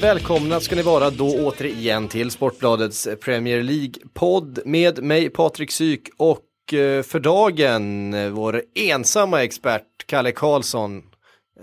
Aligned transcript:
Välkomna 0.00 0.60
ska 0.60 0.76
ni 0.76 0.82
vara 0.82 1.10
då 1.10 1.44
återigen 1.44 2.08
till 2.08 2.30
Sportbladets 2.30 3.08
Premier 3.20 3.62
League-podd 3.62 4.60
med 4.64 5.02
mig 5.02 5.30
Patrik 5.30 5.70
Syk 5.70 6.08
och 6.16 6.74
eh, 6.74 7.02
för 7.02 7.20
dagen 7.20 8.14
eh, 8.14 8.30
vår 8.30 8.62
ensamma 8.74 9.42
expert 9.42 9.86
Kalle 10.06 10.32
Karlsson. 10.32 11.02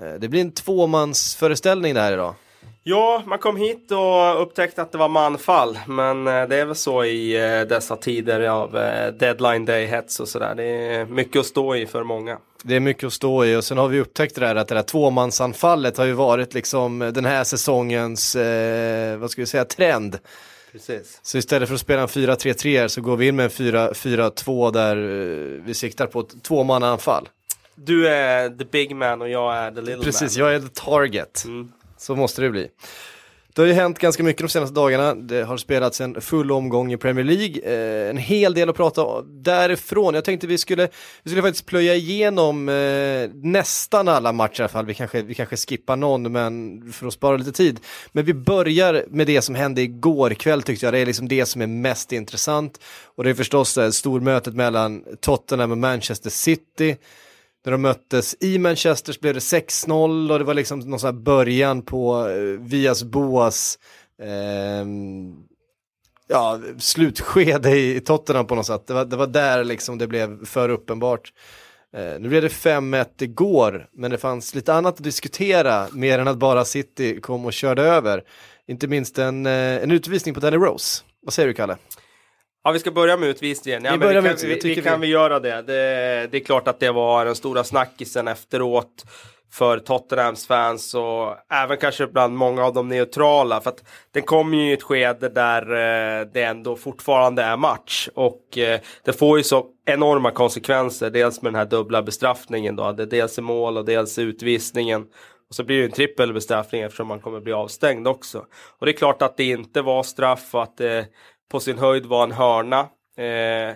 Eh, 0.02 0.20
det 0.20 0.29
blir 0.29 0.42
en 0.42 0.52
tvåmansföreställning 0.52 1.93
det 1.93 2.02
här 2.02 2.14
idag. 2.14 2.36
Ja, 2.84 3.23
man 3.25 3.39
kom 3.39 3.57
hit 3.57 3.92
och 3.92 4.42
upptäckte 4.42 4.82
att 4.82 4.92
det 4.92 4.97
var 4.97 5.10
manfall. 5.10 5.79
Men 5.88 6.24
det 6.24 6.56
är 6.56 6.65
väl 6.65 6.75
så 6.75 7.04
i 7.04 7.33
dessa 7.69 7.96
tider 7.96 8.47
av 8.47 8.71
deadline 9.19 9.65
day-hets 9.65 10.19
och 10.19 10.28
sådär. 10.28 10.56
Det 10.56 10.64
är 10.64 11.06
mycket 11.06 11.39
att 11.39 11.46
stå 11.46 11.75
i 11.75 11.86
för 11.86 12.04
många. 12.04 12.38
Det 12.64 12.75
är 12.75 12.79
mycket 12.79 13.04
att 13.04 13.14
stå 13.14 13.46
i 13.46 13.56
och 13.56 13.64
sen 13.64 13.78
har 13.78 13.88
vi 13.88 14.00
upptäckt 14.00 14.36
det 14.36 14.42
där 14.42 14.56
att 14.56 14.68
det 14.68 14.75
där 14.75 14.84
tvåmansanfallet 14.84 15.98
har 15.98 16.06
ju 16.06 16.14
varit 16.14 16.54
liksom 16.54 17.00
den 17.00 17.25
här 17.25 17.43
säsongens, 17.43 18.36
eh, 18.36 19.18
vad 19.18 19.32
ska 19.32 19.42
vi 19.42 19.46
säga, 19.46 19.65
trend. 19.65 20.20
Precis. 20.71 21.20
Så 21.24 21.38
istället 21.38 21.68
för 21.68 21.75
att 21.75 21.82
spela 21.82 22.01
en 22.01 22.07
4-3-3 22.07 22.88
så 22.88 23.01
går 23.01 23.18
vi 23.18 23.28
in 23.28 23.36
med 23.36 23.43
en 23.43 23.50
4-4-2 23.50 24.71
där 24.71 24.98
eh, 24.98 25.64
vi 25.65 25.74
siktar 25.74 26.07
på 26.07 26.20
ett 26.20 26.43
tvåmannaanfall. 26.43 27.29
Du 27.75 28.07
är 28.07 28.50
the 28.50 28.65
big 28.65 28.96
man 28.96 29.21
och 29.21 29.29
jag 29.29 29.57
är 29.57 29.71
the 29.71 29.82
little 29.82 30.04
Precis, 30.04 30.37
man. 30.37 30.48
jag 30.48 30.56
är 30.56 30.60
the 30.60 30.74
target. 30.74 31.43
Mm. 31.46 31.71
Så 31.98 32.16
måste 32.16 32.42
det 32.42 32.50
bli. 32.50 32.70
Det 33.58 33.64
har 33.64 33.67
ju 33.67 33.73
hänt 33.73 34.00
ganska 34.00 34.23
mycket 34.23 34.42
de 34.42 34.50
senaste 34.50 34.75
dagarna. 34.75 35.16
Det 35.16 35.44
har 35.44 35.58
spelats 35.58 36.02
en 36.02 36.22
full 36.22 36.52
omgång 36.52 36.94
i 36.94 36.98
Premier 36.98 37.26
League. 37.26 37.62
Eh, 37.64 38.09
en 38.09 38.18
hel 38.18 38.54
del 38.54 38.70
att 38.70 38.76
prata 38.76 39.04
om 39.04 39.44
därifrån. 39.44 40.14
Jag 40.14 40.23
tänkte 40.23 40.48
vi 40.48 40.58
skulle, 40.58 40.90
vi 41.23 41.30
skulle 41.30 41.42
faktiskt 41.42 41.66
plöja 41.66 41.96
igenom 41.96 42.70
eh, 42.70 43.30
nästan 43.34 44.08
alla 44.08 44.31
matcher 44.31 44.59
i 44.59 44.64
alla 44.64 44.70
fall. 44.70 44.86
Vi 44.86 44.94
kanske, 44.94 45.22
vi 45.22 45.34
kanske 45.34 45.58
skippar 45.58 45.96
någon 45.96 46.31
men 46.31 46.81
för 46.94 47.08
att 47.08 47.14
spara 47.14 47.38
lite 47.38 47.52
tid. 47.52 47.80
Men 48.12 48.26
vi 48.26 48.34
börjar 48.34 49.06
med 49.09 49.28
det 49.28 49.42
som 49.42 49.56
hände 49.56 49.81
igår 49.81 50.30
kväll 50.30 50.62
tyckte 50.62 50.86
jag. 50.86 50.94
Det 50.94 51.00
är 51.00 51.06
liksom 51.06 51.28
det 51.28 51.46
som 51.46 51.62
är 51.62 51.68
mest 51.68 52.12
intressant. 52.12 52.80
Och 53.16 53.24
det 53.24 53.30
är 53.30 53.34
förstås 53.34 53.76
det 53.76 53.92
stormötet 53.92 54.56
mellan 54.56 55.03
Tottenham 55.20 55.72
och 55.72 55.78
Manchester 55.78 56.30
City. 56.30 56.98
När 57.68 57.72
de 57.72 57.82
möttes 57.82 58.36
i 58.40 58.58
Manchester 58.58 59.14
så 59.14 59.20
blev 59.20 59.34
det 59.34 59.40
6-0 59.40 60.32
och 60.32 60.40
det 60.40 60.46
var 60.46 60.54
liksom 60.54 60.80
någon 60.80 61.00
sån 61.00 61.08
här 61.08 61.22
början 61.22 61.82
på 61.82 62.30
eh, 62.30 62.59
Vias 62.59 63.04
Boas 63.04 63.80
eh, 64.22 64.86
ja, 66.28 66.59
slutskede 66.80 67.72
i, 67.72 67.96
i 67.96 68.00
Tottenham 68.00 68.48
på 68.48 68.56
något 68.56 68.66
sätt. 68.66 68.88
Det 68.88 68.94
var, 68.94 69.06
det 69.06 69.16
var 69.16 69.28
där 69.28 69.64
liksom 69.64 69.98
det 69.98 70.08
blev 70.08 70.46
för 70.46 70.70
uppenbart. 70.70 71.34
Eh, 71.98 72.20
nu 72.20 72.30
blev 72.30 72.42
det 72.42 72.48
5-1 72.48 73.06
igår, 73.20 73.90
men 73.94 74.12
det 74.12 74.18
fanns 74.18 74.56
lite 74.56 74.74
annat 74.74 74.94
att 74.94 75.04
diskutera 75.04 75.88
mer 75.92 76.20
än 76.20 76.28
att 76.28 76.38
bara 76.38 76.66
City 76.66 77.22
kom 77.22 77.46
och 77.46 77.54
körde 77.54 77.81
över. 77.81 78.24
Inte 78.68 78.88
minst 78.88 79.18
en, 79.18 79.46
eh, 79.46 79.84
en 79.84 79.92
utvisning 79.92 80.34
på 80.34 80.40
Danny 80.40 80.58
Rose. 80.58 81.04
Vad 81.22 81.34
säger 81.34 81.48
du 81.48 81.54
Kalle? 81.54 81.78
Ja, 82.68 82.72
vi 82.72 82.80
ska 82.80 82.92
börja 82.92 83.18
med 83.18 83.30
utvisningen. 83.30 83.84
Ja, 83.86 83.92
Vi 83.92 83.98
men 83.98 84.08
börjar 84.08 84.22
vi 84.22 84.30
med 84.30 84.40
kan, 84.40 84.50
utvisningen. 84.50 84.76
vi, 84.76 84.82
vi 84.82 84.90
kan 84.90 85.02
vi- 85.02 85.08
göra 85.08 85.40
det. 85.40 85.62
det. 85.62 86.28
Det 86.32 86.38
är 86.38 86.44
klart 86.46 86.68
att 86.68 86.80
det 86.80 86.92
var 86.92 87.26
den 87.26 87.36
stora 87.36 87.64
snackisen 87.64 88.28
efteråt 88.28 89.06
för 89.54 89.80
Tottenhams 89.80 90.48
fans 90.48 90.94
och 90.94 91.36
även 91.54 91.78
kanske 91.78 92.08
bland 92.08 92.38
många 92.38 92.66
av 92.66 92.74
de 92.74 92.88
neutrala. 92.88 93.62
För 93.62 93.70
att 93.70 93.84
den 94.12 94.24
kom 94.24 94.54
ju 94.54 94.70
i 94.70 94.74
ett 94.74 94.84
skede 94.84 95.30
där 95.30 95.62
eh, 95.62 96.28
det 96.34 96.44
ändå 96.44 96.76
fortfarande 96.76 97.42
är 97.44 97.58
match. 97.58 98.09
Och 98.16 98.58
eh, 98.58 98.80
det 99.06 99.14
får 99.14 99.38
ju 99.38 99.44
så 99.44 99.66
enorma 99.86 100.31
konsekvenser. 100.31 101.09
Dels 101.09 101.41
med 101.41 101.53
den 101.53 101.59
här 101.59 101.66
dubbla 101.66 102.02
bestraffningen 102.03 102.75
då. 102.75 102.91
Det 102.91 103.06
dels 103.06 103.38
är 103.38 103.41
mål 103.41 103.78
och 103.78 103.86
dels 103.86 104.18
är 104.18 104.22
utvisningen. 104.22 105.02
Och 105.50 105.56
så 105.56 105.64
blir 105.64 105.75
det 105.75 105.80
ju 105.81 105.86
en 105.86 105.91
trippel 105.91 106.34
bestraffning 106.34 106.81
eftersom 106.81 107.08
man 107.08 107.20
kommer 107.20 107.40
bli 107.40 107.53
avstängd 107.53 108.08
också. 108.08 108.46
Och 108.80 108.86
det 108.86 108.91
är 108.91 108.97
klart 108.97 109.22
att 109.22 109.38
det 109.38 109.44
inte 109.44 109.81
var 109.81 110.03
straff 110.03 110.56
och 110.56 110.64
att 110.64 110.78
det 110.78 111.06
på 111.52 111.59
sin 111.59 111.78
höjd 111.78 112.06
var 112.06 112.24
en 112.24 112.31
hörna. 112.31 112.80
Eh, 113.18 113.75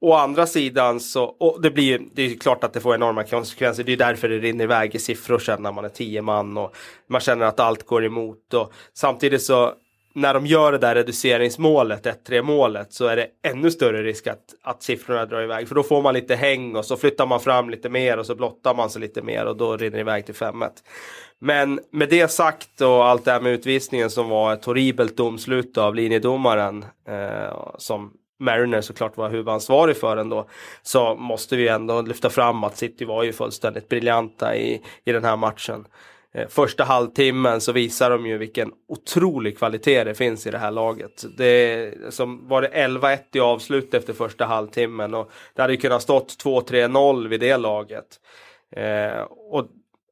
Å 0.00 0.12
andra 0.14 0.46
sidan 0.46 1.00
så, 1.00 1.24
och 1.24 1.62
det 1.62 1.70
blir 1.70 2.00
det 2.14 2.22
är 2.22 2.36
klart 2.38 2.64
att 2.64 2.72
det 2.72 2.80
får 2.80 2.94
enorma 2.94 3.24
konsekvenser. 3.24 3.84
Det 3.84 3.92
är 3.92 3.96
därför 3.96 4.28
det 4.28 4.38
rinner 4.38 4.64
iväg 4.64 4.94
i 4.94 4.98
siffror 4.98 5.38
sen 5.38 5.62
när 5.62 5.72
man 5.72 5.84
är 5.84 5.88
tio 5.88 6.22
man 6.22 6.56
och 6.58 6.76
man 7.08 7.20
känner 7.20 7.46
att 7.46 7.60
allt 7.60 7.86
går 7.86 8.04
emot. 8.04 8.54
Och 8.54 8.72
samtidigt 8.92 9.42
så 9.42 9.72
när 10.16 10.34
de 10.34 10.46
gör 10.46 10.72
det 10.72 10.78
där 10.78 10.94
reduceringsmålet, 10.94 12.06
1-3 12.26 12.42
målet, 12.42 12.92
så 12.92 13.06
är 13.06 13.16
det 13.16 13.28
ännu 13.42 13.70
större 13.70 14.02
risk 14.02 14.26
att, 14.26 14.54
att 14.62 14.82
siffrorna 14.82 15.26
drar 15.26 15.42
iväg. 15.42 15.68
För 15.68 15.74
då 15.74 15.82
får 15.82 16.02
man 16.02 16.14
lite 16.14 16.34
häng 16.34 16.76
och 16.76 16.84
så 16.84 16.96
flyttar 16.96 17.26
man 17.26 17.40
fram 17.40 17.70
lite 17.70 17.88
mer 17.88 18.18
och 18.18 18.26
så 18.26 18.34
blottar 18.34 18.74
man 18.74 18.90
sig 18.90 19.00
lite 19.00 19.22
mer 19.22 19.46
och 19.46 19.56
då 19.56 19.76
rinner 19.76 19.96
det 19.96 20.00
iväg 20.00 20.26
till 20.26 20.34
5-1. 20.34 20.70
Men 21.38 21.80
med 21.90 22.08
det 22.08 22.28
sagt 22.28 22.80
och 22.80 23.06
allt 23.06 23.24
det 23.24 23.30
här 23.30 23.40
med 23.40 23.52
utvisningen 23.52 24.10
som 24.10 24.28
var 24.28 24.52
ett 24.52 24.64
horribelt 24.64 25.16
domslut 25.16 25.78
av 25.78 25.94
linjedomaren 25.94 26.84
eh, 27.08 27.74
som 27.78 28.12
Mariner 28.40 28.80
såklart 28.80 29.16
var 29.16 29.30
huvudansvarig 29.30 29.96
för 29.96 30.16
ändå. 30.16 30.48
Så 30.82 31.14
måste 31.14 31.56
vi 31.56 31.68
ändå 31.68 32.02
lyfta 32.02 32.30
fram 32.30 32.64
att 32.64 32.76
City 32.76 33.04
var 33.04 33.22
ju 33.22 33.32
fullständigt 33.32 33.88
briljanta 33.88 34.56
i, 34.56 34.82
i 35.04 35.12
den 35.12 35.24
här 35.24 35.36
matchen. 35.36 35.86
Eh, 36.36 36.48
första 36.48 36.84
halvtimmen 36.84 37.60
så 37.60 37.72
visar 37.72 38.10
de 38.10 38.26
ju 38.26 38.38
vilken 38.38 38.72
otrolig 38.88 39.58
kvalitet 39.58 40.04
det 40.04 40.14
finns 40.14 40.46
i 40.46 40.50
det 40.50 40.58
här 40.58 40.70
laget. 40.70 41.24
Det 41.36 41.92
som 42.10 42.48
var 42.48 42.62
det 42.62 42.68
11-1 42.68 43.18
i 43.32 43.40
avslut 43.40 43.94
efter 43.94 44.12
första 44.12 44.44
halvtimmen 44.44 45.14
och 45.14 45.30
det 45.54 45.62
hade 45.62 45.74
ju 45.74 45.80
kunnat 45.80 46.02
stått 46.02 46.44
2-3-0 46.44 47.28
vid 47.28 47.40
det 47.40 47.56
laget. 47.56 48.20
Eh, 48.76 49.20
och 49.30 49.66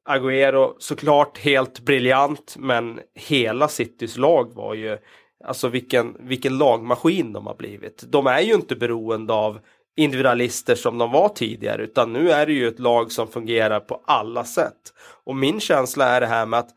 Agüero 0.09 0.75
såklart 0.79 1.39
helt 1.39 1.81
briljant 1.81 2.55
men 2.59 3.01
hela 3.15 3.69
Citys 3.69 4.17
lag 4.17 4.55
var 4.55 4.75
ju 4.75 4.99
Alltså 5.47 5.69
vilken, 5.69 6.17
vilken 6.21 6.59
lagmaskin 6.59 7.33
de 7.33 7.47
har 7.47 7.55
blivit. 7.55 8.05
De 8.09 8.27
är 8.27 8.41
ju 8.41 8.55
inte 8.55 8.77
beroende 8.77 9.33
av 9.33 9.59
individualister 9.97 10.75
som 10.75 10.99
de 10.99 11.11
var 11.11 11.29
tidigare 11.29 11.83
utan 11.83 12.13
nu 12.13 12.31
är 12.31 12.47
det 12.47 12.53
ju 12.53 12.69
ett 12.69 12.79
lag 12.79 13.13
som 13.13 13.29
fungerar 13.29 13.81
på 13.81 14.01
alla 14.07 14.45
sätt. 14.45 14.93
Och 15.25 15.37
min 15.37 15.61
känsla 15.61 16.07
är 16.07 16.21
det 16.21 16.27
här 16.27 16.47
med 16.47 16.59
att 16.59 16.71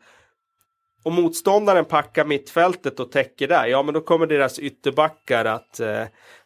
om 1.02 1.14
motståndaren 1.14 1.84
packar 1.84 2.24
mittfältet 2.24 3.00
och 3.00 3.12
täcker 3.12 3.48
där, 3.48 3.66
ja 3.66 3.82
men 3.82 3.94
då 3.94 4.00
kommer 4.00 4.26
deras 4.26 4.58
ytterbackar 4.58 5.44
att, 5.44 5.80
eh, 5.80 6.02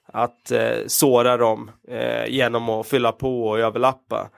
att 0.06 0.50
eh, 0.50 0.76
såra 0.86 1.36
dem 1.36 1.70
eh, 1.88 2.26
genom 2.26 2.68
att 2.68 2.86
fylla 2.86 3.12
på 3.12 3.48
och 3.48 3.58
överlappa. 3.58 4.30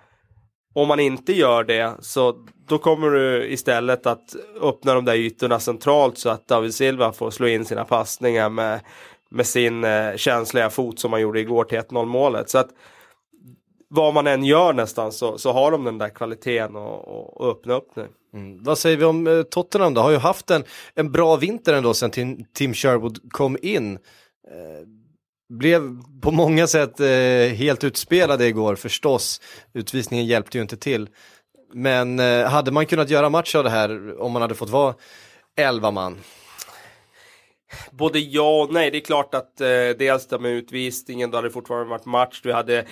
Om 0.74 0.88
man 0.88 1.00
inte 1.00 1.32
gör 1.32 1.64
det 1.64 1.94
så 2.00 2.34
då 2.68 2.78
kommer 2.78 3.10
du 3.10 3.46
istället 3.46 4.06
att 4.06 4.36
öppna 4.60 4.94
de 4.94 5.04
där 5.04 5.14
ytorna 5.14 5.60
centralt 5.60 6.18
så 6.18 6.28
att 6.28 6.48
David 6.48 6.74
Silva 6.74 7.12
får 7.12 7.30
slå 7.30 7.46
in 7.46 7.64
sina 7.64 7.84
passningar 7.84 8.48
med, 8.48 8.80
med 9.30 9.46
sin 9.46 9.84
eh, 9.84 10.16
känsliga 10.16 10.70
fot 10.70 10.98
som 10.98 11.12
han 11.12 11.22
gjorde 11.22 11.40
igår 11.40 11.64
till 11.64 11.78
1-0 11.78 12.06
målet. 12.06 12.50
Så 12.50 12.58
att 12.58 12.68
vad 13.88 14.14
man 14.14 14.26
än 14.26 14.44
gör 14.44 14.72
nästan 14.72 15.12
så, 15.12 15.38
så 15.38 15.52
har 15.52 15.70
de 15.70 15.84
den 15.84 15.98
där 15.98 16.08
kvaliteten 16.08 16.76
och, 16.76 17.08
och, 17.08 17.40
och 17.40 17.50
öppna 17.50 17.74
upp 17.74 17.96
nu. 17.96 18.08
Mm. 18.34 18.62
Vad 18.62 18.78
säger 18.78 18.96
vi 18.96 19.04
om 19.04 19.26
eh, 19.26 19.42
Tottenham 19.42 19.94
då? 19.94 20.00
Har 20.00 20.10
ju 20.10 20.16
haft 20.16 20.50
en, 20.50 20.64
en 20.94 21.12
bra 21.12 21.36
vinter 21.36 21.74
ändå 21.74 21.94
sen 21.94 22.10
Tim, 22.10 22.44
Tim 22.54 22.74
Sherwood 22.74 23.32
kom 23.32 23.56
in. 23.62 23.92
Eh, 24.50 24.86
blev 25.48 25.98
på 26.22 26.30
många 26.30 26.66
sätt 26.66 27.00
eh, 27.00 27.56
helt 27.56 27.84
utspelade 27.84 28.46
igår 28.46 28.74
förstås. 28.74 29.40
Utvisningen 29.72 30.26
hjälpte 30.26 30.58
ju 30.58 30.62
inte 30.62 30.76
till. 30.76 31.08
Men 31.72 32.18
eh, 32.18 32.48
hade 32.48 32.70
man 32.70 32.86
kunnat 32.86 33.10
göra 33.10 33.30
match 33.30 33.54
av 33.54 33.64
det 33.64 33.70
här 33.70 34.20
om 34.20 34.32
man 34.32 34.42
hade 34.42 34.54
fått 34.54 34.70
vara 34.70 34.94
11 35.56 35.90
man? 35.90 36.18
Både 37.90 38.18
ja 38.18 38.62
och 38.62 38.72
nej. 38.72 38.90
Det 38.90 38.98
är 38.98 39.00
klart 39.00 39.34
att 39.34 39.60
eh, 39.60 39.68
dels 39.98 40.26
det 40.26 40.38
med 40.38 40.52
utvisningen, 40.52 41.30
då 41.30 41.38
hade 41.38 41.48
det 41.48 41.52
fortfarande 41.52 41.90
varit 41.90 42.06
match. 42.06 42.40
Du 42.42 42.52
hade 42.52 42.84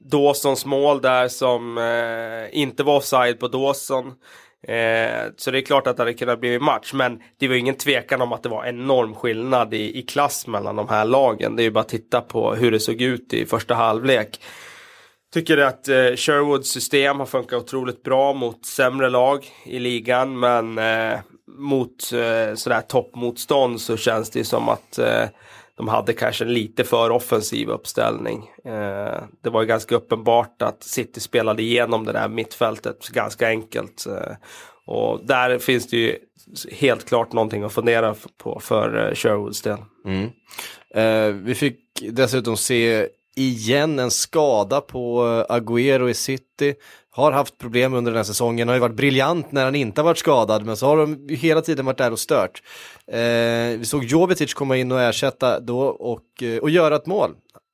Dawsons 0.00 0.64
mål 0.66 1.00
där 1.00 1.28
som 1.28 1.78
eh, 1.78 2.60
inte 2.60 2.82
var 2.82 2.96
offside 2.96 3.38
på 3.38 3.48
Dawson. 3.48 4.06
Eh, 4.68 5.32
så 5.36 5.50
det 5.50 5.58
är 5.58 5.62
klart 5.62 5.86
att 5.86 5.96
det 5.96 6.02
hade 6.02 6.14
kunnat 6.14 6.40
bli 6.40 6.58
match. 6.58 6.92
Men 6.92 7.22
det 7.38 7.48
var 7.48 7.54
ingen 7.54 7.74
tvekan 7.74 8.22
om 8.22 8.32
att 8.32 8.42
det 8.42 8.48
var 8.48 8.66
enorm 8.66 9.14
skillnad 9.14 9.74
i, 9.74 9.98
i 9.98 10.02
klass 10.02 10.46
mellan 10.46 10.76
de 10.76 10.88
här 10.88 11.04
lagen. 11.04 11.56
Det 11.56 11.62
är 11.62 11.64
ju 11.64 11.70
bara 11.70 11.80
att 11.80 11.88
titta 11.88 12.20
på 12.20 12.54
hur 12.54 12.70
det 12.70 12.80
såg 12.80 13.00
ut 13.00 13.32
i 13.32 13.46
första 13.46 13.74
halvlek. 13.74 14.40
Tycker 15.32 15.58
att 15.58 15.88
eh, 15.88 16.16
Sherwoods 16.16 16.70
system 16.70 17.18
har 17.18 17.26
funkat 17.26 17.62
otroligt 17.62 18.02
bra 18.02 18.32
mot 18.32 18.66
sämre 18.66 19.10
lag 19.10 19.46
i 19.64 19.78
ligan. 19.78 20.38
Men 20.38 20.78
eh, 20.78 21.18
mot 21.58 22.12
eh, 22.12 22.54
sådär 22.54 22.80
toppmotstånd 22.80 23.80
så 23.80 23.96
känns 23.96 24.30
det 24.30 24.44
som 24.44 24.68
att 24.68 24.98
eh, 24.98 25.24
de 25.76 25.88
hade 25.88 26.12
kanske 26.12 26.44
en 26.44 26.52
lite 26.52 26.84
för 26.84 27.10
offensiv 27.10 27.68
uppställning. 27.68 28.50
Eh, 28.64 29.22
det 29.42 29.50
var 29.50 29.60
ju 29.60 29.66
ganska 29.66 29.94
uppenbart 29.94 30.62
att 30.62 30.82
City 30.82 31.20
spelade 31.20 31.62
igenom 31.62 32.04
det 32.04 32.12
där 32.12 32.28
mittfältet 32.28 33.08
ganska 33.08 33.48
enkelt. 33.48 34.06
Eh, 34.06 34.36
och 34.84 35.20
där 35.26 35.58
finns 35.58 35.88
det 35.88 35.96
ju 35.96 36.18
helt 36.72 37.08
klart 37.08 37.32
någonting 37.32 37.62
att 37.62 37.72
fundera 37.72 38.14
på 38.36 38.60
för 38.60 39.08
eh, 39.08 39.14
Sherwoods 39.14 39.62
del. 39.62 39.78
Mm. 40.04 40.30
Eh, 40.94 41.34
vi 41.34 41.54
fick 41.54 41.78
dessutom 42.10 42.56
se 42.56 43.08
igen 43.48 43.98
en 43.98 44.10
skada 44.10 44.80
på 44.80 45.26
eh, 45.26 45.56
Agüero 45.56 46.10
i 46.10 46.14
City. 46.14 46.74
Har 47.12 47.32
haft 47.32 47.58
problem 47.58 47.94
under 47.94 48.12
den 48.12 48.16
här 48.16 48.24
säsongen, 48.24 48.68
har 48.68 48.74
ju 48.74 48.80
varit 48.80 48.96
briljant 48.96 49.52
när 49.52 49.64
han 49.64 49.74
inte 49.74 50.00
har 50.00 50.04
varit 50.04 50.18
skadad, 50.18 50.66
men 50.66 50.76
så 50.76 50.86
har 50.86 50.96
de 50.96 51.28
hela 51.36 51.60
tiden 51.60 51.86
varit 51.86 51.98
där 51.98 52.12
och 52.12 52.18
stört. 52.18 52.62
Eh, 53.06 53.78
vi 53.78 53.84
såg 53.84 54.04
Jovetic 54.04 54.54
komma 54.54 54.76
in 54.76 54.92
och 54.92 55.00
ersätta 55.00 55.60
då 55.60 55.80
och, 55.80 56.42
eh, 56.42 56.58
och 56.58 56.70
göra 56.70 56.96
ett 56.96 57.06
mål. 57.06 57.30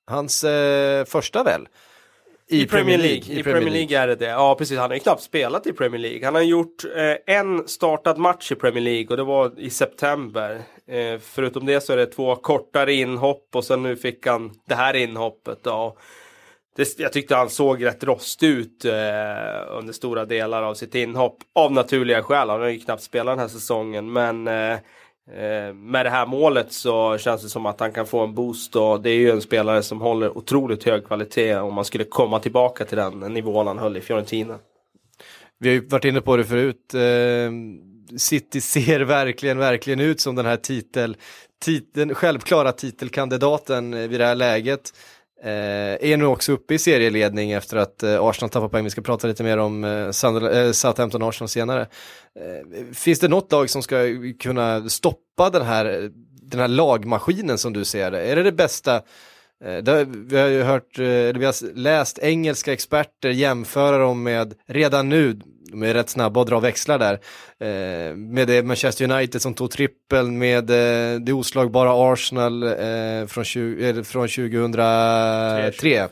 Hans 0.07 0.45
eh, 0.45 1.05
första 1.05 1.43
väl? 1.43 1.69
I, 2.49 2.63
I 2.63 2.67
Premier 2.67 2.99
League. 2.99 3.21
League. 3.21 3.41
I, 3.41 3.43
Premier 3.43 3.71
League 3.71 3.99
är 3.99 4.07
det 4.07 4.15
det. 4.15 4.27
Ja, 4.27 4.55
precis. 4.55 4.79
Han 4.79 4.91
har 4.91 4.95
ju 4.95 5.01
knappt 5.01 5.23
spelat 5.23 5.67
i 5.67 5.73
Premier 5.73 6.01
League. 6.01 6.25
Han 6.25 6.35
har 6.35 6.43
gjort 6.43 6.85
eh, 6.97 7.37
en 7.37 7.69
startad 7.69 8.19
match 8.19 8.53
i 8.53 8.55
Premier 8.55 8.85
League 8.85 9.07
och 9.09 9.17
det 9.17 9.25
var 9.25 9.61
i 9.61 9.71
september. 9.71 10.63
Eh, 10.89 11.21
förutom 11.21 11.67
det 11.67 11.81
så 11.81 11.93
är 11.93 11.97
det 11.97 12.07
två 12.07 12.37
kortare 12.37 12.95
inhopp 12.95 13.49
och 13.55 13.65
sen 13.65 13.83
nu 13.83 13.97
fick 13.97 14.27
han 14.27 14.53
det 14.69 14.75
här 14.75 14.97
inhoppet. 14.97 15.59
Då. 15.63 15.97
Det, 16.77 16.99
jag 16.99 17.13
tyckte 17.13 17.37
han 17.37 17.51
såg 17.51 17.85
rätt 17.85 18.05
rostig 18.05 18.49
ut 18.49 18.85
eh, 18.85 18.93
under 19.79 19.93
stora 19.93 20.25
delar 20.25 20.63
av 20.63 20.75
sitt 20.75 20.95
inhopp. 20.95 21.39
Av 21.55 21.73
naturliga 21.73 22.23
skäl. 22.23 22.51
Han 22.51 22.61
har 22.61 22.69
ju 22.69 22.79
knappt 22.79 23.03
spelat 23.03 23.33
den 23.33 23.39
här 23.41 23.49
säsongen. 23.49 24.13
Men 24.13 24.49
Eh, 24.49 24.79
Eh, 25.33 25.75
med 25.75 26.07
det 26.07 26.11
här 26.11 26.27
målet 26.27 26.73
så 26.73 27.19
känns 27.19 27.43
det 27.43 27.49
som 27.49 27.67
att 27.67 27.81
han 27.81 27.93
kan 27.93 28.07
få 28.07 28.21
en 28.21 28.35
boost 28.35 28.77
och 28.77 29.01
det 29.01 29.11
är 29.11 29.17
ju 29.17 29.31
en 29.31 29.41
spelare 29.41 29.83
som 29.83 30.01
håller 30.01 30.39
otroligt 30.39 30.85
hög 30.85 31.07
kvalitet 31.07 31.57
om 31.57 31.75
man 31.75 31.85
skulle 31.85 32.05
komma 32.05 32.39
tillbaka 32.39 32.85
till 32.85 32.97
den 32.97 33.21
nivån 33.21 33.67
han 33.67 33.79
höll 33.79 33.97
i 33.97 34.01
Fiorentina. 34.01 34.59
Vi 35.59 35.69
har 35.69 35.75
ju 35.75 35.87
varit 35.87 36.05
inne 36.05 36.21
på 36.21 36.37
det 36.37 36.45
förut. 36.45 36.95
Eh, 36.95 37.51
City 38.19 38.61
ser 38.61 39.01
verkligen, 39.01 39.59
verkligen 39.59 40.01
ut 40.01 40.21
som 40.21 40.35
den 40.35 40.47
här 40.47 40.57
titel, 40.57 41.17
titeln, 41.65 42.15
självklara 42.15 42.73
titelkandidaten 42.73 44.09
vid 44.09 44.21
det 44.21 44.27
här 44.27 44.35
läget. 44.35 44.93
Eh, 45.43 46.11
är 46.11 46.17
nu 46.17 46.25
också 46.25 46.53
uppe 46.53 46.75
i 46.75 46.79
serieledning 46.79 47.53
efter 47.53 47.77
att 47.77 48.03
eh, 48.03 48.23
Arsenal 48.23 48.51
tappar 48.51 48.69
poäng. 48.69 48.85
Vi 48.85 48.91
ska 48.91 49.03
prata 49.03 49.29
lite 49.29 49.43
mer 49.43 49.59
om 49.59 49.85
eh, 49.85 49.91
eh 49.91 50.73
Southampton-Arsenal 50.73 51.49
senare. 51.49 51.81
Eh, 51.81 52.95
finns 52.95 53.21
det 53.21 53.29
något 53.29 53.53
lag 53.53 53.71
som 53.71 53.83
ska 53.83 53.97
kunna 54.41 54.89
stoppa 54.89 55.51
den 55.51 55.63
här, 55.63 56.11
den 56.43 56.61
här 56.61 56.69
lagmaskinen 56.69 57.59
som 57.59 57.73
du 57.73 57.85
ser 57.85 58.11
det? 58.11 58.21
Är 58.21 58.37
det 58.37 58.43
det 58.43 58.53
bästa? 58.53 59.03
Eh, 59.65 59.77
det, 59.77 60.05
vi 60.09 60.39
har 60.39 60.49
ju 60.49 60.63
hört, 60.63 60.99
eller 60.99 61.39
vi 61.39 61.45
har 61.45 61.75
läst 61.75 62.19
engelska 62.19 62.73
experter 62.73 63.29
jämföra 63.29 63.99
dem 63.99 64.23
med, 64.23 64.55
redan 64.67 65.09
nu, 65.09 65.41
de 65.71 65.83
är 65.83 65.95
rätt 65.95 66.09
snabba 66.09 66.41
att 66.41 66.47
dra 66.47 66.61
växlar 66.61 66.99
där. 66.99 67.13
Eh, 67.59 68.17
med 68.17 68.49
det 68.49 68.63
Manchester 68.63 69.11
United 69.11 69.43
som 69.43 69.55
tog 69.55 69.71
trippeln, 69.71 70.39
med 70.39 70.71
eh, 70.71 71.21
det 71.21 71.33
oslagbara 71.33 72.13
Arsenal 72.13 72.63
eh, 72.63 73.27
från, 73.27 73.45
20, 73.45 73.89
eh, 73.89 74.03
från 74.03 74.29
2003. 74.29 75.73
3, 75.73 76.09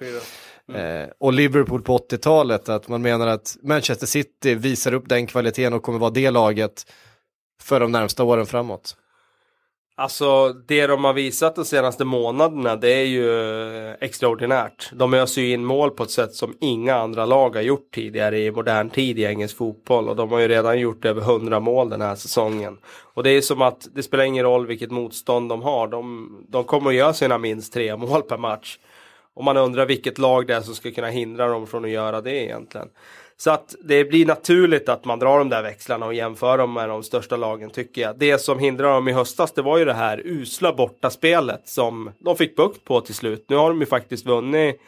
mm. 0.68 1.08
och 1.18 1.32
Liverpool 1.32 1.82
på 1.82 1.98
80-talet, 1.98 2.68
att 2.68 2.88
man 2.88 3.02
menar 3.02 3.26
att 3.26 3.56
Manchester 3.62 4.06
City 4.06 4.54
visar 4.54 4.94
upp 4.94 5.08
den 5.08 5.26
kvaliteten 5.26 5.72
och 5.72 5.82
kommer 5.82 5.98
vara 5.98 6.10
det 6.10 6.30
laget 6.30 6.86
för 7.62 7.80
de 7.80 7.92
närmsta 7.92 8.24
åren 8.24 8.46
framåt. 8.46 8.96
Alltså 9.96 10.52
det 10.52 10.86
de 10.86 11.04
har 11.04 11.12
visat 11.12 11.56
de 11.56 11.64
senaste 11.64 12.04
månaderna 12.04 12.76
det 12.76 12.92
är 12.92 13.04
ju 13.04 13.40
eh, 13.88 13.94
extraordinärt. 14.00 14.90
De 14.92 15.14
öser 15.14 15.42
ju 15.42 15.52
in 15.52 15.64
mål 15.64 15.90
på 15.90 16.02
ett 16.02 16.10
sätt 16.10 16.34
som 16.34 16.56
inga 16.60 16.94
andra 16.94 17.26
lag 17.26 17.54
har 17.54 17.62
gjort 17.62 17.94
tidigare 17.94 18.38
i 18.38 18.50
modern 18.50 18.90
tid 18.90 19.18
i 19.18 19.24
engelsk 19.24 19.56
fotboll. 19.56 20.08
Och 20.08 20.16
de 20.16 20.32
har 20.32 20.38
ju 20.38 20.48
redan 20.48 20.80
gjort 20.80 21.04
över 21.04 21.20
100 21.20 21.60
mål 21.60 21.90
den 21.90 22.00
här 22.00 22.14
säsongen. 22.14 22.78
Och 22.86 23.22
det 23.22 23.30
är 23.30 23.40
som 23.40 23.62
att 23.62 23.88
det 23.94 24.02
spelar 24.02 24.24
ingen 24.24 24.44
roll 24.44 24.66
vilket 24.66 24.90
motstånd 24.90 25.48
de 25.48 25.62
har. 25.62 25.88
De, 25.88 26.30
de 26.48 26.64
kommer 26.64 26.90
att 26.90 26.96
göra 26.96 27.12
sina 27.12 27.38
minst 27.38 27.72
tre 27.72 27.96
mål 27.96 28.22
per 28.22 28.38
match. 28.38 28.78
Och 29.34 29.44
man 29.44 29.56
undrar 29.56 29.86
vilket 29.86 30.18
lag 30.18 30.46
det 30.46 30.54
är 30.54 30.60
som 30.60 30.74
ska 30.74 30.90
kunna 30.90 31.08
hindra 31.08 31.48
dem 31.48 31.66
från 31.66 31.84
att 31.84 31.90
göra 31.90 32.20
det 32.20 32.44
egentligen. 32.44 32.88
Så 33.44 33.50
att 33.50 33.74
det 33.84 34.04
blir 34.04 34.26
naturligt 34.26 34.88
att 34.88 35.04
man 35.04 35.18
drar 35.18 35.38
de 35.38 35.48
där 35.48 35.62
växlarna 35.62 36.06
och 36.06 36.14
jämför 36.14 36.58
dem 36.58 36.72
med 36.72 36.88
de 36.88 37.02
största 37.02 37.36
lagen 37.36 37.70
tycker 37.70 38.02
jag. 38.02 38.18
Det 38.18 38.38
som 38.38 38.58
hindrar 38.58 38.94
dem 38.94 39.08
i 39.08 39.12
höstas 39.12 39.52
det 39.52 39.62
var 39.62 39.78
ju 39.78 39.84
det 39.84 39.94
här 39.94 40.22
usla 40.24 40.72
bortaspelet 40.72 41.68
som 41.68 42.10
de 42.18 42.36
fick 42.36 42.56
bukt 42.56 42.84
på 42.84 43.00
till 43.00 43.14
slut. 43.14 43.46
Nu 43.48 43.56
har 43.56 43.68
de 43.68 43.80
ju 43.80 43.86
faktiskt 43.86 44.26
vunnit 44.26 44.80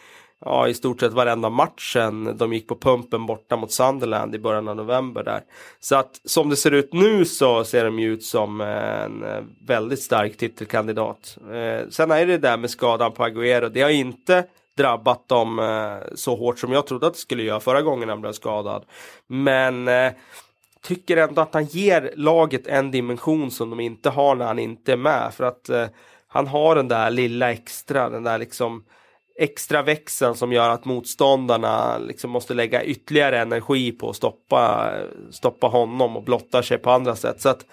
ja, 0.44 0.68
i 0.68 0.74
stort 0.74 1.00
sett 1.00 1.12
varenda 1.12 1.50
matchen. 1.50 2.36
De 2.36 2.52
gick 2.52 2.68
på 2.68 2.76
pumpen 2.76 3.26
borta 3.26 3.56
mot 3.56 3.72
Sunderland 3.72 4.34
i 4.34 4.38
början 4.38 4.68
av 4.68 4.76
november 4.76 5.22
där. 5.22 5.40
Så 5.80 5.96
att 5.96 6.20
som 6.24 6.50
det 6.50 6.56
ser 6.56 6.70
ut 6.70 6.92
nu 6.92 7.24
så 7.24 7.64
ser 7.64 7.84
de 7.84 7.98
ju 7.98 8.12
ut 8.12 8.24
som 8.24 8.60
en 8.60 9.24
eh, 9.24 9.42
väldigt 9.66 10.02
stark 10.02 10.36
titelkandidat. 10.36 11.38
Eh, 11.52 11.88
sen 11.90 12.10
är 12.10 12.26
det 12.26 12.38
där 12.38 12.56
med 12.56 12.70
skadan 12.70 13.12
på 13.12 13.24
Agüero. 13.24 13.68
Det 13.68 13.82
har 13.82 13.90
inte 13.90 14.44
drabbat 14.76 15.28
dem 15.28 15.58
eh, 15.58 16.14
så 16.14 16.36
hårt 16.36 16.58
som 16.58 16.72
jag 16.72 16.86
trodde 16.86 17.06
att 17.06 17.12
det 17.12 17.18
skulle 17.18 17.42
göra 17.42 17.60
förra 17.60 17.82
gången 17.82 18.08
han 18.08 18.20
blev 18.20 18.32
skadad. 18.32 18.84
Men 19.26 19.88
eh, 19.88 20.12
tycker 20.82 21.16
ändå 21.16 21.42
att 21.42 21.54
han 21.54 21.64
ger 21.64 22.12
laget 22.16 22.66
en 22.66 22.90
dimension 22.90 23.50
som 23.50 23.70
de 23.70 23.80
inte 23.80 24.10
har 24.10 24.34
när 24.34 24.46
han 24.46 24.58
inte 24.58 24.92
är 24.92 24.96
med. 24.96 25.34
För 25.34 25.44
att 25.44 25.68
eh, 25.68 25.86
han 26.28 26.46
har 26.46 26.74
den 26.74 26.88
där 26.88 27.10
lilla 27.10 27.52
extra, 27.52 28.08
den 28.10 28.22
där 28.22 28.38
liksom 28.38 28.84
extra 29.38 29.82
växeln 29.82 30.34
som 30.34 30.52
gör 30.52 30.70
att 30.70 30.84
motståndarna 30.84 31.98
liksom 31.98 32.30
måste 32.30 32.54
lägga 32.54 32.84
ytterligare 32.84 33.38
energi 33.38 33.92
på 33.92 34.10
att 34.10 34.16
stoppa, 34.16 34.92
eh, 34.96 35.30
stoppa 35.30 35.66
honom 35.66 36.16
och 36.16 36.22
blotta 36.22 36.62
sig 36.62 36.78
på 36.78 36.90
andra 36.90 37.16
sätt. 37.16 37.40
Så 37.40 37.48
att 37.48 37.64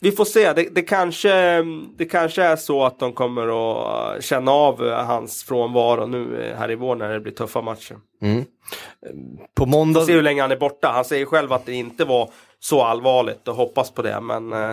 vi 0.00 0.12
får 0.12 0.24
se. 0.24 0.52
Det, 0.52 0.68
det, 0.74 0.82
kanske, 0.82 1.62
det 1.96 2.04
kanske 2.04 2.42
är 2.42 2.56
så 2.56 2.84
att 2.84 2.98
de 2.98 3.12
kommer 3.12 3.46
att 3.46 4.24
känna 4.24 4.50
av 4.50 4.90
hans 4.90 5.44
frånvaro 5.44 6.06
nu 6.06 6.54
här 6.58 6.70
i 6.70 6.74
vår 6.74 6.96
när 6.96 7.12
det 7.12 7.20
blir 7.20 7.32
tuffa 7.32 7.62
matcher. 7.62 7.96
Mm. 8.22 8.44
På 9.54 9.66
måndag... 9.66 10.00
Vi 10.00 10.04
får 10.04 10.06
se 10.06 10.16
hur 10.16 10.22
länge 10.22 10.42
han 10.42 10.52
är 10.52 10.56
borta. 10.56 10.88
Han 10.94 11.04
säger 11.04 11.26
själv 11.26 11.52
att 11.52 11.66
det 11.66 11.74
inte 11.74 12.04
var 12.04 12.30
så 12.60 12.82
allvarligt 12.82 13.48
och 13.48 13.54
hoppas 13.54 13.90
på 13.90 14.02
det. 14.02 14.20
Men 14.20 14.52
eh, 14.52 14.70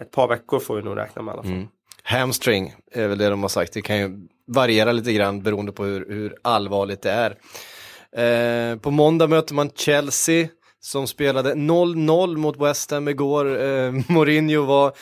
ett 0.00 0.10
par 0.10 0.28
veckor 0.28 0.58
får 0.58 0.76
vi 0.76 0.82
nog 0.82 0.96
räkna 0.98 1.22
med 1.22 1.32
i 1.32 1.34
alla 1.34 1.42
fall. 1.42 1.52
Mm. 1.52 1.68
Hamstring 2.02 2.74
är 2.92 3.08
väl 3.08 3.18
det 3.18 3.28
de 3.28 3.42
har 3.42 3.48
sagt. 3.48 3.72
Det 3.72 3.82
kan 3.82 3.98
ju 3.98 4.28
variera 4.46 4.92
lite 4.92 5.12
grann 5.12 5.42
beroende 5.42 5.72
på 5.72 5.84
hur, 5.84 6.06
hur 6.08 6.36
allvarligt 6.42 7.02
det 7.02 7.10
är. 7.10 7.36
Eh, 8.12 8.76
på 8.78 8.90
måndag 8.90 9.26
möter 9.26 9.54
man 9.54 9.70
Chelsea 9.74 10.48
som 10.80 11.06
spelade 11.06 11.54
0-0 11.54 12.36
mot 12.36 12.60
West 12.60 12.90
Ham 12.90 13.08
igår. 13.08 13.62
Eh, 13.62 13.92
Mourinho 14.08 14.62
var 14.62 14.92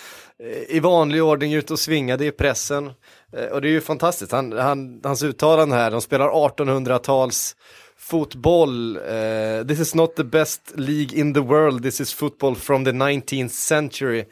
eh, 0.43 0.77
i 0.77 0.81
vanlig 0.81 1.23
ordning 1.23 1.55
ute 1.55 1.73
och 1.73 1.79
svingade 1.79 2.27
i 2.27 2.31
pressen. 2.31 2.91
Eh, 3.33 3.45
och 3.45 3.61
det 3.61 3.69
är 3.69 3.73
ju 3.73 3.81
fantastiskt, 3.81 4.33
han, 4.33 4.53
han, 4.53 5.01
hans 5.05 5.23
uttalande 5.23 5.77
här, 5.77 5.91
de 5.91 6.01
spelar 6.01 6.29
1800-tals 6.29 7.57
fotboll. 7.99 8.97
Uh, 8.97 9.67
this 9.67 9.81
is 9.81 9.95
not 9.95 10.17
the 10.17 10.25
best 10.25 10.73
league 10.75 11.21
in 11.21 11.35
the 11.35 11.41
world, 11.41 11.83
this 11.83 12.01
is 12.01 12.15
football 12.15 12.55
from 12.55 12.85
the 12.85 12.93
19th 12.93 13.49
century. 13.49 14.25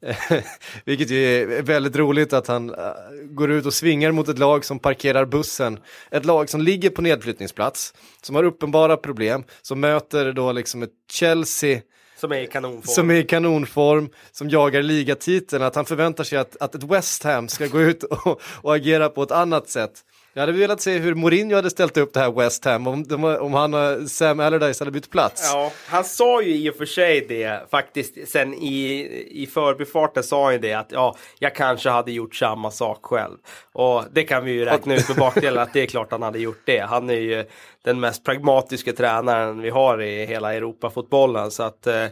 Vilket 0.84 1.10
ju 1.10 1.42
är 1.42 1.62
väldigt 1.62 1.96
roligt 1.96 2.32
att 2.32 2.46
han 2.46 2.70
uh, 2.70 2.76
går 3.24 3.50
ut 3.50 3.66
och 3.66 3.74
svingar 3.74 4.12
mot 4.12 4.28
ett 4.28 4.38
lag 4.38 4.64
som 4.64 4.78
parkerar 4.78 5.24
bussen. 5.24 5.78
Ett 6.10 6.24
lag 6.24 6.50
som 6.50 6.60
ligger 6.60 6.90
på 6.90 7.02
nedflyttningsplats, 7.02 7.94
som 8.22 8.36
har 8.36 8.44
uppenbara 8.44 8.96
problem, 8.96 9.44
som 9.62 9.80
möter 9.80 10.32
då 10.32 10.52
liksom 10.52 10.82
ett 10.82 10.92
Chelsea 11.10 11.80
som 12.20 12.32
är 12.32 12.40
i 12.40 12.46
kanonform. 12.46 12.94
Som 12.94 13.10
är 13.10 13.14
i 13.14 13.24
kanonform, 13.24 14.08
som 14.32 14.48
jagar 14.50 14.82
ligatiteln. 14.82 15.62
Att 15.62 15.74
han 15.74 15.84
förväntar 15.84 16.24
sig 16.24 16.38
att, 16.38 16.56
att 16.60 16.74
ett 16.74 16.82
West 16.82 17.22
Ham 17.22 17.48
ska 17.48 17.66
gå 17.66 17.80
ut 17.80 18.02
och, 18.02 18.40
och 18.42 18.74
agera 18.74 19.08
på 19.08 19.22
ett 19.22 19.30
annat 19.30 19.68
sätt. 19.68 20.04
Jag 20.38 20.42
hade 20.42 20.58
velat 20.58 20.80
se 20.80 20.98
hur 20.98 21.14
Mourinho 21.14 21.56
hade 21.56 21.70
ställt 21.70 21.96
upp 21.96 22.12
det 22.12 22.20
här 22.20 22.32
West 22.32 22.64
Ham, 22.64 22.86
om, 22.86 23.04
om 23.40 23.54
han 23.54 24.08
Sam 24.08 24.40
Allardyce 24.40 24.80
hade 24.80 24.90
bytt 24.90 25.10
plats. 25.10 25.50
Ja, 25.52 25.72
han 25.86 26.04
sa 26.04 26.42
ju 26.42 26.54
i 26.54 26.70
och 26.70 26.74
för 26.74 26.86
sig 26.86 27.26
det 27.28 27.70
faktiskt, 27.70 28.28
sen 28.28 28.54
i, 28.54 29.08
i 29.30 29.46
förbifarten 29.46 30.22
sa 30.22 30.44
han 30.44 30.52
ju 30.52 30.58
det 30.58 30.74
att 30.74 30.92
ja, 30.92 31.16
jag 31.38 31.54
kanske 31.54 31.90
hade 31.90 32.12
gjort 32.12 32.34
samma 32.34 32.70
sak 32.70 32.98
själv. 33.02 33.36
Och 33.72 34.04
det 34.12 34.22
kan 34.22 34.44
vi 34.44 34.52
ju 34.52 34.64
räkna 34.64 34.94
ut 34.94 35.08
med 35.08 35.16
bakdelen 35.16 35.62
att 35.62 35.72
det 35.72 35.82
är 35.82 35.86
klart 35.86 36.10
han 36.10 36.22
hade 36.22 36.38
gjort 36.38 36.62
det. 36.64 36.80
Han 36.80 37.10
är 37.10 37.14
ju 37.14 37.44
den 37.84 38.00
mest 38.00 38.24
pragmatiska 38.24 38.92
tränaren 38.92 39.60
vi 39.60 39.70
har 39.70 40.02
i 40.02 40.26
hela 40.26 40.54
Europafotbollen 40.54 41.50
så 41.50 41.62
att 41.62 41.86
eh, 41.86 42.06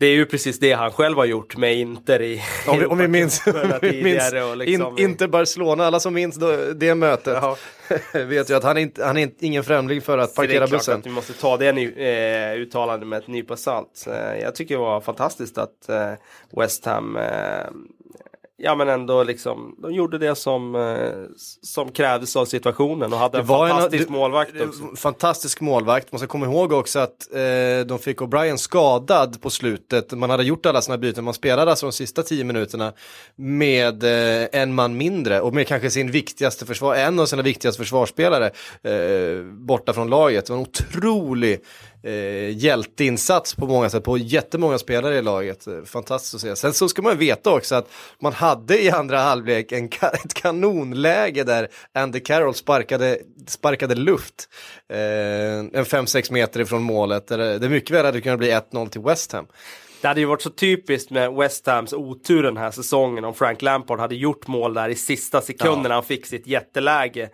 det 0.00 0.06
är 0.06 0.14
ju 0.14 0.26
precis 0.26 0.58
det 0.58 0.72
han 0.72 0.92
själv 0.92 1.16
har 1.16 1.24
gjort 1.24 1.56
med 1.56 1.76
Inter 1.76 2.22
i 2.22 2.42
Om 2.66 2.78
vi, 2.78 2.86
om 2.86 2.98
vi 2.98 3.08
minns, 3.18 3.46
vi 3.82 4.02
minns 4.02 4.32
liksom, 4.56 4.98
in, 4.98 5.04
Inter 5.04 5.28
Barcelona, 5.28 5.84
alla 5.84 6.00
som 6.00 6.14
minns 6.14 6.36
då, 6.36 6.56
det 6.76 6.94
mötet 6.94 7.38
ja. 7.42 7.56
vet 8.12 8.50
ju 8.50 8.54
att 8.54 8.64
han 8.64 8.76
är, 8.76 8.80
inte, 8.80 9.04
han 9.04 9.16
är 9.16 9.30
ingen 9.38 9.64
främling 9.64 10.00
för 10.00 10.18
att 10.18 10.34
parkera 10.34 10.66
bussen. 10.66 10.76
Det 10.76 10.80
är 10.80 10.84
klart 10.84 10.98
att 10.98 11.06
vi 11.06 11.10
måste 11.10 11.32
ta 11.32 11.56
det 11.56 11.72
ny, 11.72 11.92
eh, 11.92 12.54
uttalandet 12.54 13.08
med 13.08 13.18
ett 13.18 13.28
nypa 13.28 13.56
salt. 13.56 14.06
Eh, 14.06 14.40
jag 14.42 14.54
tycker 14.54 14.74
det 14.74 14.80
var 14.80 15.00
fantastiskt 15.00 15.58
att 15.58 15.88
eh, 15.88 16.12
West 16.56 16.84
Ham 16.84 17.16
eh, 17.16 17.22
ja 18.62 18.74
men 18.74 18.88
ändå 18.88 19.22
liksom, 19.22 19.74
de 19.78 19.92
gjorde 19.94 20.18
det 20.18 20.34
som, 20.34 20.74
eh, 20.74 21.08
som 21.62 21.92
krävdes 21.92 22.36
av 22.36 22.44
situationen 22.44 23.12
och 23.12 23.18
hade 23.18 23.38
en 23.38 23.46
var 23.46 23.64
en- 23.64 23.70
fantastisk 23.70 24.06
det- 24.06 24.12
målvakt 24.12 24.50
också. 24.60 24.96
Fantastisk 24.96 25.60
målvakt, 25.60 26.12
man 26.12 26.18
ska 26.18 26.28
komma 26.28 26.46
ihåg 26.46 26.72
också 26.72 26.98
att 26.98 27.34
eh, 27.34 27.86
de 27.86 27.98
fick 27.98 28.20
O'Brien 28.20 28.56
skadad 28.56 29.40
på 29.40 29.50
slutet. 29.50 30.12
Man 30.12 30.30
hade 30.30 30.44
gjort 30.44 30.66
alla 30.66 30.82
sina 30.82 30.98
byten, 30.98 31.24
man 31.24 31.34
spelade 31.34 31.70
alltså 31.70 31.86
de 31.86 31.92
sista 31.92 32.22
tio 32.22 32.44
minuterna 32.44 32.92
med 33.36 34.04
eh, 34.04 34.48
en 34.52 34.74
man 34.74 34.96
mindre 34.96 35.40
och 35.40 35.54
med 35.54 35.66
kanske 35.66 35.90
sin 35.90 36.10
viktigaste 36.10 36.66
försvar, 36.66 36.94
en 36.94 37.18
av 37.20 37.26
sina 37.26 37.42
viktigaste 37.42 37.82
försvarsspelare 37.82 38.46
eh, 38.82 39.42
borta 39.44 39.92
från 39.92 40.10
laget. 40.10 40.46
Det 40.46 40.52
var 40.52 40.60
en 40.60 40.66
otrolig 40.66 41.60
eh, 42.02 42.56
hjälteinsats 42.56 43.54
på 43.54 43.66
många 43.66 43.90
sätt, 43.90 44.04
på 44.04 44.18
jättemånga 44.18 44.78
spelare 44.78 45.18
i 45.18 45.22
laget. 45.22 45.66
Eh, 45.66 45.82
Fantastiskt 45.84 46.34
att 46.34 46.40
se. 46.40 46.56
Sen 46.56 46.72
så 46.72 46.88
ska 46.88 47.02
man 47.02 47.18
veta 47.18 47.50
också 47.50 47.74
att 47.74 47.90
man 48.20 48.32
hade 48.32 48.82
i 48.82 48.90
andra 48.90 49.18
halvlek 49.18 49.72
en, 49.72 49.84
ett 50.24 50.34
kanonläge 50.34 51.44
där 51.44 51.68
Andy 51.94 52.20
Carroll 52.20 52.54
sparkade, 52.54 53.18
sparkade 53.46 53.94
luft. 53.94 54.48
Eh, 54.88 54.98
en 55.58 55.84
5-6 55.84 56.32
meter 56.32 56.60
ifrån 56.60 56.82
målet. 56.82 57.28
Där 57.28 57.58
det, 57.58 57.68
mycket 57.68 57.90
väl 57.90 58.04
hade 58.04 58.20
kunnat 58.20 58.38
bli 58.38 58.50
1-0 58.50 58.88
till 58.88 59.00
West 59.00 59.32
Ham. 59.32 59.46
Det 60.00 60.08
hade 60.08 60.20
ju 60.20 60.26
varit 60.26 60.42
så 60.42 60.50
typiskt 60.50 61.10
med 61.10 61.32
West 61.32 61.66
Hams 61.66 61.92
otur 61.92 62.42
den 62.42 62.56
här 62.56 62.70
säsongen 62.70 63.24
om 63.24 63.34
Frank 63.34 63.62
Lampard 63.62 64.00
hade 64.00 64.14
gjort 64.14 64.46
mål 64.46 64.74
där 64.74 64.88
i 64.88 64.94
sista 64.94 65.40
sekunden 65.40 65.82
när 65.82 65.90
han 65.90 66.04
fick 66.04 66.26
sitt 66.26 66.46
jätteläge. 66.46 67.30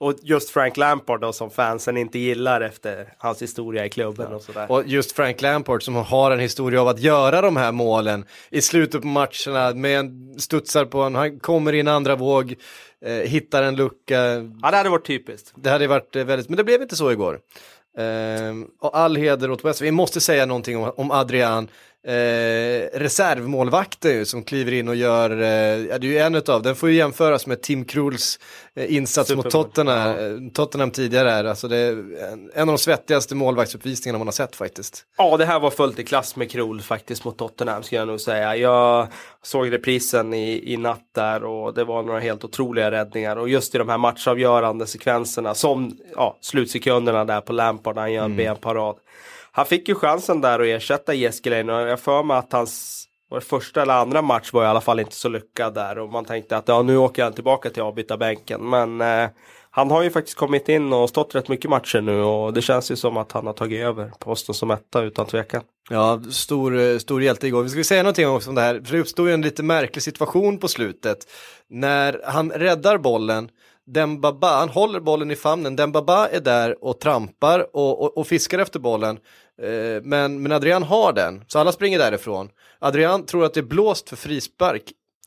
Och 0.00 0.14
just 0.22 0.50
Frank 0.50 0.76
Lampard 0.76 1.20
då 1.20 1.32
som 1.32 1.50
fansen 1.50 1.96
inte 1.96 2.18
gillar 2.18 2.60
efter 2.60 3.12
hans 3.18 3.42
historia 3.42 3.86
i 3.86 3.88
klubben 3.88 4.32
och 4.32 4.42
sådär. 4.42 4.72
Och 4.72 4.86
just 4.86 5.12
Frank 5.12 5.42
Lampard 5.42 5.82
som 5.82 5.94
har 5.94 6.30
en 6.30 6.38
historia 6.38 6.80
av 6.80 6.88
att 6.88 7.00
göra 7.00 7.40
de 7.40 7.56
här 7.56 7.72
målen 7.72 8.24
i 8.50 8.62
slutet 8.62 9.02
på 9.02 9.06
matcherna 9.06 9.74
med 9.74 9.98
en 9.98 10.34
studsar 10.40 10.84
på 10.84 11.02
en, 11.02 11.14
han 11.14 11.38
kommer 11.40 11.72
in 11.72 11.88
andra 11.88 12.16
våg, 12.16 12.54
eh, 13.04 13.12
hittar 13.12 13.62
en 13.62 13.76
lucka, 13.76 14.22
Ja, 14.62 14.70
det 14.70 14.76
hade 14.76 14.90
varit 14.90 15.06
typiskt. 15.06 15.52
Det 15.54 15.70
hade 15.70 15.86
varit 15.86 16.16
eh, 16.16 16.24
väldigt, 16.24 16.48
men 16.48 16.56
det 16.56 16.64
blev 16.64 16.82
inte 16.82 16.96
så 16.96 17.12
igår. 17.12 17.40
Ehm, 17.98 18.66
och 18.80 18.98
all 18.98 19.16
heder 19.16 19.50
åt 19.50 19.64
West. 19.64 19.80
Vi 19.80 19.90
måste 19.90 20.20
säga 20.20 20.46
någonting 20.46 20.76
om, 20.76 20.92
om 20.96 21.10
Adrian. 21.10 21.68
Eh, 22.06 22.98
reservmålvakten 22.98 24.10
ju, 24.10 24.24
som 24.24 24.42
kliver 24.42 24.72
in 24.72 24.88
och 24.88 24.96
gör, 24.96 25.30
eh, 25.42 25.48
ja, 25.86 25.98
det 25.98 26.06
är 26.06 26.10
ju 26.10 26.18
en 26.18 26.34
utav, 26.34 26.62
den 26.62 26.76
får 26.76 26.88
ju 26.88 26.96
jämföras 26.96 27.46
med 27.46 27.62
Tim 27.62 27.84
Kruls 27.84 28.38
eh, 28.74 28.94
insats 28.94 29.34
mot 29.34 29.44
Supermål, 29.44 29.64
Tottenham, 29.64 30.46
eh, 30.46 30.52
Tottenham 30.52 30.90
tidigare 30.90 31.28
här. 31.28 31.44
Alltså 31.44 31.68
det 31.68 31.76
är 31.76 31.92
en, 32.32 32.50
en 32.54 32.60
av 32.60 32.66
de 32.66 32.78
svettigaste 32.78 33.34
målvaktsuppvisningarna 33.34 34.18
man 34.18 34.26
har 34.26 34.32
sett 34.32 34.56
faktiskt. 34.56 35.04
Ja, 35.18 35.36
det 35.36 35.44
här 35.44 35.60
var 35.60 35.70
fullt 35.70 35.98
i 35.98 36.04
klass 36.04 36.36
med 36.36 36.50
Krol 36.50 36.80
faktiskt 36.80 37.24
mot 37.24 37.38
Tottenham 37.38 37.82
skulle 37.82 38.00
jag 38.00 38.08
nog 38.08 38.20
säga. 38.20 38.56
Jag 38.56 39.08
såg 39.42 39.72
reprisen 39.72 40.34
i, 40.34 40.72
i 40.72 40.76
natt 40.76 41.08
där 41.14 41.44
och 41.44 41.74
det 41.74 41.84
var 41.84 42.02
några 42.02 42.20
helt 42.20 42.44
otroliga 42.44 42.90
räddningar. 42.90 43.36
Och 43.36 43.48
just 43.48 43.74
i 43.74 43.78
de 43.78 43.88
här 43.88 43.98
matchavgörande 43.98 44.86
sekvenserna 44.86 45.54
som 45.54 45.96
ja, 46.16 46.38
slutsekunderna 46.40 47.24
där 47.24 47.40
på 47.40 47.52
Lampard 47.52 47.94
när 47.94 48.02
han 48.02 48.12
gör 48.12 48.24
en 48.24 48.36
benparad. 48.36 48.96
Han 49.52 49.66
fick 49.66 49.88
ju 49.88 49.94
chansen 49.94 50.40
där 50.40 50.60
att 50.60 50.66
ersätta 50.66 51.14
Jeskelein 51.14 51.70
och 51.70 51.80
jag 51.80 52.00
för 52.00 52.22
mig 52.22 52.36
att 52.36 52.52
hans 52.52 53.06
var 53.30 53.40
första 53.40 53.82
eller 53.82 53.94
andra 53.94 54.22
match 54.22 54.52
var 54.52 54.64
i 54.64 54.66
alla 54.66 54.80
fall 54.80 55.00
inte 55.00 55.14
så 55.14 55.28
lyckad 55.28 55.74
där 55.74 55.98
och 55.98 56.12
man 56.12 56.24
tänkte 56.24 56.56
att 56.56 56.68
ja, 56.68 56.82
nu 56.82 56.96
åker 56.96 57.24
han 57.24 57.32
tillbaka 57.32 57.70
till 57.70 57.82
avbytarbänken. 57.82 58.70
Men 58.70 59.00
eh, 59.00 59.28
han 59.70 59.90
har 59.90 60.02
ju 60.02 60.10
faktiskt 60.10 60.36
kommit 60.36 60.68
in 60.68 60.92
och 60.92 61.08
stått 61.08 61.34
rätt 61.34 61.48
mycket 61.48 61.70
matcher 61.70 62.00
nu 62.00 62.22
och 62.22 62.52
det 62.52 62.62
känns 62.62 62.90
ju 62.90 62.96
som 62.96 63.16
att 63.16 63.32
han 63.32 63.46
har 63.46 63.52
tagit 63.52 63.80
över 63.80 64.12
posten 64.18 64.54
som 64.54 64.70
etta 64.70 65.02
utan 65.02 65.26
tvekan. 65.26 65.62
Ja, 65.90 66.22
stor, 66.30 66.78
eh, 66.78 66.98
stor 66.98 67.22
hjälte 67.22 67.46
igår. 67.46 67.62
Vi 67.62 67.68
ska 67.68 67.84
säga 67.84 68.02
någonting 68.02 68.28
också 68.28 68.48
om 68.48 68.54
det 68.54 68.62
här, 68.62 68.82
för 68.84 68.92
det 68.92 69.00
uppstod 69.00 69.28
ju 69.28 69.34
en 69.34 69.42
lite 69.42 69.62
märklig 69.62 70.02
situation 70.02 70.58
på 70.58 70.68
slutet. 70.68 71.18
När 71.68 72.20
han 72.24 72.50
räddar 72.50 72.98
bollen, 72.98 73.48
Dembaba, 73.92 74.58
han 74.58 74.68
håller 74.68 75.00
bollen 75.00 75.30
i 75.30 75.36
famnen, 75.36 75.76
Dembaba 75.76 76.28
är 76.28 76.40
där 76.40 76.84
och 76.84 77.00
trampar 77.00 77.76
och, 77.76 78.02
och, 78.02 78.18
och 78.18 78.26
fiskar 78.26 78.58
efter 78.58 78.78
bollen. 78.78 79.18
Eh, 79.62 80.02
men, 80.02 80.42
men 80.42 80.52
Adrian 80.52 80.82
har 80.82 81.12
den, 81.12 81.44
så 81.46 81.58
alla 81.58 81.72
springer 81.72 81.98
därifrån. 81.98 82.48
Adrian 82.78 83.26
tror 83.26 83.44
att 83.44 83.54
det 83.54 83.60
är 83.60 83.64
blåst 83.64 84.08
för 84.08 84.16
frispark, 84.16 84.82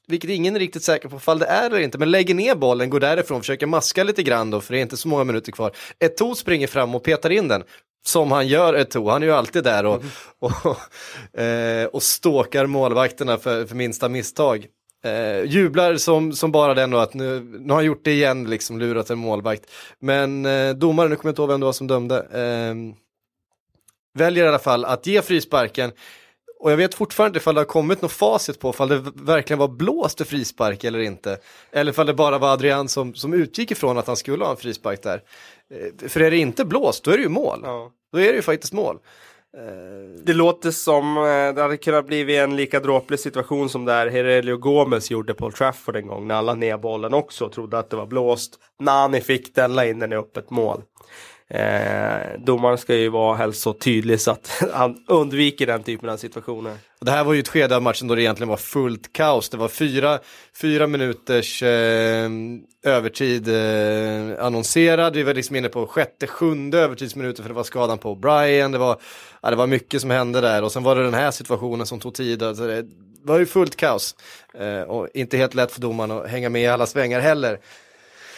vilket 0.08 0.30
ingen 0.30 0.56
är 0.56 0.60
riktigt 0.60 0.84
säker 0.84 1.10
på 1.10 1.20
fall 1.20 1.40
det 1.40 1.46
är 1.46 1.66
eller 1.66 1.80
inte, 1.80 1.98
men 1.98 2.12
lägger 2.12 2.36
ner 2.36 2.56
bollen, 2.56 2.90
går 2.90 3.00
därifrån, 3.00 3.42
försöker 3.42 3.66
maska 3.66 4.04
lite 4.04 4.24
grann 4.24 4.52
då, 4.52 4.62
för 4.62 4.74
det 4.74 4.80
är 4.80 4.82
inte 4.82 4.98
så 4.98 5.08
många 5.08 5.24
minuter 5.24 5.52
kvar. 5.52 5.72
Eto'o 6.00 6.34
springer 6.36 6.68
fram 6.68 6.96
och 6.96 7.04
petar 7.04 7.30
in 7.30 7.48
den, 7.48 7.64
som 8.06 8.32
han 8.32 8.48
gör 8.48 8.74
Eto'o, 8.74 9.12
han 9.12 9.24
är 9.24 9.28
ju 9.28 9.34
alltid 9.34 9.64
där 9.64 9.86
och, 9.86 10.04
och, 10.40 11.40
eh, 11.42 11.86
och 11.86 12.04
ståkar 12.04 12.66
målvakterna 12.66 13.38
för, 13.38 13.66
för 13.66 13.76
minsta 13.76 14.10
misstag. 14.10 14.68
Eh, 15.04 15.44
jublar 15.46 15.98
som, 15.98 16.34
som 16.34 16.52
bara 16.52 16.74
den 16.74 16.90
då 16.90 16.98
att 16.98 17.14
nu, 17.14 17.40
nu 17.40 17.70
har 17.70 17.76
han 17.76 17.86
gjort 17.86 18.04
det 18.04 18.12
igen, 18.12 18.50
liksom 18.50 18.80
lurat 18.80 19.10
en 19.10 19.18
målvakt. 19.18 19.72
Men 20.00 20.46
eh, 20.46 20.74
domaren, 20.74 21.10
nu 21.10 21.16
kommer 21.16 21.30
jag 21.30 21.32
inte 21.32 21.42
ihåg 21.42 21.50
vem 21.50 21.60
det 21.60 21.66
var 21.66 21.74
som 21.74 21.88
dömde, 21.88 22.18
eh, 22.18 22.76
väljer 24.14 24.46
i 24.46 24.48
alla 24.48 24.60
fall 24.60 24.86
att 24.86 25.08
ge 25.08 25.22
frisparken. 25.22 25.92
Och 26.60 26.72
jag 26.72 26.78
vet 26.78 26.96
fortfarande 26.96 27.38
ifall 27.38 27.56
det 27.56 27.62
har 27.62 27.66
kommit 27.66 28.02
något 28.02 28.12
facit 28.12 28.60
på 28.60 28.70
ifall 28.70 28.90
det 28.90 29.04
verkligen 29.16 29.60
var 29.60 29.68
blåst 29.68 30.18
för 30.18 30.26
frispark 30.26 30.84
eller 30.84 31.00
inte. 31.00 31.38
Eller 31.72 31.92
ifall 31.92 32.06
det 32.06 32.14
bara 32.14 32.38
var 32.38 32.54
Adrian 32.54 32.90
som, 32.90 33.14
som 33.14 33.34
utgick 33.34 33.72
ifrån 33.72 33.98
att 33.98 34.08
han 34.08 34.18
skulle 34.18 34.44
ha 34.44 34.52
en 34.52 34.58
frispark 34.58 35.04
där. 35.04 35.22
Eh, 35.74 36.10
för 36.10 36.20
är 36.20 36.32
det 36.32 36.38
inte 36.38 36.66
blåst, 36.66 37.04
då 37.04 37.12
är 37.12 37.18
det 37.18 37.24
ju 37.24 37.30
mål. 37.30 37.62
Då 38.12 38.20
är 38.20 38.28
det 38.28 38.36
ju 38.36 38.42
faktiskt 38.42 38.74
mål. 38.74 39.00
Det 40.24 40.34
låter 40.34 40.72
som 40.72 41.18
eh, 41.18 41.24
det 41.56 41.62
hade 41.62 41.78
kunnat 41.78 42.08
bli 42.08 42.38
en 42.38 42.56
lika 42.56 42.80
dråplig 42.80 43.20
situation 43.20 43.70
som 43.70 43.86
där 43.86 44.08
Herelio 44.08 44.58
Gomez 44.58 45.12
gjorde 45.12 45.34
på 45.34 45.46
Old 45.46 45.56
Trafford 45.56 45.96
en 45.96 46.08
gång 46.08 46.28
när 46.28 46.36
alla 46.36 46.54
ner 46.54 46.78
bollen 46.78 47.14
också 47.14 47.46
och 47.46 47.52
trodde 47.52 47.80
att 47.80 47.90
det 47.90 47.96
var 47.96 48.06
blåst. 48.06 48.60
Nani 48.80 49.22
fick 49.22 49.56
den, 49.56 49.76
la 49.76 49.86
in 49.86 50.00
den 50.00 50.14
i 50.14 50.16
öppet 50.16 50.50
mål. 50.50 50.82
Eh, 51.54 52.40
domaren 52.40 52.78
ska 52.78 52.96
ju 52.96 53.10
vara 53.10 53.36
helst 53.36 53.62
så 53.62 53.74
tydlig 53.74 54.22
så 54.22 54.32
att 54.32 54.64
han 54.74 55.04
undviker 55.08 55.68
den 55.68 55.84
typen 55.84 56.10
av 56.10 56.18
situationer. 56.18 56.78
Det 57.02 57.12
här 57.12 57.24
var 57.24 57.34
ju 57.34 57.40
ett 57.40 57.48
skede 57.48 57.76
av 57.76 57.82
matchen 57.82 58.08
då 58.08 58.16
det 58.16 58.22
egentligen 58.22 58.50
var 58.50 58.58
fullt 58.58 59.14
kaos. 59.14 59.50
Det 59.50 59.58
var 59.58 59.68
fyra, 59.68 60.20
fyra 60.62 60.88
minuters 60.88 61.64
eh, 61.64 62.30
övertid 62.84 63.48
eh, 63.48 64.46
annonserad. 64.46 65.16
Vi 65.16 65.24
var 65.24 65.34
liksom 65.34 65.56
inne 65.56 65.70
på 65.70 65.88
sjätte, 65.88 66.28
sjunde 66.28 66.80
övertidsminuten 66.80 67.44
för 67.44 67.50
det 67.50 67.56
var 67.56 67.64
skadan 67.64 67.98
på 67.98 68.16
Brian. 68.16 68.72
Det 68.72 68.78
var, 68.78 68.98
ja, 69.42 69.50
det 69.50 69.56
var 69.56 69.68
mycket 69.68 70.02
som 70.02 70.10
hände 70.10 70.42
där 70.42 70.64
och 70.64 70.72
sen 70.72 70.84
var 70.84 70.96
det 70.96 71.04
den 71.04 71.14
här 71.14 71.32
situationen 71.32 71.86
som 71.86 72.00
tog 72.00 72.14
tid. 72.14 72.44
Alltså 72.44 72.68
det 72.68 72.86
var 73.24 73.40
ju 73.40 73.46
fullt 73.46 73.76
kaos. 73.76 74.16
Eh, 74.54 74.82
och 74.82 75.08
inte 75.14 75.38
helt 75.38 75.54
lätt 75.54 75.72
för 75.72 75.82
domaren 75.82 76.12
att 76.12 76.30
hänga 76.30 76.50
med 76.50 76.62
i 76.62 76.68
alla 76.68 76.86
svängar 76.86 77.20
heller. 77.20 77.60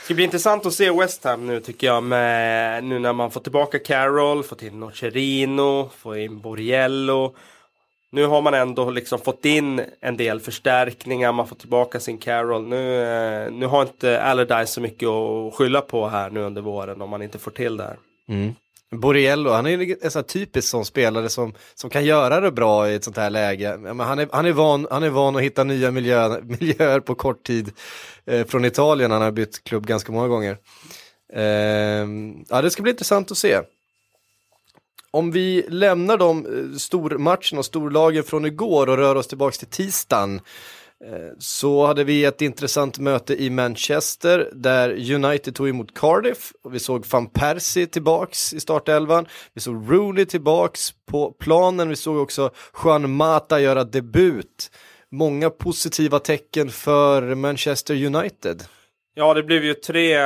Det 0.06 0.08
ska 0.08 0.16
bli 0.16 0.24
intressant 0.24 0.66
att 0.66 0.74
se 0.74 0.92
West 0.92 1.24
Ham 1.24 1.48
nu 1.48 1.60
tycker 1.60 1.88
jag 1.88 2.04
med 2.04 2.84
nu 2.84 3.00
när 3.00 3.14
man 3.14 3.32
får 3.32 3.42
tillbaka 3.42 3.80
Carroll, 3.80 4.44
fått 4.44 4.64
in 4.64 4.80
Nocerino, 4.80 5.90
får 5.98 6.18
in 6.18 6.40
Borriello. 6.40 7.36
Nu 8.12 8.26
har 8.26 8.42
man 8.42 8.54
ändå 8.54 8.90
liksom 8.90 9.20
fått 9.20 9.46
in 9.46 9.82
en 10.02 10.18
del 10.18 10.40
förstärkningar, 10.40 11.32
man 11.32 11.48
får 11.48 11.56
tillbaka 11.56 12.00
sin 12.00 12.18
Carroll. 12.18 12.68
Nu, 12.68 13.02
eh, 13.02 13.52
nu 13.52 13.66
har 13.66 13.82
inte 13.82 14.22
Allardyce 14.22 14.72
så 14.72 14.82
mycket 14.82 15.10
att 15.10 15.54
skylla 15.54 15.82
på 15.82 16.08
här 16.08 16.30
nu 16.30 16.40
under 16.40 16.62
våren 16.62 17.02
om 17.02 17.10
man 17.10 17.22
inte 17.22 17.40
får 17.40 17.52
till 17.52 17.78
det 17.78 17.84
här. 17.84 17.98
Mm. 18.30 18.56
Borriello, 19.00 19.52
han 19.52 19.66
är 19.66 19.70
ju 19.70 19.98
en 20.02 20.12
sån 20.12 20.20
här 20.20 20.28
typisk 20.28 20.68
sån 20.68 20.86
spelare 20.86 21.30
som, 21.30 21.54
som 21.76 21.90
kan 21.90 22.06
göra 22.06 22.40
det 22.40 22.52
bra 22.52 22.90
i 22.90 22.96
ett 22.96 23.04
sånt 23.04 23.18
här 23.18 23.30
läge. 23.30 23.78
Men 23.78 24.00
han, 24.00 24.20
är, 24.20 24.30
han, 24.32 24.46
är 24.46 24.52
van, 24.52 24.88
han 24.92 25.04
är 25.04 25.10
van 25.10 25.36
att 25.36 25.42
hitta 25.42 25.64
nya 25.64 25.92
miljö, 25.92 26.42
miljöer 26.44 27.00
på 27.00 27.16
kort 27.16 27.44
tid 27.44 27.72
eh, 28.26 28.46
från 28.48 28.66
Italien, 28.66 29.12
han 29.12 29.22
har 29.22 29.32
bytt 29.32 29.64
klubb 29.64 29.88
ganska 29.88 30.12
många 30.12 30.28
gånger. 30.28 30.58
Eh, 31.34 32.08
ja, 32.50 32.62
det 32.62 32.72
ska 32.72 32.84
bli 32.84 32.92
intressant 32.92 33.32
att 33.32 33.38
se. 33.38 33.62
Om 35.12 35.32
vi 35.32 35.66
lämnar 35.70 36.18
de 36.18 36.46
eh, 36.46 36.78
stormatcherna 36.78 37.60
och 37.60 37.66
storlagen 37.66 38.24
från 38.24 38.46
igår 38.46 38.90
och 38.90 38.98
rör 38.98 39.16
oss 39.16 39.28
tillbaka 39.28 39.58
till 39.58 39.68
tisdagen 39.68 40.36
eh, 40.36 40.42
Eh, 41.04 41.34
så 41.40 41.86
hade 41.86 42.04
vi 42.04 42.26
ett 42.26 42.42
intressant 42.42 43.00
möte 43.00 43.44
i 43.44 43.50
Manchester 43.50 44.50
där 44.54 45.14
United 45.14 45.56
tog 45.56 45.70
emot 45.70 45.94
Cardiff 45.94 46.54
och 46.64 46.74
vi 46.74 46.80
såg 46.80 47.06
van 47.12 47.28
Persie 47.28 47.88
tillbaks 47.88 48.54
i 48.54 48.60
startelvan. 48.60 49.26
Vi 49.54 49.62
såg 49.62 49.92
Rooney 49.92 50.26
tillbaks 50.26 50.94
på 51.06 51.32
planen. 51.32 51.90
Vi 51.90 51.96
såg 51.96 52.18
också 52.18 52.52
Juan 52.84 53.12
Mata 53.12 53.60
göra 53.60 53.84
debut. 53.84 54.72
Många 55.12 55.50
positiva 55.50 56.20
tecken 56.20 56.70
för 56.70 57.36
Manchester 57.36 58.06
United. 58.06 58.64
Ja, 59.18 59.34
det 59.34 59.44
blev 59.44 59.64
ju 59.64 59.74
tre 59.74 60.18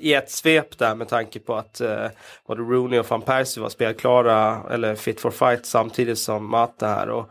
i 0.00 0.14
ett 0.14 0.30
svep 0.30 0.78
där 0.78 0.94
med 0.94 1.08
tanke 1.08 1.38
på 1.38 1.54
att 1.54 1.80
eh, 1.80 2.06
både 2.46 2.62
Rooney 2.62 2.98
och 2.98 3.10
van 3.10 3.22
Persie 3.22 3.62
var 3.62 3.68
spelklara 3.68 4.60
eller 4.70 4.94
fit 4.94 5.20
for 5.20 5.30
fight 5.30 5.66
samtidigt 5.66 6.18
som 6.18 6.50
Mata 6.50 6.86
här. 6.86 7.10
Och 7.10 7.30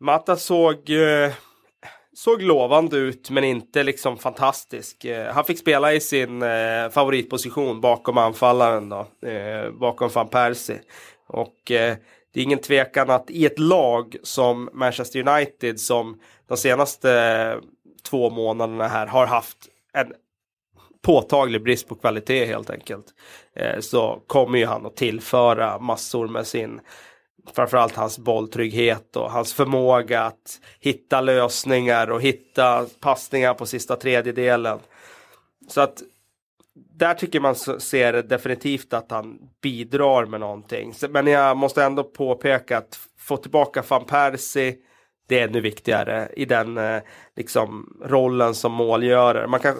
Mata 0.00 0.36
såg, 0.36 0.90
eh, 0.90 1.32
såg 2.14 2.42
lovande 2.42 2.96
ut 2.96 3.30
men 3.30 3.44
inte 3.44 3.82
liksom 3.82 4.18
fantastisk. 4.18 5.04
Eh, 5.04 5.32
han 5.32 5.44
fick 5.44 5.58
spela 5.58 5.92
i 5.92 6.00
sin 6.00 6.42
eh, 6.42 6.88
favoritposition 6.90 7.80
bakom 7.80 8.18
anfallaren 8.18 8.88
då, 8.88 9.28
eh, 9.28 9.70
bakom 9.70 10.08
van 10.14 10.28
Persie. 10.28 10.80
Och 11.26 11.70
eh, 11.70 11.96
det 12.32 12.40
är 12.40 12.44
ingen 12.44 12.58
tvekan 12.58 13.10
att 13.10 13.30
i 13.30 13.46
ett 13.46 13.58
lag 13.58 14.16
som 14.22 14.70
Manchester 14.72 15.28
United 15.28 15.80
som 15.80 16.20
de 16.48 16.56
senaste 16.56 17.12
eh, 17.12 17.58
två 18.10 18.30
månaderna 18.30 18.88
här 18.88 19.06
har 19.06 19.26
haft 19.26 19.58
en 19.92 20.12
påtaglig 21.02 21.62
brist 21.62 21.88
på 21.88 21.94
kvalitet 21.94 22.44
helt 22.44 22.70
enkelt. 22.70 23.06
Så 23.80 24.22
kommer 24.26 24.58
ju 24.58 24.66
han 24.66 24.86
att 24.86 24.96
tillföra 24.96 25.78
massor 25.78 26.28
med 26.28 26.46
sin 26.46 26.80
framförallt 27.52 27.96
hans 27.96 28.18
bolltrygghet 28.18 29.16
och 29.16 29.30
hans 29.30 29.54
förmåga 29.54 30.22
att 30.22 30.60
hitta 30.80 31.20
lösningar 31.20 32.10
och 32.10 32.22
hitta 32.22 32.86
passningar 33.00 33.54
på 33.54 33.66
sista 33.66 33.96
tredjedelen. 33.96 34.78
Så 35.68 35.80
att 35.80 36.02
där 36.74 37.14
tycker 37.14 37.40
man 37.40 37.54
ser 37.80 38.12
definitivt 38.12 38.92
att 38.92 39.10
han 39.10 39.38
bidrar 39.62 40.26
med 40.26 40.40
någonting. 40.40 40.94
Men 41.08 41.26
jag 41.26 41.56
måste 41.56 41.84
ändå 41.84 42.04
påpeka 42.04 42.78
att 42.78 42.98
få 43.18 43.36
tillbaka 43.36 43.84
van 43.88 44.04
Persie 44.04 44.76
det 45.26 45.40
är 45.40 45.48
ännu 45.48 45.60
viktigare 45.60 46.28
i 46.36 46.44
den 46.44 46.78
eh, 46.78 47.02
liksom, 47.36 47.98
rollen 48.04 48.54
som 48.54 48.72
målgörare. 48.72 49.46
Man 49.46 49.60
kan 49.60 49.74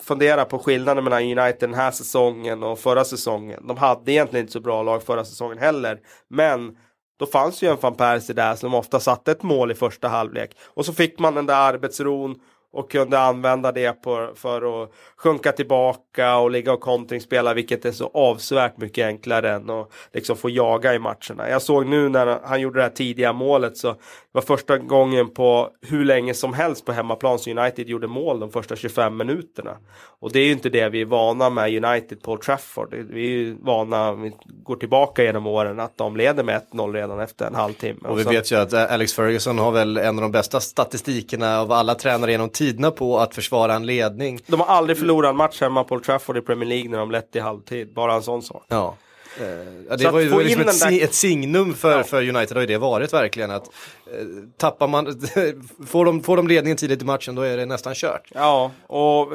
fundera 0.00 0.44
på 0.44 0.58
skillnaden 0.58 1.04
mellan 1.04 1.22
United 1.22 1.60
den 1.60 1.74
här 1.74 1.90
säsongen 1.90 2.62
och 2.62 2.78
förra 2.78 3.04
säsongen. 3.04 3.66
De 3.66 3.76
hade 3.76 4.12
egentligen 4.12 4.44
inte 4.44 4.52
så 4.52 4.60
bra 4.60 4.82
lag 4.82 5.02
förra 5.02 5.24
säsongen 5.24 5.58
heller. 5.58 6.00
Men 6.28 6.76
då 7.18 7.26
fanns 7.26 7.62
ju 7.62 7.68
en 7.68 7.78
van 7.80 7.94
Persie 7.94 8.34
där 8.34 8.54
som 8.54 8.74
ofta 8.74 9.00
satte 9.00 9.32
ett 9.32 9.42
mål 9.42 9.70
i 9.70 9.74
första 9.74 10.08
halvlek. 10.08 10.50
Och 10.64 10.86
så 10.86 10.92
fick 10.92 11.18
man 11.18 11.34
den 11.34 11.46
där 11.46 11.54
arbetsron 11.54 12.40
och 12.72 12.90
kunde 12.90 13.18
använda 13.18 13.72
det 13.72 13.92
på, 13.92 14.30
för 14.34 14.82
att 14.82 14.90
sjunka 15.16 15.52
tillbaka 15.52 16.36
och 16.36 16.50
ligga 16.50 16.72
och 16.72 16.80
kontringsspela 16.80 17.54
vilket 17.54 17.84
är 17.84 17.92
så 17.92 18.10
avsevärt 18.14 18.76
mycket 18.76 19.06
enklare 19.06 19.52
än 19.52 19.70
att 19.70 19.88
liksom 20.12 20.36
få 20.36 20.50
jaga 20.50 20.94
i 20.94 20.98
matcherna. 20.98 21.48
Jag 21.50 21.62
såg 21.62 21.86
nu 21.86 22.08
när 22.08 22.40
han 22.44 22.60
gjorde 22.60 22.78
det 22.78 22.82
här 22.82 22.90
tidiga 22.90 23.32
målet 23.32 23.76
så 23.76 23.94
var 24.32 24.42
första 24.42 24.78
gången 24.78 25.30
på 25.30 25.70
hur 25.80 26.04
länge 26.04 26.34
som 26.34 26.54
helst 26.54 26.84
på 26.84 26.92
hemmaplan 26.92 27.38
som 27.38 27.58
United 27.58 27.88
gjorde 27.88 28.06
mål 28.06 28.40
de 28.40 28.50
första 28.50 28.76
25 28.76 29.16
minuterna. 29.16 29.76
Och 30.20 30.32
det 30.32 30.40
är 30.40 30.44
ju 30.44 30.52
inte 30.52 30.68
det 30.68 30.88
vi 30.88 31.00
är 31.00 31.06
vana 31.06 31.50
med 31.50 31.84
United 31.84 32.22
på 32.22 32.36
Trafford. 32.36 32.94
Vi 32.94 33.26
är 33.26 33.30
ju 33.30 33.56
vana, 33.60 34.12
vi 34.12 34.32
går 34.64 34.76
tillbaka 34.76 35.24
genom 35.24 35.46
åren, 35.46 35.80
att 35.80 35.98
de 35.98 36.16
leder 36.16 36.42
med 36.42 36.62
1-0 36.72 36.92
redan 36.92 37.20
efter 37.20 37.46
en 37.46 37.54
halvtimme. 37.54 38.08
Och 38.08 38.18
vi 38.18 38.22
vet 38.22 38.52
ju 38.52 38.56
att 38.56 38.74
Alex 38.74 39.14
Ferguson 39.14 39.58
har 39.58 39.72
väl 39.72 39.96
en 39.96 40.18
av 40.18 40.22
de 40.22 40.32
bästa 40.32 40.60
statistikerna 40.60 41.60
av 41.60 41.72
alla 41.72 41.94
tränare 41.94 42.30
genom 42.30 42.48
tiderna 42.62 42.90
på 42.90 43.18
att 43.18 43.34
försvara 43.34 43.74
en 43.74 43.86
ledning. 43.86 44.40
De 44.46 44.60
har 44.60 44.66
aldrig 44.66 44.98
förlorat 44.98 45.30
en 45.30 45.36
match 45.36 45.60
hemma 45.60 45.84
på 45.84 45.94
Old 45.94 46.04
Trafford 46.04 46.36
i 46.36 46.40
Premier 46.40 46.68
League 46.68 46.90
när 46.90 46.98
de 46.98 47.10
lett 47.10 47.36
i 47.36 47.40
halvtid. 47.40 47.94
Bara 47.94 48.14
en 48.14 48.22
sån 48.22 48.42
sak. 48.42 48.64
Ja. 48.68 48.96
Uh, 49.40 49.46
ja, 49.88 49.96
det 49.96 50.10
var 50.10 50.20
ju 50.20 50.42
liksom 50.42 50.62
ett, 50.62 50.80
där... 50.80 51.04
ett, 51.04 51.14
signum 51.14 51.74
för, 51.74 51.96
ja. 51.96 52.04
för 52.04 52.28
United 52.28 52.56
har 52.56 52.60
ju 52.60 52.66
det 52.66 52.78
varit 52.78 53.12
verkligen. 53.12 53.50
Att, 53.50 53.66
uh, 53.66 54.44
tappar 54.56 54.88
man, 54.88 55.06
får, 55.86 56.04
de, 56.04 56.22
får 56.22 56.36
de 56.36 56.48
ledningen 56.48 56.76
tidigt 56.76 57.02
i 57.02 57.04
matchen 57.04 57.34
då 57.34 57.42
är 57.42 57.56
det 57.56 57.66
nästan 57.66 57.94
kört. 57.94 58.28
Ja, 58.34 58.70
och 58.86 59.32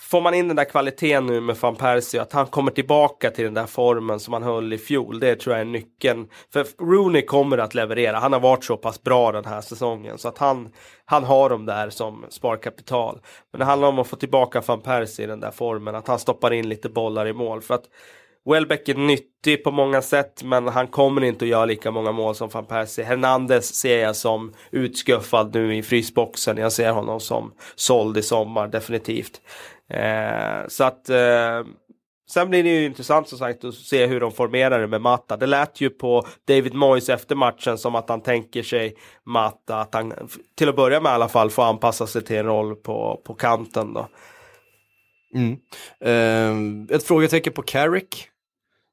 får 0.00 0.20
man 0.20 0.34
in 0.34 0.48
den 0.48 0.56
där 0.56 0.64
kvaliteten 0.64 1.26
nu 1.26 1.40
med 1.40 1.56
van 1.56 1.76
Persie, 1.76 2.22
att 2.22 2.32
han 2.32 2.46
kommer 2.46 2.70
tillbaka 2.70 3.30
till 3.30 3.44
den 3.44 3.54
där 3.54 3.66
formen 3.66 4.20
som 4.20 4.32
han 4.32 4.42
höll 4.42 4.72
i 4.72 4.78
fjol, 4.78 5.20
det 5.20 5.36
tror 5.36 5.56
jag 5.56 5.60
är 5.60 5.64
nyckeln. 5.64 6.28
För 6.52 6.66
Rooney 6.78 7.22
kommer 7.22 7.58
att 7.58 7.74
leverera, 7.74 8.18
han 8.18 8.32
har 8.32 8.40
varit 8.40 8.64
så 8.64 8.76
pass 8.76 9.02
bra 9.02 9.32
den 9.32 9.44
här 9.44 9.60
säsongen 9.60 10.18
så 10.18 10.28
att 10.28 10.38
han, 10.38 10.68
han 11.04 11.24
har 11.24 11.50
dem 11.50 11.66
där 11.66 11.90
som 11.90 12.24
sparkapital. 12.28 13.20
Men 13.52 13.58
det 13.58 13.64
handlar 13.64 13.88
om 13.88 13.98
att 13.98 14.08
få 14.08 14.16
tillbaka 14.16 14.62
van 14.66 14.80
Persie 14.80 15.24
i 15.24 15.28
den 15.28 15.40
där 15.40 15.50
formen, 15.50 15.94
att 15.94 16.08
han 16.08 16.18
stoppar 16.18 16.52
in 16.52 16.68
lite 16.68 16.88
bollar 16.88 17.26
i 17.26 17.32
mål. 17.32 17.62
För 17.62 17.74
att 17.74 17.84
Welbeck 18.44 18.88
är 18.88 18.94
nyttig 18.94 19.64
på 19.64 19.70
många 19.70 20.02
sätt 20.02 20.42
men 20.42 20.68
han 20.68 20.86
kommer 20.86 21.24
inte 21.24 21.44
att 21.44 21.48
göra 21.48 21.64
lika 21.64 21.90
många 21.90 22.12
mål 22.12 22.34
som 22.34 22.48
van 22.48 22.66
Persie. 22.66 23.04
Hernandez 23.04 23.74
ser 23.74 23.98
jag 23.98 24.16
som 24.16 24.52
utskuffad 24.70 25.54
nu 25.54 25.76
i 25.76 25.82
frysboxen. 25.82 26.56
Jag 26.56 26.72
ser 26.72 26.90
honom 26.90 27.20
som 27.20 27.52
såld 27.74 28.16
i 28.16 28.22
sommar 28.22 28.68
definitivt. 28.68 29.40
Eh, 29.90 30.68
så 30.68 30.84
att 30.84 31.08
eh, 31.08 31.62
Sen 32.30 32.50
blir 32.50 32.62
det 32.62 32.68
ju 32.68 32.86
intressant 32.86 33.28
som 33.28 33.38
sagt 33.38 33.64
att 33.64 33.74
se 33.74 34.06
hur 34.06 34.20
de 34.20 34.32
formerar 34.32 34.80
det 34.80 34.86
med 34.86 35.00
Matta. 35.00 35.36
Det 35.36 35.46
lät 35.46 35.80
ju 35.80 35.90
på 35.90 36.26
David 36.48 36.74
Moyes 36.74 37.08
efter 37.08 37.34
matchen 37.34 37.78
som 37.78 37.94
att 37.94 38.08
han 38.08 38.20
tänker 38.20 38.62
sig 38.62 38.94
Matta, 39.24 39.80
att 39.80 39.94
han 39.94 40.12
till 40.56 40.68
att 40.68 40.76
börja 40.76 41.00
med 41.00 41.10
i 41.10 41.12
alla 41.12 41.28
fall 41.28 41.50
får 41.50 41.62
anpassa 41.62 42.06
sig 42.06 42.24
till 42.24 42.36
en 42.36 42.46
roll 42.46 42.76
på, 42.76 43.20
på 43.24 43.34
kanten 43.34 43.92
då. 43.92 44.08
Mm. 45.34 45.56
Eh, 46.00 46.96
ett 46.96 47.02
frågetecken 47.02 47.52
på 47.52 47.62
Carrick. 47.62 48.28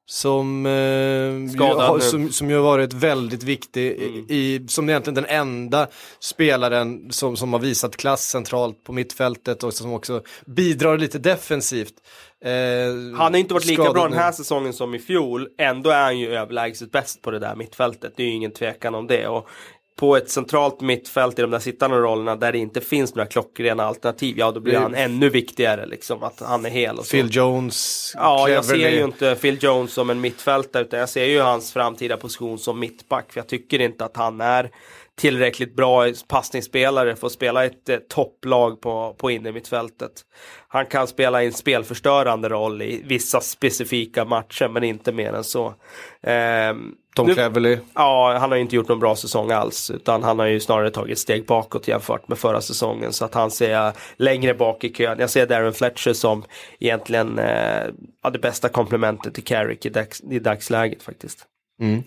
Som, 0.09 0.65
eh, 0.65 1.99
som, 1.99 2.31
som 2.31 2.49
ju 2.49 2.55
har 2.55 2.63
varit 2.63 2.93
väldigt 2.93 3.43
viktig 3.43 3.91
mm. 3.91 4.25
i, 4.29 4.65
som 4.67 4.89
egentligen 4.89 5.15
den 5.15 5.25
enda 5.25 5.87
spelaren 6.19 7.11
som, 7.11 7.37
som 7.37 7.53
har 7.53 7.59
visat 7.59 7.97
klass 7.97 8.21
centralt 8.21 8.83
på 8.83 8.93
mittfältet 8.93 9.63
och 9.63 9.73
som 9.73 9.93
också 9.93 10.21
bidrar 10.45 10.97
lite 10.97 11.19
defensivt. 11.19 11.93
Eh, 12.41 13.17
han 13.17 13.33
har 13.33 13.37
inte 13.37 13.53
varit 13.53 13.65
lika 13.65 13.93
bra 13.93 14.07
den 14.07 14.17
här 14.17 14.31
säsongen 14.31 14.73
som 14.73 14.95
i 14.95 14.99
fjol, 14.99 15.47
ändå 15.57 15.89
är 15.89 16.03
han 16.03 16.19
ju 16.19 16.35
överlägset 16.35 16.91
bäst 16.91 17.21
på 17.21 17.31
det 17.31 17.39
där 17.39 17.55
mittfältet, 17.55 18.13
det 18.15 18.23
är 18.23 18.27
ju 18.27 18.33
ingen 18.33 18.51
tvekan 18.51 18.95
om 18.95 19.07
det. 19.07 19.27
Och 19.27 19.49
på 19.97 20.17
ett 20.17 20.29
centralt 20.29 20.81
mittfält 20.81 21.39
i 21.39 21.41
de 21.41 21.51
där 21.51 21.59
sittande 21.59 21.97
rollerna 21.97 22.35
där 22.35 22.51
det 22.51 22.57
inte 22.57 22.81
finns 22.81 23.15
några 23.15 23.29
klockrena 23.29 23.85
alternativ, 23.85 24.35
ja 24.39 24.51
då 24.51 24.59
blir 24.59 24.77
han 24.77 24.95
ännu 24.95 25.29
viktigare 25.29 25.85
liksom 25.85 26.23
att 26.23 26.39
han 26.39 26.65
är 26.65 26.69
hel. 26.69 26.97
Och. 26.97 27.07
Phil 27.07 27.27
Jones. 27.31 28.11
Ja, 28.15 28.49
jag 28.49 28.65
ser 28.65 28.89
ju 28.89 29.03
inte 29.03 29.35
Phil 29.35 29.57
Jones 29.61 29.93
som 29.93 30.09
en 30.09 30.21
mittfältare 30.21 30.83
utan 30.83 30.99
jag 30.99 31.09
ser 31.09 31.25
ju 31.25 31.41
hans 31.41 31.73
framtida 31.73 32.17
position 32.17 32.59
som 32.59 32.79
mittback. 32.79 33.33
För 33.33 33.39
jag 33.39 33.47
tycker 33.47 33.81
inte 33.81 34.05
att 34.05 34.17
han 34.17 34.41
är 34.41 34.69
tillräckligt 35.17 35.75
bra 35.75 36.05
passningsspelare 36.27 37.15
för 37.15 37.27
att 37.27 37.33
spela 37.33 37.65
ett 37.65 37.89
eh, 37.89 37.97
topplag 37.97 38.81
på, 38.81 39.15
på 39.17 39.31
innermittfältet. 39.31 40.11
Han 40.67 40.85
kan 40.85 41.07
spela 41.07 41.43
en 41.43 41.53
spelförstörande 41.53 42.49
roll 42.49 42.81
i 42.81 43.01
vissa 43.05 43.41
specifika 43.41 44.25
matcher 44.25 44.67
men 44.67 44.83
inte 44.83 45.11
mer 45.11 45.33
än 45.33 45.43
så. 45.43 45.67
Eh, 46.21 46.73
Tom 47.15 47.33
Cleverley? 47.33 47.77
Ja, 47.93 48.37
han 48.39 48.51
har 48.51 48.57
inte 48.57 48.75
gjort 48.75 48.87
någon 48.87 48.99
bra 48.99 49.15
säsong 49.15 49.51
alls 49.51 49.91
utan 49.91 50.23
han 50.23 50.39
har 50.39 50.45
ju 50.45 50.59
snarare 50.59 50.91
tagit 50.91 51.19
steg 51.19 51.45
bakåt 51.45 51.87
jämfört 51.87 52.27
med 52.27 52.37
förra 52.37 52.61
säsongen 52.61 53.13
så 53.13 53.25
att 53.25 53.33
han 53.33 53.51
ser 53.51 53.91
längre 54.15 54.53
bak 54.53 54.83
i 54.83 54.93
kön. 54.93 55.19
Jag 55.19 55.29
ser 55.29 55.45
Darren 55.45 55.73
Fletcher 55.73 56.13
som 56.13 56.43
egentligen 56.79 57.39
eh, 57.39 57.87
det 58.33 58.39
bästa 58.41 58.69
komplementet 58.69 59.33
till 59.33 59.43
Carrick 59.43 59.85
i, 59.85 59.89
dags, 59.89 60.21
i 60.21 60.39
dagsläget 60.39 61.03
faktiskt. 61.03 61.47
Mm. 61.79 62.03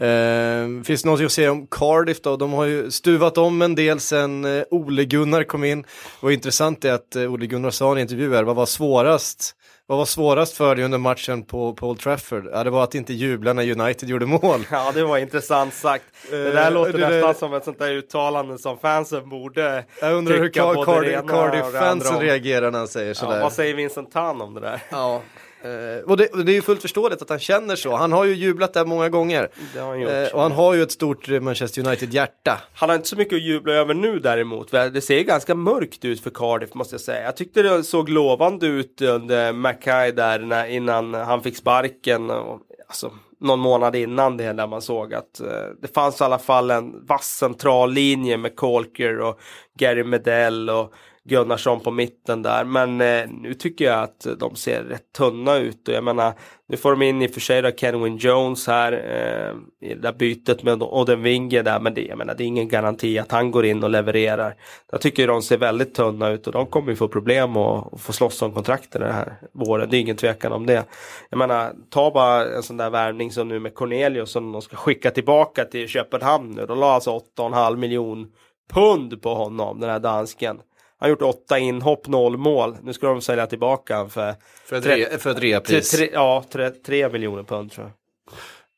Eh, 0.00 0.84
finns 0.84 1.02
det 1.02 1.08
något 1.08 1.20
att 1.20 1.32
säga 1.32 1.52
om 1.52 1.66
Cardiff 1.66 2.20
då? 2.20 2.36
De 2.36 2.52
har 2.52 2.64
ju 2.64 2.90
stuvat 2.90 3.38
om 3.38 3.62
en 3.62 3.74
del 3.74 4.00
sen 4.00 4.44
eh, 4.44 4.64
Ole 4.70 5.04
Gunnar 5.04 5.44
kom 5.44 5.64
in. 5.64 5.84
Vad 6.20 6.32
intressant 6.32 6.84
är 6.84 6.92
att 6.92 7.16
eh, 7.16 7.32
Ole 7.32 7.46
Gunnar 7.46 7.70
sa 7.70 7.88
i 7.88 7.92
en 7.92 7.98
intervju 7.98 8.34
här, 8.34 8.42
vad 8.42 8.56
var 8.56 8.66
svårast? 8.66 9.52
Vad 9.88 9.98
var 9.98 10.04
svårast 10.04 10.56
för 10.56 10.76
dig 10.76 10.84
under 10.84 10.98
matchen 10.98 11.42
på, 11.42 11.74
på 11.74 11.88
Old 11.88 11.98
Trafford? 12.00 12.48
Ja, 12.52 12.64
det 12.64 12.70
var 12.70 12.84
att 12.84 12.94
inte 12.94 13.12
jubla 13.12 13.52
när 13.52 13.80
United 13.80 14.08
gjorde 14.08 14.26
mål. 14.26 14.66
Ja, 14.70 14.92
det 14.94 15.04
var 15.04 15.18
intressant 15.18 15.74
sagt. 15.74 16.04
Det 16.30 16.50
där 16.50 16.70
låter 16.70 16.92
det, 16.92 17.08
nästan 17.08 17.28
det, 17.28 17.38
som 17.38 17.54
ett 17.54 17.64
sånt 17.64 17.78
där 17.78 17.92
uttalande 17.92 18.58
som 18.58 18.78
fansen 18.78 19.28
borde 19.28 19.84
Jag 20.00 20.14
undrar 20.14 20.36
hur 20.36 20.48
Cardiff-fansen 20.48 22.20
reagerar 22.20 22.70
när 22.70 22.78
han 22.78 22.88
säger 22.88 23.14
sådär. 23.14 23.36
Ja, 23.36 23.42
vad 23.42 23.52
säger 23.52 23.74
Vincent 23.74 24.12
Tan 24.12 24.40
om 24.40 24.54
det 24.54 24.60
där? 24.60 24.82
Ja. 24.90 25.22
Eh, 25.62 26.04
och, 26.10 26.16
det, 26.16 26.26
och, 26.26 26.44
det, 26.44 26.52
är 26.52 26.54
ju 26.54 26.62
fullt 26.62 26.82
förståeligt 26.82 27.22
att 27.22 27.28
han 27.28 27.38
känner 27.38 27.76
så. 27.76 27.96
Han 27.96 28.12
har 28.12 28.24
ju 28.24 28.34
jublat 28.34 28.72
där 28.72 28.84
många 28.84 29.08
gånger. 29.08 29.48
Han 29.78 30.06
eh, 30.06 30.34
och 30.34 30.42
han 30.42 30.52
har 30.52 30.74
ju 30.74 30.82
ett 30.82 30.92
stort 30.92 31.28
Manchester 31.28 31.86
United-hjärta. 31.86 32.60
Han 32.74 32.88
har 32.88 32.96
inte 32.96 33.08
så 33.08 33.16
mycket 33.16 33.36
att 33.36 33.42
jubla 33.42 33.72
över 33.72 33.94
nu 33.94 34.18
däremot. 34.18 34.70
Det 34.70 35.00
ser 35.00 35.22
ganska 35.22 35.54
mörkt 35.54 36.04
ut 36.04 36.20
för 36.20 36.30
Cardiff 36.30 36.74
måste 36.74 36.94
jag 36.94 37.00
säga. 37.00 37.24
Jag 37.24 37.36
tyckte 37.36 37.62
det 37.62 37.84
såg 37.84 38.08
lovande 38.08 38.66
ut 38.66 39.02
under 39.02 39.52
Mackay 39.52 40.12
där 40.12 40.38
när, 40.38 40.66
innan 40.66 41.14
han 41.14 41.42
fick 41.42 41.56
sparken. 41.56 42.30
Och, 42.30 42.60
alltså, 42.86 43.12
någon 43.40 43.58
månad 43.58 43.96
innan 43.96 44.36
det 44.36 44.52
där 44.52 44.66
man 44.66 44.82
såg 44.82 45.14
att 45.14 45.40
eh, 45.40 45.68
det 45.82 45.94
fanns 45.94 46.20
i 46.20 46.24
alla 46.24 46.38
fall 46.38 46.70
en 46.70 47.06
vass 47.06 47.26
central 47.26 47.92
linje 47.92 48.36
med 48.36 48.56
Colker 48.56 49.20
och 49.20 49.40
Gary 49.78 50.04
Medell 50.04 50.70
och 50.70 50.92
Gunnarsson 51.28 51.80
på 51.80 51.90
mitten 51.90 52.42
där. 52.42 52.64
Men 52.64 53.00
eh, 53.00 53.30
nu 53.30 53.54
tycker 53.54 53.84
jag 53.84 54.02
att 54.02 54.26
de 54.38 54.56
ser 54.56 54.82
rätt 54.82 55.12
tunna 55.12 55.56
ut 55.56 55.88
och 55.88 55.94
jag 55.94 56.04
menar 56.04 56.32
nu 56.68 56.76
får 56.76 56.90
de 56.90 57.02
in 57.02 57.22
i 57.22 57.26
och 57.26 57.30
för 57.30 57.40
sig 57.40 57.62
då 57.62 57.70
Kenwin 57.70 58.16
Jones 58.16 58.66
här 58.66 58.92
eh, 58.92 59.88
i 59.88 59.94
det 59.94 60.00
där 60.00 60.12
bytet 60.12 60.62
med 60.62 60.82
Oden 60.82 61.22
Winge 61.22 61.62
där 61.62 61.80
men 61.80 61.94
det, 61.94 62.00
jag 62.00 62.18
menar, 62.18 62.34
det 62.34 62.44
är 62.44 62.46
ingen 62.46 62.68
garanti 62.68 63.18
att 63.18 63.32
han 63.32 63.50
går 63.50 63.66
in 63.66 63.84
och 63.84 63.90
levererar. 63.90 64.54
Jag 64.90 65.00
tycker 65.00 65.28
de 65.28 65.42
ser 65.42 65.58
väldigt 65.58 65.94
tunna 65.94 66.28
ut 66.28 66.46
och 66.46 66.52
de 66.52 66.66
kommer 66.66 66.90
ju 66.90 66.96
få 66.96 67.08
problem 67.08 67.56
och, 67.56 67.94
att 67.94 68.00
få 68.00 68.12
slåss 68.12 68.42
om 68.42 68.52
kontrakten 68.52 69.00
den 69.00 69.12
här 69.12 69.32
våren. 69.52 69.90
Det 69.90 69.96
är 69.96 70.00
ingen 70.00 70.16
tvekan 70.16 70.52
om 70.52 70.66
det. 70.66 70.84
Jag 71.30 71.38
menar, 71.38 71.72
ta 71.90 72.10
bara 72.10 72.56
en 72.56 72.62
sån 72.62 72.76
där 72.76 72.90
värvning 72.90 73.32
som 73.32 73.48
nu 73.48 73.60
med 73.60 73.74
Cornelius 73.74 74.30
som 74.30 74.52
de 74.52 74.62
ska 74.62 74.76
skicka 74.76 75.10
tillbaka 75.10 75.64
till 75.64 75.88
Köpenhamn 75.88 76.50
nu. 76.50 76.66
De 76.66 76.78
la 76.78 76.92
alltså 76.92 77.20
8,5 77.38 77.76
miljon 77.76 78.26
pund 78.72 79.22
på 79.22 79.34
honom, 79.34 79.80
den 79.80 79.90
här 79.90 80.00
dansken. 80.00 80.60
Han 80.98 81.06
har 81.06 81.08
gjort 81.08 81.22
åtta 81.22 81.58
inhopp, 81.58 82.08
noll 82.08 82.36
mål. 82.36 82.76
Nu 82.82 82.92
ska 82.92 83.06
de 83.06 83.20
sälja 83.20 83.46
tillbaka 83.46 84.08
för... 84.08 84.34
För 84.64 84.76
ett, 84.76 84.86
re, 84.86 85.18
för 85.18 85.30
ett 85.30 85.40
reapris? 85.40 85.90
Tre, 85.90 86.10
ja, 86.12 86.44
tre, 86.50 86.70
tre 86.70 87.08
miljoner 87.08 87.42
pund 87.42 87.72
tror 87.72 87.86
jag. 87.86 87.92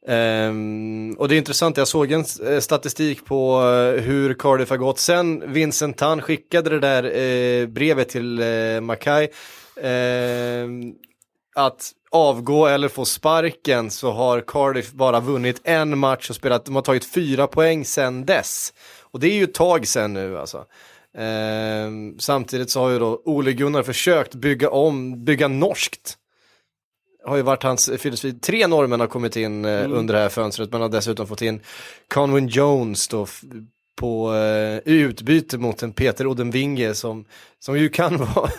Um, 0.06 1.12
och 1.18 1.28
det 1.28 1.34
är 1.34 1.38
intressant, 1.38 1.76
jag 1.76 1.88
såg 1.88 2.12
en 2.12 2.24
eh, 2.46 2.60
statistik 2.60 3.24
på 3.24 3.60
uh, 3.60 4.00
hur 4.00 4.34
Cardiff 4.34 4.70
har 4.70 4.76
gått 4.76 4.98
sen 4.98 5.52
Vincent 5.52 5.96
Tan 5.96 6.22
skickade 6.22 6.70
det 6.70 6.80
där 6.80 7.04
uh, 7.04 7.68
brevet 7.68 8.08
till 8.08 8.40
uh, 8.40 8.80
Mackay. 8.80 9.28
Uh, 9.84 10.68
att 11.54 11.92
avgå 12.10 12.66
eller 12.66 12.88
få 12.88 13.04
sparken 13.04 13.90
så 13.90 14.10
har 14.10 14.40
Cardiff 14.40 14.92
bara 14.92 15.20
vunnit 15.20 15.60
en 15.64 15.98
match 15.98 16.30
och 16.30 16.36
spelat, 16.36 16.64
de 16.64 16.74
har 16.74 16.82
tagit 16.82 17.04
fyra 17.04 17.46
poäng 17.46 17.84
sen 17.84 18.26
dess. 18.26 18.72
Och 19.00 19.20
det 19.20 19.26
är 19.26 19.34
ju 19.34 19.44
ett 19.44 19.54
tag 19.54 19.86
sen 19.86 20.12
nu 20.12 20.38
alltså. 20.38 20.64
Eh, 21.18 21.90
samtidigt 22.18 22.70
så 22.70 22.80
har 22.80 22.90
ju 22.90 22.98
då 22.98 23.22
Ole 23.24 23.52
Gunnar 23.52 23.82
försökt 23.82 24.34
bygga 24.34 24.70
om, 24.70 25.24
bygga 25.24 25.48
norskt. 25.48 26.18
Har 27.24 27.36
ju 27.36 27.42
varit 27.42 27.62
hans 27.62 27.90
filosofi. 27.98 28.32
Tre 28.32 28.66
norrmän 28.66 29.00
har 29.00 29.06
kommit 29.06 29.36
in 29.36 29.64
eh, 29.64 29.80
mm. 29.80 29.92
under 29.92 30.14
det 30.14 30.20
här 30.20 30.28
fönstret. 30.28 30.72
Man 30.72 30.80
har 30.80 30.88
dessutom 30.88 31.26
fått 31.26 31.42
in 31.42 31.60
Conwyn 32.08 32.48
Jones 32.48 33.08
då 33.08 33.26
på 33.96 34.34
eh, 34.34 34.78
utbyte 34.84 35.58
mot 35.58 35.82
en 35.82 35.92
Peter 35.92 36.26
Odenvinge 36.26 36.94
som, 36.94 37.24
som 37.58 37.78
ju 37.78 37.88
kan 37.88 38.16
vara 38.34 38.50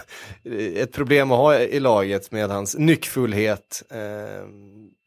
ett 0.76 0.91
problem 0.91 1.32
att 1.32 1.38
ha 1.38 1.60
i 1.60 1.80
laget 1.80 2.32
med 2.32 2.50
hans 2.50 2.78
nyckfullhet. 2.78 3.84
Eh, 3.89 4.48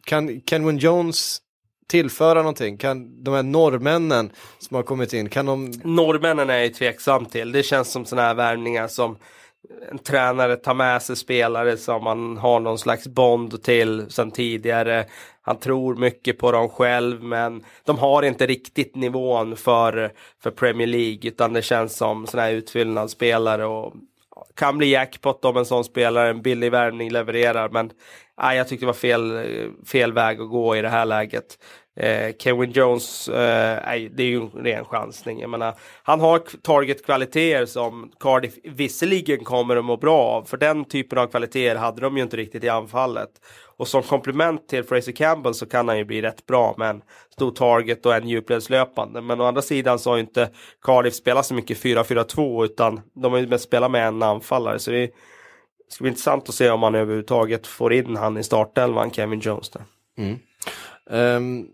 kan 0.04 0.40
Kenwin 0.46 0.78
Jones 0.78 1.38
tillföra 1.86 2.38
någonting? 2.38 2.76
Kan 2.76 3.24
de 3.24 3.34
här 3.34 3.42
norrmännen 3.42 4.30
som 4.58 4.74
har 4.74 4.82
kommit 4.82 5.12
in, 5.12 5.28
kan 5.28 5.46
de? 5.46 5.72
Norrmännen 5.84 6.50
är 6.50 6.58
jag 6.58 6.74
tveksam 6.74 7.26
till. 7.26 7.52
Det 7.52 7.62
känns 7.62 7.92
som 7.92 8.04
sådana 8.04 8.28
här 8.28 8.34
värvningar 8.34 8.88
som 8.88 9.16
en 9.90 9.98
tränare 9.98 10.56
tar 10.56 10.74
med 10.74 11.02
sig 11.02 11.16
spelare 11.16 11.76
som 11.76 12.04
man 12.04 12.36
har 12.36 12.60
någon 12.60 12.78
slags 12.78 13.06
bond 13.06 13.62
till 13.62 14.06
sedan 14.10 14.30
tidigare. 14.30 15.06
Han 15.42 15.58
tror 15.58 15.96
mycket 15.96 16.38
på 16.38 16.52
dem 16.52 16.68
själv 16.68 17.22
men 17.22 17.64
de 17.84 17.98
har 17.98 18.22
inte 18.22 18.46
riktigt 18.46 18.96
nivån 18.96 19.56
för, 19.56 20.12
för 20.42 20.50
Premier 20.50 20.86
League 20.86 21.30
utan 21.30 21.52
det 21.52 21.62
känns 21.62 21.96
som 21.96 22.26
sådana 22.26 22.46
här 22.46 22.54
utfyllnadsspelare 22.54 23.66
och 23.66 23.94
kan 24.54 24.78
bli 24.78 24.90
jackpot 24.90 25.44
om 25.44 25.56
en 25.56 25.64
sån 25.64 25.84
spelare, 25.84 26.30
en 26.30 26.42
billig 26.42 26.70
värvning 26.70 27.10
levererar 27.10 27.68
men 27.68 27.90
nej, 28.42 28.56
jag 28.56 28.68
tyckte 28.68 28.82
det 28.82 28.86
var 28.86 28.94
fel, 28.94 29.42
fel 29.86 30.12
väg 30.12 30.40
att 30.40 30.50
gå 30.50 30.76
i 30.76 30.82
det 30.82 30.88
här 30.88 31.04
läget. 31.04 31.58
Eh, 31.96 32.34
Kevin 32.38 32.70
Jones, 32.70 33.28
eh, 33.28 34.00
det 34.10 34.22
är 34.22 34.26
ju 34.26 34.40
en 34.40 34.50
ren 34.50 34.84
chansning. 34.84 35.40
Jag 35.40 35.50
menar, 35.50 35.74
han 36.02 36.20
har 36.20 36.38
target-kvaliteter 36.62 37.66
som 37.66 38.12
Cardiff 38.20 38.54
visserligen 38.64 39.44
kommer 39.44 39.76
att 39.76 39.84
må 39.84 39.96
bra 39.96 40.18
av. 40.18 40.44
För 40.44 40.56
den 40.56 40.84
typen 40.84 41.18
av 41.18 41.26
kvaliteter 41.26 41.76
hade 41.76 42.00
de 42.00 42.16
ju 42.16 42.22
inte 42.22 42.36
riktigt 42.36 42.64
i 42.64 42.68
anfallet. 42.68 43.30
Och 43.82 43.88
som 43.88 44.02
komplement 44.02 44.68
till 44.68 44.84
Fraser 44.84 45.12
Campbell 45.12 45.54
så 45.54 45.66
kan 45.66 45.88
han 45.88 45.98
ju 45.98 46.04
bli 46.04 46.22
rätt 46.22 46.46
bra 46.46 46.74
med 46.78 46.90
en 46.90 47.02
stor 47.30 47.50
target 47.50 48.06
och 48.06 48.14
en 48.14 48.28
djupledslöpande. 48.28 49.20
Men 49.20 49.40
å 49.40 49.44
andra 49.44 49.62
sidan 49.62 49.98
så 49.98 50.10
har 50.10 50.16
ju 50.16 50.20
inte 50.20 50.50
Cardiff 50.82 51.14
spelat 51.14 51.46
så 51.46 51.54
mycket 51.54 51.78
4-4-2 51.78 52.64
utan 52.64 53.00
de 53.14 53.32
har 53.32 53.38
ju 53.38 53.46
mest 53.46 53.64
spelat 53.64 53.90
med 53.90 54.08
en 54.08 54.22
anfallare. 54.22 54.78
Så 54.78 54.90
det 54.90 55.10
ska 55.88 56.02
bli 56.02 56.08
intressant 56.08 56.48
att 56.48 56.54
se 56.54 56.70
om 56.70 56.80
man 56.80 56.94
överhuvudtaget 56.94 57.66
får 57.66 57.92
in 57.92 58.16
han 58.16 58.38
i 58.38 58.42
startelvan, 58.42 59.10
Kevin 59.10 59.40
Jones. 59.40 59.70
Där. 59.70 59.82
Mm. 60.18 60.38
Um, 61.36 61.68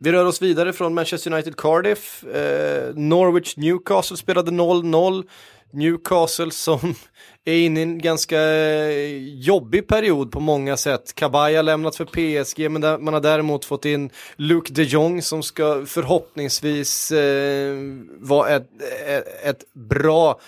vi 0.00 0.12
rör 0.12 0.24
oss 0.24 0.42
vidare 0.42 0.72
från 0.72 0.94
Manchester 0.94 1.32
United 1.32 1.56
Cardiff. 1.56 2.24
Eh, 2.24 2.94
Norwich 2.94 3.56
Newcastle 3.56 4.16
spelade 4.16 4.50
0-0. 4.50 5.24
Newcastle 5.72 6.50
som 6.50 6.94
är 7.44 7.56
inne 7.56 7.80
i 7.80 7.82
en 7.82 7.98
ganska 7.98 8.40
eh, 8.40 9.16
jobbig 9.22 9.88
period 9.88 10.32
på 10.32 10.40
många 10.40 10.76
sätt. 10.76 11.14
Kabay 11.14 11.54
har 11.54 11.62
lämnat 11.62 11.96
för 11.96 12.04
PSG 12.04 12.70
men 12.70 13.04
man 13.04 13.14
har 13.14 13.20
däremot 13.20 13.64
fått 13.64 13.84
in 13.84 14.10
Luke 14.36 14.72
de 14.72 14.82
Jong 14.82 15.22
som 15.22 15.42
ska 15.42 15.86
förhoppningsvis 15.86 17.12
eh, 17.12 17.76
vara 18.18 18.48
ett, 18.50 18.68
ett, 19.06 19.44
ett 19.44 19.74
bra 19.74 20.40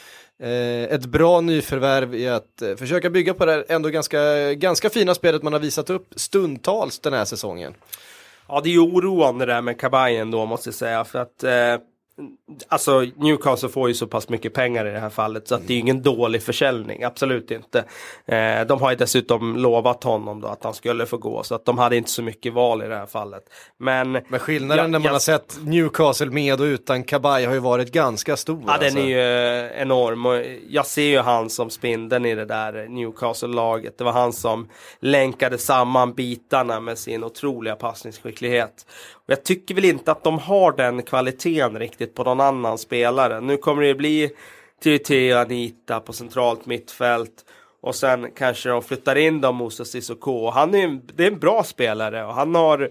eh, 0.43 0.95
ett 0.95 1.07
bra 1.07 1.41
nyförvärv 1.41 2.15
i 2.15 2.29
att 2.29 2.63
eh, 2.63 2.77
försöka 2.77 3.11
bygga 3.11 3.35
på 3.35 3.47
det 3.47 3.63
ändå 3.63 3.89
ganska, 3.89 4.55
ganska 4.55 4.91
fina 4.91 5.15
spelet 5.15 5.43
man 5.43 5.53
har 5.53 5.61
visat 5.61 5.91
upp 5.91 6.09
stundtals 6.17 6.99
den 6.99 7.13
här 7.13 7.25
säsongen. 7.25 7.75
Ja, 8.49 8.61
det 8.61 8.69
är 8.69 8.73
ju 8.73 8.81
oroande 8.81 9.47
det 9.47 9.53
där 9.53 9.61
med 9.61 9.81
kabajen 9.81 10.21
ändå, 10.21 10.47
måste 10.47 10.69
jag 10.69 10.75
säga. 10.75 11.05
För 11.05 11.19
att 11.19 11.45
eh, 11.45 11.79
Alltså 12.69 13.07
Newcastle 13.17 13.69
får 13.69 13.89
ju 13.89 13.95
så 13.95 14.07
pass 14.07 14.29
mycket 14.29 14.55
pengar 14.55 14.87
i 14.87 14.91
det 14.91 14.99
här 14.99 15.11
fallet 15.11 15.49
så 15.49 15.55
att 15.55 15.67
det 15.67 15.75
är 15.75 15.79
ingen 15.79 16.03
dålig 16.03 16.43
försäljning, 16.43 17.03
absolut 17.03 17.51
inte. 17.51 17.85
Eh, 18.27 18.67
de 18.67 18.81
har 18.81 18.91
ju 18.91 18.97
dessutom 18.97 19.57
lovat 19.57 20.05
honom 20.05 20.41
då 20.41 20.49
att 20.49 20.65
han 20.65 20.75
skulle 20.75 21.07
få 21.07 21.17
gå 21.17 21.43
så 21.43 21.55
att 21.55 21.65
de 21.65 21.79
hade 21.79 21.97
inte 21.97 22.11
så 22.11 22.23
mycket 22.23 22.53
val 22.53 22.83
i 22.83 22.87
det 22.87 22.97
här 22.97 23.07
fallet. 23.07 23.43
Men, 23.79 24.13
Men 24.13 24.41
skillnaden 24.41 24.85
ja, 24.85 24.89
när 24.89 24.99
man 24.99 25.05
jag, 25.05 25.13
har 25.13 25.19
sett 25.19 25.59
Newcastle 25.65 26.31
med 26.31 26.61
och 26.61 26.65
utan 26.65 27.05
Kabay 27.05 27.45
har 27.45 27.55
ju 27.55 27.61
varit 27.61 27.93
ganska 27.93 28.37
stor. 28.37 28.63
Ja 28.67 28.73
alltså. 28.73 28.95
den 28.95 29.05
är 29.05 29.09
ju 29.09 29.21
eh, 29.21 29.83
enorm 29.83 30.27
och 30.27 30.43
jag 30.69 30.87
ser 30.87 31.03
ju 31.03 31.19
han 31.19 31.51
som 31.51 31.71
spindeln 31.71 32.27
i 32.27 32.35
det 32.35 32.45
där 32.45 32.89
Newcastle-laget. 32.89 33.99
Det 33.99 34.05
var 34.05 34.13
han 34.13 34.33
som 34.33 34.69
länkade 35.01 35.59
samman 35.59 36.15
bitarna 36.15 36.81
med 36.81 36.99
sin 36.99 37.25
otroliga 37.25 37.77
passningsskicklighet. 37.77 38.87
Och 39.13 39.31
jag 39.31 39.45
tycker 39.45 39.75
väl 39.75 39.85
inte 39.85 40.13
att 40.13 40.25
de 40.25 40.39
har 40.39 40.73
den 40.73 41.03
kvaliteten 41.03 41.79
riktigt 41.79 42.15
på 42.15 42.25
någon 42.25 42.41
annan 42.45 42.79
spelare. 42.79 43.41
Nu 43.41 43.57
kommer 43.57 43.83
det 43.83 43.95
bli 43.95 44.31
TT 44.83 45.35
och 45.35 45.41
Anita 45.41 46.01
på 46.01 46.13
centralt 46.13 46.67
mittfält. 46.67 47.45
Och 47.81 47.95
sen 47.95 48.31
kanske 48.37 48.69
de 48.69 48.83
flyttar 48.83 49.17
in 49.17 49.41
dem 49.41 49.57
Moses 49.57 49.91
Sissoko. 49.91 50.51
Han 50.51 50.75
är, 50.75 51.01
det 51.15 51.27
är 51.27 51.31
en 51.33 51.39
bra 51.39 51.65
spelare 51.65 52.25
och 52.25 52.35
han 52.35 52.55
har 52.55 52.91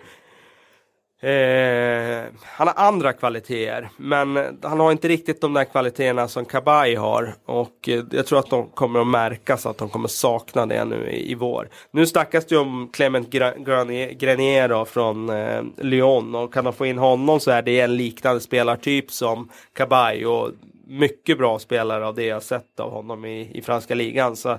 Eh, 1.23 2.23
han 2.43 2.67
har 2.67 2.73
andra 2.75 3.13
kvaliteter, 3.13 3.89
men 3.97 4.59
han 4.61 4.79
har 4.79 4.91
inte 4.91 5.07
riktigt 5.07 5.41
de 5.41 5.53
där 5.53 5.63
kvaliteterna 5.63 6.27
som 6.27 6.45
Kabay 6.45 6.95
har. 6.95 7.35
Och 7.45 7.89
eh, 7.89 8.03
jag 8.11 8.25
tror 8.25 8.39
att 8.39 8.49
de 8.49 8.69
kommer 8.69 8.99
att 8.99 9.07
märkas 9.07 9.65
att 9.65 9.77
de 9.77 9.89
kommer 9.89 10.07
sakna 10.07 10.65
det 10.65 10.85
nu 10.85 11.09
i, 11.09 11.31
i 11.31 11.35
vår. 11.35 11.69
Nu 11.91 12.05
snackas 12.05 12.45
det 12.45 12.55
ju 12.55 12.61
om 12.61 12.89
Clement 12.93 13.29
Grenier 13.29 14.85
från 14.85 15.29
eh, 15.29 15.63
Lyon 15.77 16.35
och 16.35 16.53
kan 16.53 16.63
de 16.63 16.73
få 16.73 16.85
in 16.85 16.97
honom 16.97 17.39
så 17.39 17.51
är 17.51 17.61
det 17.61 17.79
en 17.79 17.95
liknande 17.95 18.41
spelartyp 18.41 19.11
som 19.11 19.49
Kabay 19.73 20.25
och 20.25 20.51
mycket 20.87 21.37
bra 21.37 21.59
spelare 21.59 22.07
av 22.07 22.15
det 22.15 22.25
jag 22.25 22.43
sett 22.43 22.79
av 22.79 22.91
honom 22.91 23.25
i, 23.25 23.57
i 23.57 23.61
franska 23.61 23.95
ligan. 23.95 24.35
Så 24.35 24.57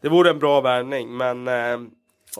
det 0.00 0.08
vore 0.08 0.30
en 0.30 0.38
bra 0.38 0.60
värvning, 0.60 1.16
men 1.16 1.48
eh, 1.48 1.78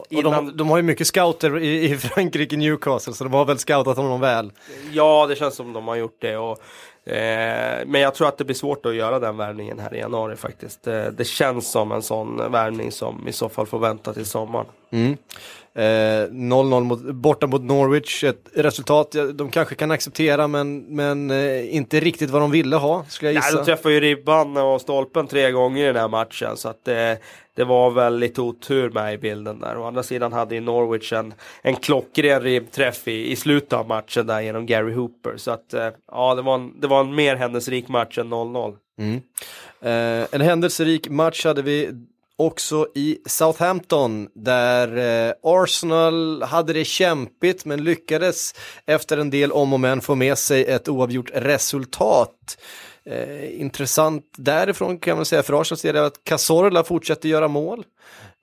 Innan... 0.09 0.45
De, 0.45 0.57
de, 0.57 0.69
har 0.69 0.77
ju 0.77 0.83
mycket 0.83 1.07
scouter 1.07 1.59
i, 1.59 1.91
i 1.91 1.97
Frankrike, 1.97 2.57
Newcastle, 2.57 3.13
så 3.13 3.23
de 3.23 3.33
har 3.33 3.45
väl 3.45 3.57
scoutat 3.57 3.97
honom 3.97 4.21
väl. 4.21 4.51
Ja, 4.91 5.27
det 5.27 5.35
känns 5.35 5.55
som 5.55 5.73
de 5.73 5.87
har 5.87 5.95
gjort 5.95 6.17
det. 6.19 6.37
Och, 6.37 6.59
eh, 7.13 7.83
men 7.85 8.01
jag 8.01 8.15
tror 8.15 8.27
att 8.27 8.37
det 8.37 8.43
blir 8.43 8.55
svårt 8.55 8.85
att 8.85 8.95
göra 8.95 9.19
den 9.19 9.37
värvningen 9.37 9.79
här 9.79 9.95
i 9.95 9.99
januari 9.99 10.35
faktiskt. 10.35 10.83
Det, 10.83 11.11
det 11.11 11.25
känns 11.25 11.71
som 11.71 11.91
en 11.91 12.01
sån 12.01 12.51
värvning 12.51 12.91
som 12.91 13.27
i 13.27 13.31
så 13.31 13.49
fall 13.49 13.65
får 13.65 13.79
vänta 13.79 14.13
till 14.13 14.25
sommaren. 14.25 14.65
Mm. 14.93 15.17
0-0 15.75 16.73
eh, 16.73 16.81
mot, 16.81 17.01
borta 17.01 17.47
mot 17.47 17.61
Norwich, 17.61 18.23
ett 18.23 18.49
resultat 18.53 19.15
de 19.33 19.51
kanske 19.51 19.75
kan 19.75 19.91
acceptera 19.91 20.47
men, 20.47 20.79
men 20.95 21.31
eh, 21.31 21.75
inte 21.75 21.99
riktigt 21.99 22.29
vad 22.29 22.41
de 22.41 22.51
ville 22.51 22.75
ha, 22.75 23.05
skulle 23.07 23.31
jag 23.31 23.35
gissa. 23.35 23.55
Nej, 23.55 23.65
de 23.65 23.65
träffade 23.65 23.93
ju 23.93 23.99
ribban 23.99 24.57
och 24.57 24.81
stolpen 24.81 25.27
tre 25.27 25.51
gånger 25.51 25.83
i 25.83 25.87
den 25.87 25.95
här 25.95 26.07
matchen 26.07 26.57
så 26.57 26.69
att 26.69 26.87
eh, 26.87 27.13
det 27.55 27.63
var 27.63 27.91
väl 27.91 28.19
lite 28.19 28.41
otur 28.41 28.89
med 28.89 29.13
i 29.13 29.17
bilden 29.17 29.59
där. 29.59 29.77
Å 29.77 29.83
andra 29.83 30.03
sidan 30.03 30.33
hade 30.33 30.55
ju 30.55 30.61
Norwich 30.61 31.13
en, 31.13 31.33
en 31.61 31.75
klockren 31.75 32.41
ribbträff 32.41 33.07
i, 33.07 33.31
i 33.31 33.35
slutet 33.35 33.73
av 33.73 33.87
matchen 33.87 34.27
där 34.27 34.41
genom 34.41 34.65
Gary 34.65 34.93
Hooper. 34.93 35.37
Så 35.37 35.51
att 35.51 35.73
eh, 35.73 35.89
ja, 36.11 36.35
det 36.35 36.41
var 36.41 36.55
en, 36.55 36.79
det 36.79 36.87
var 36.87 36.99
en 36.99 37.15
mer 37.15 37.35
händelserik 37.35 37.87
match 37.87 38.17
än 38.17 38.33
0-0. 38.33 38.75
Mm. 38.97 39.21
Eh, 39.81 40.27
en 40.31 40.41
händelserik 40.41 41.09
match 41.09 41.45
hade 41.45 41.61
vi 41.61 41.91
också 42.45 42.87
i 42.95 43.17
Southampton 43.25 44.29
där 44.35 44.97
eh, 45.27 45.33
Arsenal 45.43 46.43
hade 46.43 46.73
det 46.73 46.85
kämpigt 46.85 47.65
men 47.65 47.83
lyckades 47.83 48.55
efter 48.85 49.17
en 49.17 49.29
del 49.29 49.51
om 49.51 49.73
och 49.73 49.79
men 49.79 50.01
få 50.01 50.15
med 50.15 50.37
sig 50.37 50.65
ett 50.65 50.89
oavgjort 50.89 51.31
resultat. 51.33 52.57
Eh, 53.05 53.61
intressant 53.61 54.25
därifrån 54.37 54.97
kan 54.97 55.15
man 55.15 55.25
säga 55.25 55.43
för 55.43 55.61
Arsenal 55.61 55.77
ser 55.79 55.93
det 55.93 56.05
att 56.05 56.23
Cazorla 56.23 56.83
fortsätter 56.83 57.29
göra 57.29 57.47
mål. 57.47 57.85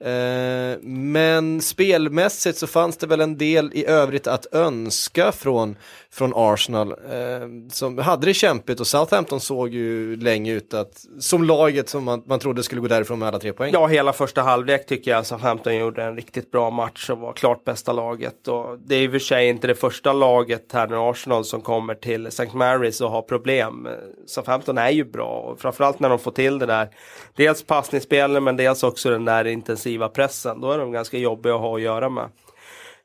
Eh, 0.04 0.78
men 0.82 1.60
spelmässigt 1.60 2.58
så 2.58 2.66
fanns 2.66 2.96
det 2.96 3.06
väl 3.06 3.20
en 3.20 3.38
del 3.38 3.70
i 3.74 3.86
övrigt 3.86 4.26
att 4.26 4.54
önska 4.54 5.32
från, 5.32 5.76
från 6.12 6.32
Arsenal. 6.36 6.90
Eh, 6.90 7.70
som 7.70 7.98
hade 7.98 8.26
det 8.26 8.34
kämpigt 8.34 8.80
och 8.80 8.86
Southampton 8.86 9.40
såg 9.40 9.68
ju 9.68 10.16
länge 10.16 10.52
ut 10.52 10.74
att, 10.74 11.04
som 11.20 11.44
laget 11.44 11.88
som 11.88 12.04
man, 12.04 12.22
man 12.26 12.38
trodde 12.38 12.62
skulle 12.62 12.80
gå 12.80 12.88
därifrån 12.88 13.18
med 13.18 13.28
alla 13.28 13.38
tre 13.38 13.52
poäng. 13.52 13.70
Ja, 13.72 13.86
hela 13.86 14.12
första 14.12 14.42
halvlek 14.42 14.86
tycker 14.86 15.10
jag 15.10 15.26
Southampton 15.26 15.76
gjorde 15.76 16.04
en 16.04 16.16
riktigt 16.16 16.50
bra 16.50 16.70
match 16.70 17.10
och 17.10 17.18
var 17.18 17.32
klart 17.32 17.64
bästa 17.64 17.92
laget. 17.92 18.48
Och 18.48 18.78
det 18.78 18.94
är 18.94 19.02
i 19.02 19.08
och 19.08 19.12
för 19.12 19.18
sig 19.18 19.48
inte 19.48 19.66
det 19.66 19.74
första 19.74 20.12
laget 20.12 20.72
här 20.72 20.86
när 20.86 21.10
Arsenal, 21.10 21.44
som 21.44 21.60
kommer 21.60 21.94
till 21.94 22.26
St. 22.26 22.44
Mary's 22.44 23.02
och 23.02 23.10
har 23.10 23.22
problem. 23.22 23.88
Southampton 24.26 24.78
är 24.78 24.90
ju 24.90 25.04
bra 25.04 25.30
och 25.30 25.60
framförallt 25.60 26.00
när 26.00 26.08
de 26.08 26.18
får 26.18 26.30
till 26.30 26.58
det 26.58 26.66
där. 26.66 26.88
Dels 27.36 27.62
passningsspelen 27.62 28.44
men 28.44 28.56
dels 28.56 28.82
också 28.82 29.10
den 29.10 29.24
där 29.24 29.46
intensiva 29.46 30.08
pressen. 30.08 30.60
Då 30.60 30.72
är 30.72 30.78
de 30.78 30.92
ganska 30.92 31.18
jobbiga 31.18 31.54
att 31.54 31.60
ha 31.60 31.76
att 31.76 31.82
göra 31.82 32.08
med. 32.08 32.28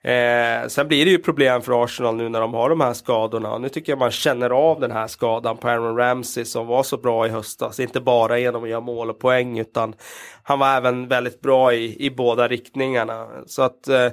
Eh, 0.05 0.67
sen 0.67 0.87
blir 0.87 1.05
det 1.05 1.11
ju 1.11 1.17
problem 1.17 1.61
för 1.61 1.83
Arsenal 1.83 2.15
nu 2.15 2.29
när 2.29 2.41
de 2.41 2.53
har 2.53 2.69
de 2.69 2.81
här 2.81 2.93
skadorna. 2.93 3.53
Och 3.53 3.61
nu 3.61 3.69
tycker 3.69 3.91
jag 3.91 3.99
man 3.99 4.11
känner 4.11 4.49
av 4.49 4.79
den 4.79 4.91
här 4.91 5.07
skadan 5.07 5.57
på 5.57 5.69
Aaron 5.69 5.97
Ramsey 5.97 6.45
som 6.45 6.67
var 6.67 6.83
så 6.83 6.97
bra 6.97 7.27
i 7.27 7.29
höstas. 7.29 7.79
Inte 7.79 8.01
bara 8.01 8.39
genom 8.39 8.63
att 8.63 8.69
göra 8.69 8.81
mål 8.81 9.09
och 9.09 9.19
poäng 9.19 9.59
utan 9.59 9.95
han 10.43 10.59
var 10.59 10.77
även 10.77 11.07
väldigt 11.07 11.41
bra 11.41 11.73
i, 11.73 12.05
i 12.05 12.11
båda 12.11 12.47
riktningarna. 12.47 13.27
Så 13.45 13.61
att 13.61 13.87
eh, 13.87 14.09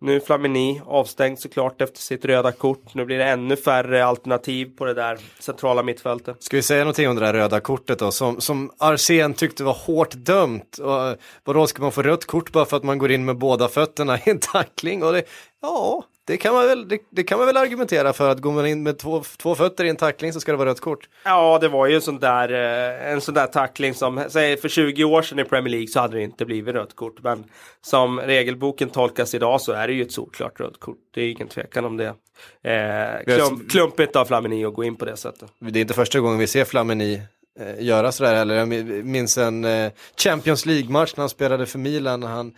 nu 0.00 0.16
är 0.16 0.20
Flamini 0.20 0.80
avstängd 0.86 1.38
såklart 1.38 1.80
efter 1.80 1.98
sitt 1.98 2.24
röda 2.24 2.52
kort. 2.52 2.94
Nu 2.94 3.04
blir 3.04 3.18
det 3.18 3.24
ännu 3.24 3.56
färre 3.56 4.04
alternativ 4.04 4.76
på 4.76 4.84
det 4.84 4.94
där 4.94 5.18
centrala 5.38 5.82
mittfältet. 5.82 6.42
Ska 6.42 6.56
vi 6.56 6.62
säga 6.62 6.80
någonting 6.80 7.08
om 7.08 7.16
det 7.16 7.20
där 7.20 7.32
röda 7.32 7.60
kortet 7.60 7.98
då, 7.98 8.10
som, 8.10 8.40
som 8.40 8.70
Arsen 8.78 9.34
tyckte 9.34 9.64
var 9.64 9.72
hårt 9.72 10.14
dömt. 10.14 10.78
Och, 10.78 11.06
eh, 11.06 11.14
vadå, 11.44 11.66
ska 11.66 11.82
man 11.82 11.92
få 11.92 12.02
rött 12.02 12.24
kort 12.24 12.52
bara 12.52 12.64
för 12.64 12.76
att 12.76 12.82
man 12.82 12.98
går 12.98 13.10
in 13.10 13.24
med 13.24 13.36
båda 13.36 13.68
fötterna 13.68 14.18
i 14.18 14.30
en 14.30 14.38
tackling? 14.38 15.02
Och 15.02 15.12
det, 15.12 15.22
ja, 15.62 16.04
det 16.30 16.36
kan, 16.36 16.54
man 16.54 16.66
väl, 16.66 16.88
det, 16.88 16.98
det, 17.10 17.22
kan 17.22 17.38
man 17.38 17.46
väl 17.46 17.56
argumentera 17.56 18.12
för 18.12 18.28
att 18.28 18.38
går 18.38 18.52
man 18.52 18.66
in 18.66 18.82
med 18.82 18.98
två, 18.98 19.22
två 19.36 19.54
fötter 19.54 19.84
i 19.84 19.88
en 19.88 19.96
tackling 19.96 20.32
så 20.32 20.40
ska 20.40 20.52
det 20.52 20.58
vara 20.58 20.70
rött 20.70 20.80
kort. 20.80 21.08
Ja, 21.24 21.58
det 21.60 21.68
var 21.68 21.86
ju 21.86 21.94
en 21.94 22.00
sån 22.00 22.18
där, 22.18 22.52
eh, 22.52 23.12
en 23.12 23.20
sån 23.20 23.34
där 23.34 23.46
tackling 23.46 23.94
som, 23.94 24.24
säg 24.28 24.56
för 24.56 24.68
20 24.68 25.04
år 25.04 25.22
sedan 25.22 25.38
i 25.38 25.44
Premier 25.44 25.70
League 25.70 25.86
så 25.86 26.00
hade 26.00 26.16
det 26.16 26.22
inte 26.22 26.44
blivit 26.44 26.74
rött 26.74 26.96
kort. 26.96 27.22
Men 27.22 27.44
som 27.80 28.20
regelboken 28.20 28.90
tolkas 28.90 29.34
idag 29.34 29.60
så 29.60 29.72
är 29.72 29.88
det 29.88 29.94
ju 29.94 30.02
ett 30.02 30.12
solklart 30.12 30.60
rött 30.60 30.80
kort. 30.80 30.98
Det 31.14 31.22
är 31.22 31.30
ingen 31.30 31.48
tvekan 31.48 31.84
om 31.84 31.96
det. 31.96 32.14
Eh, 32.62 33.36
klump, 33.36 33.70
klumpigt 33.70 34.16
av 34.16 34.24
Flamini 34.24 34.64
att 34.64 34.74
gå 34.74 34.84
in 34.84 34.96
på 34.96 35.04
det 35.04 35.16
sättet. 35.16 35.50
Det 35.58 35.78
är 35.78 35.82
inte 35.82 35.94
första 35.94 36.20
gången 36.20 36.38
vi 36.38 36.46
ser 36.46 36.64
Flamini 36.64 37.22
eh, 37.60 37.84
göra 37.84 38.12
sådär 38.12 38.34
heller. 38.34 38.54
Jag 38.54 38.68
minns 39.04 39.38
en 39.38 39.64
eh, 39.64 39.92
Champions 40.16 40.66
League-match 40.66 41.12
när 41.16 41.22
han 41.22 41.28
spelade 41.28 41.66
för 41.66 41.78
Milan. 41.78 42.22
Han 42.22 42.54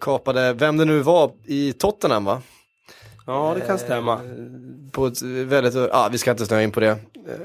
kapade, 0.00 0.52
vem 0.52 0.76
det 0.76 0.84
nu 0.84 0.98
var, 0.98 1.32
i 1.44 1.72
Tottenham 1.72 2.24
va? 2.24 2.42
Ja, 3.26 3.54
det 3.54 3.60
kan 3.60 3.78
stämma. 3.78 4.12
Eh, 4.12 4.20
på 4.92 5.06
ett 5.06 5.22
väldigt, 5.22 5.74
ja 5.74 6.08
vi 6.12 6.18
ska 6.18 6.30
inte 6.30 6.46
snöa 6.46 6.62
in 6.62 6.72
på 6.72 6.80
det. 6.80 6.98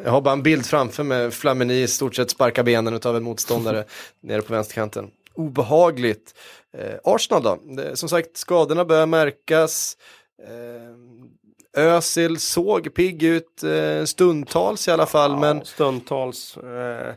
Jag 0.03 0.11
har 0.11 0.21
bara 0.21 0.33
en 0.33 0.43
bild 0.43 0.65
framför 0.65 1.03
mig, 1.03 1.31
Flamini 1.31 1.81
i 1.81 1.87
stort 1.87 2.15
sett 2.15 2.29
sparkar 2.29 2.63
benen 2.63 2.99
av 3.05 3.15
en 3.15 3.23
motståndare 3.23 3.85
nere 4.23 4.41
på 4.41 4.53
vänsterkanten. 4.53 5.11
Obehagligt. 5.33 6.35
Eh, 6.77 6.99
Arsenal 7.03 7.43
då, 7.43 7.59
som 7.93 8.09
sagt 8.09 8.37
skadorna 8.37 8.85
börjar 8.85 9.05
märkas. 9.05 9.97
Eh, 10.47 11.83
Özil 11.83 12.39
såg 12.39 12.93
pigg 12.93 13.23
ut 13.23 13.63
eh, 13.63 14.05
stundtals 14.05 14.87
i 14.87 14.91
alla 14.91 15.05
fall. 15.05 15.31
Ja, 15.31 15.39
men... 15.39 15.65
Stundtals. 15.65 16.57
Eh, 16.57 17.13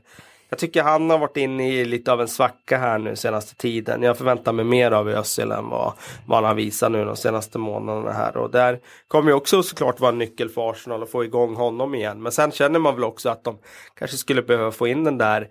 jag 0.55 0.59
tycker 0.59 0.83
han 0.83 1.11
har 1.11 1.19
varit 1.19 1.37
inne 1.37 1.73
i 1.73 1.85
lite 1.85 2.13
av 2.13 2.21
en 2.21 2.29
svacka 2.29 2.79
här 2.79 2.99
nu 2.99 3.17
senaste 3.17 3.57
tiden. 3.57 4.03
Jag 4.03 4.19
förväntar 4.19 4.53
mig 4.53 4.65
mer 4.65 4.91
av 4.91 5.09
Özil 5.09 5.53
än 5.53 5.69
vad, 5.69 5.93
vad 6.27 6.39
han 6.39 6.45
har 6.45 6.55
visat 6.55 6.93
nu 6.93 7.05
de 7.05 7.17
senaste 7.17 7.59
månaderna 7.59 8.13
här. 8.13 8.37
Och 8.37 8.51
där 8.51 8.81
kommer 9.09 9.31
ju 9.31 9.37
också 9.37 9.63
såklart 9.63 10.01
vara 10.01 10.13
en 10.13 10.19
nyckel 10.19 10.49
för 10.49 10.71
Arsenal 10.71 11.03
att 11.03 11.11
få 11.11 11.25
igång 11.25 11.55
honom 11.55 11.95
igen. 11.95 12.23
Men 12.23 12.33
sen 12.33 12.53
känner 12.53 12.79
man 12.79 12.95
väl 12.95 13.05
också 13.05 13.29
att 13.29 13.45
de 13.45 13.59
kanske 13.95 14.17
skulle 14.17 14.43
behöva 14.43 14.71
få 14.71 14.87
in 14.87 15.05
den 15.05 15.19
där 15.19 15.49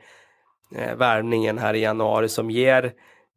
eh, 0.75 0.95
värvningen 0.95 1.57
här 1.57 1.73
i 1.73 1.79
januari 1.79 2.29
som 2.29 2.51
ger 2.51 2.91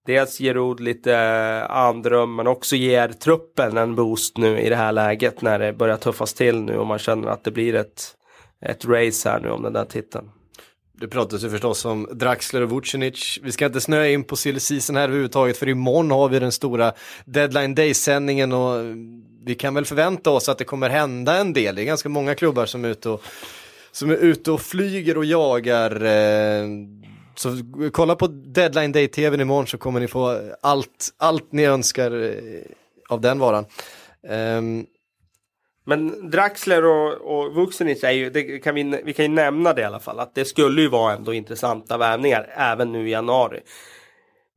dels 0.07 0.41
ger 0.41 0.83
lite 0.83 1.15
eh, 1.15 1.71
andrum 1.71 2.37
men 2.37 2.47
också 2.47 2.77
ger 2.77 3.09
truppen 3.09 3.77
en 3.77 3.95
boost 3.95 4.39
nu 4.39 4.61
i 4.61 4.69
det 4.69 4.77
här 4.77 4.93
läget 4.93 5.43
när 5.43 5.59
det 5.59 5.73
börjar 5.73 5.97
tuffas 5.97 6.35
till 6.35 6.61
nu 6.61 6.79
och 6.79 6.87
man 6.87 6.99
känner 6.99 7.29
att 7.29 7.45
det 7.45 7.51
blir 7.51 7.75
ett, 7.75 8.03
ett 8.61 8.85
race 8.85 9.31
här 9.31 9.41
nu 9.41 9.51
om 9.51 9.63
den 9.63 9.73
där 9.73 9.85
titeln. 9.85 10.31
Det 11.01 11.09
pratas 11.09 11.45
ju 11.45 11.51
förstås 11.51 11.85
om 11.85 12.09
Draxler 12.13 12.63
och 12.63 12.71
Vucinic. 12.71 13.39
Vi 13.43 13.53
ska 13.53 13.67
inte 13.67 13.81
snöa 13.81 14.09
in 14.09 14.25
på 14.25 14.37
silly 14.37 14.61
season 14.61 14.97
här 14.97 15.05
överhuvudtaget 15.05 15.57
för 15.57 15.69
imorgon 15.69 16.11
har 16.11 16.29
vi 16.29 16.39
den 16.39 16.53
stora 16.53 16.93
deadline 17.25 17.75
day-sändningen 17.75 18.53
och 18.53 18.85
vi 19.45 19.55
kan 19.55 19.75
väl 19.75 19.85
förvänta 19.85 20.31
oss 20.31 20.49
att 20.49 20.59
det 20.59 20.65
kommer 20.65 20.91
hända 20.91 21.37
en 21.37 21.53
del. 21.53 21.75
Det 21.75 21.83
är 21.83 21.85
ganska 21.85 22.09
många 22.09 22.35
klubbar 22.35 22.67
som 22.67 22.85
är 22.85 22.89
ute 22.89 23.09
och, 23.09 23.23
som 23.93 24.11
är 24.11 24.17
ute 24.17 24.51
och 24.51 24.61
flyger 24.61 25.19
och 25.19 25.25
jagar. 25.25 26.05
Eh, 26.05 26.67
så 27.35 27.57
kolla 27.93 28.17
på 28.17 28.27
deadline 28.27 28.93
day-tvn 28.93 29.41
imorgon 29.41 29.67
så 29.67 29.79
kommer 29.79 30.01
ni 30.01 30.09
få 30.09 30.41
allt, 30.61 31.15
allt 31.19 31.53
ni 31.53 31.65
önskar 31.65 32.25
eh, 32.25 32.63
av 33.09 33.21
den 33.21 33.39
varan. 33.39 33.65
Ehm, 34.29 34.87
men 35.89 36.31
Draxler 36.31 36.85
och, 36.85 37.13
och 37.13 37.55
Vucinic 37.55 38.05
är 38.05 38.11
ju, 38.11 38.31
det 38.31 38.59
kan 38.59 38.75
vi, 38.75 39.01
vi 39.05 39.13
kan 39.13 39.25
ju 39.25 39.29
nämna 39.29 39.73
det 39.73 39.81
i 39.81 39.85
alla 39.85 40.01
fall, 40.01 40.21
att 40.21 40.35
det 40.35 40.45
skulle 40.45 40.83
ju 40.83 40.89
vara 40.89 41.13
ändå 41.13 41.35
intressanta 41.35 41.97
värvningar 41.97 42.51
även 42.57 42.93
nu 42.93 43.09
i 43.09 43.11
januari. 43.11 43.61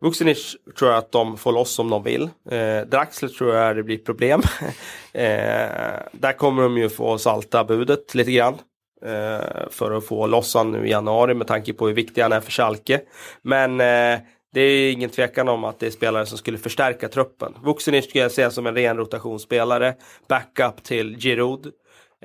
Vucinic 0.02 0.56
tror 0.78 0.92
jag 0.92 0.98
att 0.98 1.12
de 1.12 1.38
får 1.38 1.52
loss 1.52 1.80
om 1.80 1.90
de 1.90 2.04
vill. 2.04 2.30
Eh, 2.52 2.82
Draxler 2.82 3.30
tror 3.30 3.56
jag 3.56 3.76
det 3.76 3.84
blir 3.84 3.98
problem. 3.98 4.42
eh, 5.14 5.70
där 6.12 6.38
kommer 6.38 6.64
de 6.64 6.78
ju 6.78 6.90
få 6.90 7.18
salta 7.18 7.64
budet 7.64 8.16
lite 8.16 8.32
grann. 8.32 8.58
Eh, 9.06 9.70
för 9.70 9.92
att 9.92 10.06
få 10.06 10.28
loss 10.28 10.56
han 10.56 10.72
nu 10.72 10.88
i 10.88 10.90
januari 10.90 11.34
med 11.34 11.48
tanke 11.48 11.74
på 11.74 11.88
hur 11.88 11.94
viktig 11.94 12.22
han 12.22 12.32
är 12.32 12.42
för 12.42 12.52
Schalke. 12.52 13.02
Men 13.42 13.82
eh, 13.82 14.20
det 14.54 14.62
är 14.62 14.92
ingen 14.92 15.10
tvekan 15.10 15.48
om 15.48 15.64
att 15.64 15.80
det 15.80 15.88
är 15.88 15.92
spelare 15.92 16.26
som 16.26 16.38
skulle 16.38 16.58
förstärka 16.58 17.08
truppen. 17.08 17.54
Vucinic 17.64 18.06
skulle 18.06 18.24
jag 18.24 18.32
säga 18.32 18.52
som 18.52 18.68
en 18.68 18.76
ren 18.76 18.98
rotationsspelare. 18.98 19.96
Backup 20.28 20.84
till 20.84 21.18
Giroud. 21.20 21.72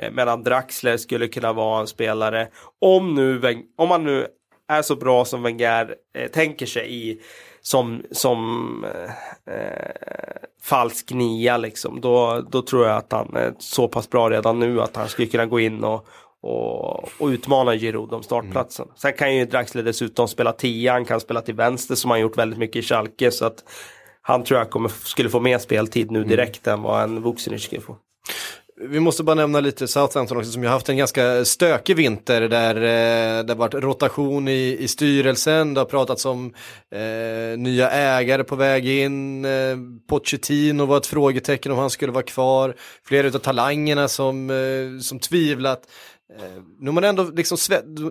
Eh, 0.01 0.13
medan 0.13 0.43
Draxler 0.43 0.97
skulle 0.97 1.29
kunna 1.29 1.53
vara 1.53 1.81
en 1.81 1.87
spelare. 1.87 2.49
Om, 2.81 3.15
nu, 3.15 3.41
om 3.77 3.89
man 3.89 4.05
nu 4.05 4.27
är 4.69 4.83
så 4.83 4.97
bra 4.97 5.25
som 5.25 5.43
Wenger 5.43 5.95
eh, 6.15 6.31
tänker 6.31 6.67
sig 6.67 7.11
i 7.11 7.21
som, 7.61 8.03
som 8.11 8.85
eh, 8.85 9.55
eh, 9.55 10.37
falsk 10.63 11.13
nia 11.13 11.57
liksom. 11.57 12.01
Då, 12.01 12.45
då 12.51 12.63
tror 12.63 12.87
jag 12.87 12.97
att 12.97 13.13
han 13.13 13.37
är 13.37 13.55
så 13.59 13.89
pass 13.89 14.11
bra 14.11 14.31
redan 14.31 14.59
nu 14.59 14.81
att 14.81 14.97
han 14.97 15.09
skulle 15.09 15.29
kunna 15.29 15.47
gå 15.47 15.61
in 15.61 15.85
och, 15.85 16.07
och, 16.44 17.09
och 17.18 17.26
utmana 17.26 17.76
Giroud 17.76 18.12
om 18.12 18.22
startplatsen. 18.22 18.85
Mm. 18.85 18.96
Sen 18.96 19.12
kan 19.12 19.37
ju 19.37 19.44
Draxler 19.44 19.83
dessutom 19.83 20.28
spela 20.28 20.52
tia, 20.52 20.92
han 20.92 21.04
kan 21.04 21.20
spela 21.20 21.40
till 21.40 21.54
vänster 21.54 21.94
som 21.94 22.11
han 22.11 22.20
gjort 22.20 22.38
väldigt 22.38 22.59
mycket 22.59 22.76
i 22.76 22.83
Schalke. 22.83 23.30
Så 23.30 23.46
att 23.46 23.64
han 24.22 24.44
tror 24.44 24.59
jag 24.59 24.70
kommer, 24.70 24.88
skulle 24.88 25.30
få 25.30 25.40
mer 25.40 25.59
speltid 25.59 26.11
nu 26.11 26.18
mm. 26.18 26.30
direkt 26.30 26.66
mm. 26.66 26.78
än 26.78 26.83
vad 26.83 27.02
en 27.02 27.22
Vucinic 27.22 27.62
skulle 27.62 27.80
få. 27.80 27.96
Vi 28.76 29.00
måste 29.00 29.22
bara 29.22 29.35
nämna 29.35 29.61
lite 29.61 29.88
Southampton 29.88 30.38
också 30.38 30.50
som 30.50 30.62
ju 30.62 30.68
haft 30.68 30.88
en 30.88 30.96
ganska 30.96 31.44
stökig 31.44 31.96
vinter 31.96 32.40
där 32.40 32.74
eh, 32.76 33.44
det 33.44 33.52
har 33.52 33.57
varit 33.57 33.74
rotation 33.74 34.48
i, 34.48 34.76
i 34.80 34.88
styrelsen, 34.88 35.74
det 35.74 35.80
har 35.80 35.85
pratats 35.85 36.26
om 36.26 36.54
eh, 36.90 37.59
nya 37.59 37.90
ägare 37.90 38.44
på 38.44 38.57
väg 38.57 38.88
in, 38.88 39.44
eh, 39.44 39.76
Pochettino 40.09 40.87
var 40.87 40.96
ett 40.96 41.07
frågetecken 41.07 41.72
om 41.72 41.78
han 41.78 41.90
skulle 41.90 42.12
vara 42.12 42.24
kvar, 42.24 42.74
flera 43.04 43.26
av 43.26 43.38
talangerna 43.38 44.09
som, 44.09 44.50
eh, 44.50 45.00
som 45.00 45.18
tvivlat. 45.18 45.83
Eh, 46.38 46.62
nu 46.79 46.90
man 46.90 47.05
ändå 47.05 47.25
liksom 47.25 47.59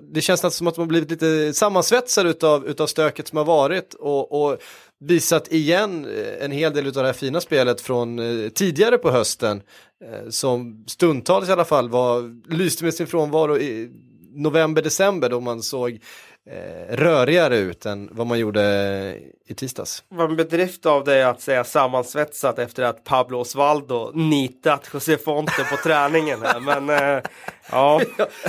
det 0.02 0.22
känns 0.22 0.56
som 0.56 0.68
att 0.68 0.78
man 0.78 0.88
blivit 0.88 1.12
lite 1.12 1.54
sammansvetsad 1.54 2.28
utav, 2.28 2.68
utav 2.68 2.88
stöket 2.88 3.28
som 3.28 3.38
har 3.38 3.46
varit 3.46 3.94
och, 3.94 4.46
och 4.46 4.58
visat 5.00 5.52
igen 5.52 6.06
eh, 6.06 6.46
en 6.46 6.52
hel 6.52 6.74
del 6.74 6.88
av 6.88 6.94
det 6.94 7.06
här 7.06 7.14
fina 7.14 7.42
spelet 7.42 7.82
från 7.82 8.20
eh, 8.20 8.50
tidigare 8.50 8.98
på 8.98 9.12
hösten 9.12 9.62
som 10.30 10.86
stundtals 10.88 11.50
i 11.50 11.52
alla 11.52 11.66
fall 11.66 11.90
var, 11.90 12.42
lyste 12.54 12.84
med 12.84 12.94
sin 12.94 13.08
frånvaro 13.08 13.58
i 13.58 13.92
november, 14.36 14.82
december 14.82 15.30
då 15.30 15.40
man 15.40 15.64
såg 15.64 16.00
eh, 16.50 16.96
rörigare 16.96 17.58
ut 17.58 17.86
än 17.86 18.10
vad 18.12 18.28
man 18.28 18.40
gjorde 18.40 18.62
i 19.46 19.54
tisdags. 19.54 20.04
Vad 20.10 20.30
en 20.30 20.36
bedrift 20.36 20.86
av 20.86 21.04
det 21.04 21.30
att 21.30 21.42
säga 21.42 21.64
sammansvetsat 21.64 22.60
efter 22.60 22.84
att 22.84 23.04
Pablo 23.04 23.40
Osvaldo 23.40 24.12
nitat 24.14 24.90
José 24.94 25.18
Fonte 25.18 25.64
på 25.72 25.78
träningen. 25.84 26.40
Men 26.62 26.90
eh, 26.90 27.24
ja. 27.72 28.02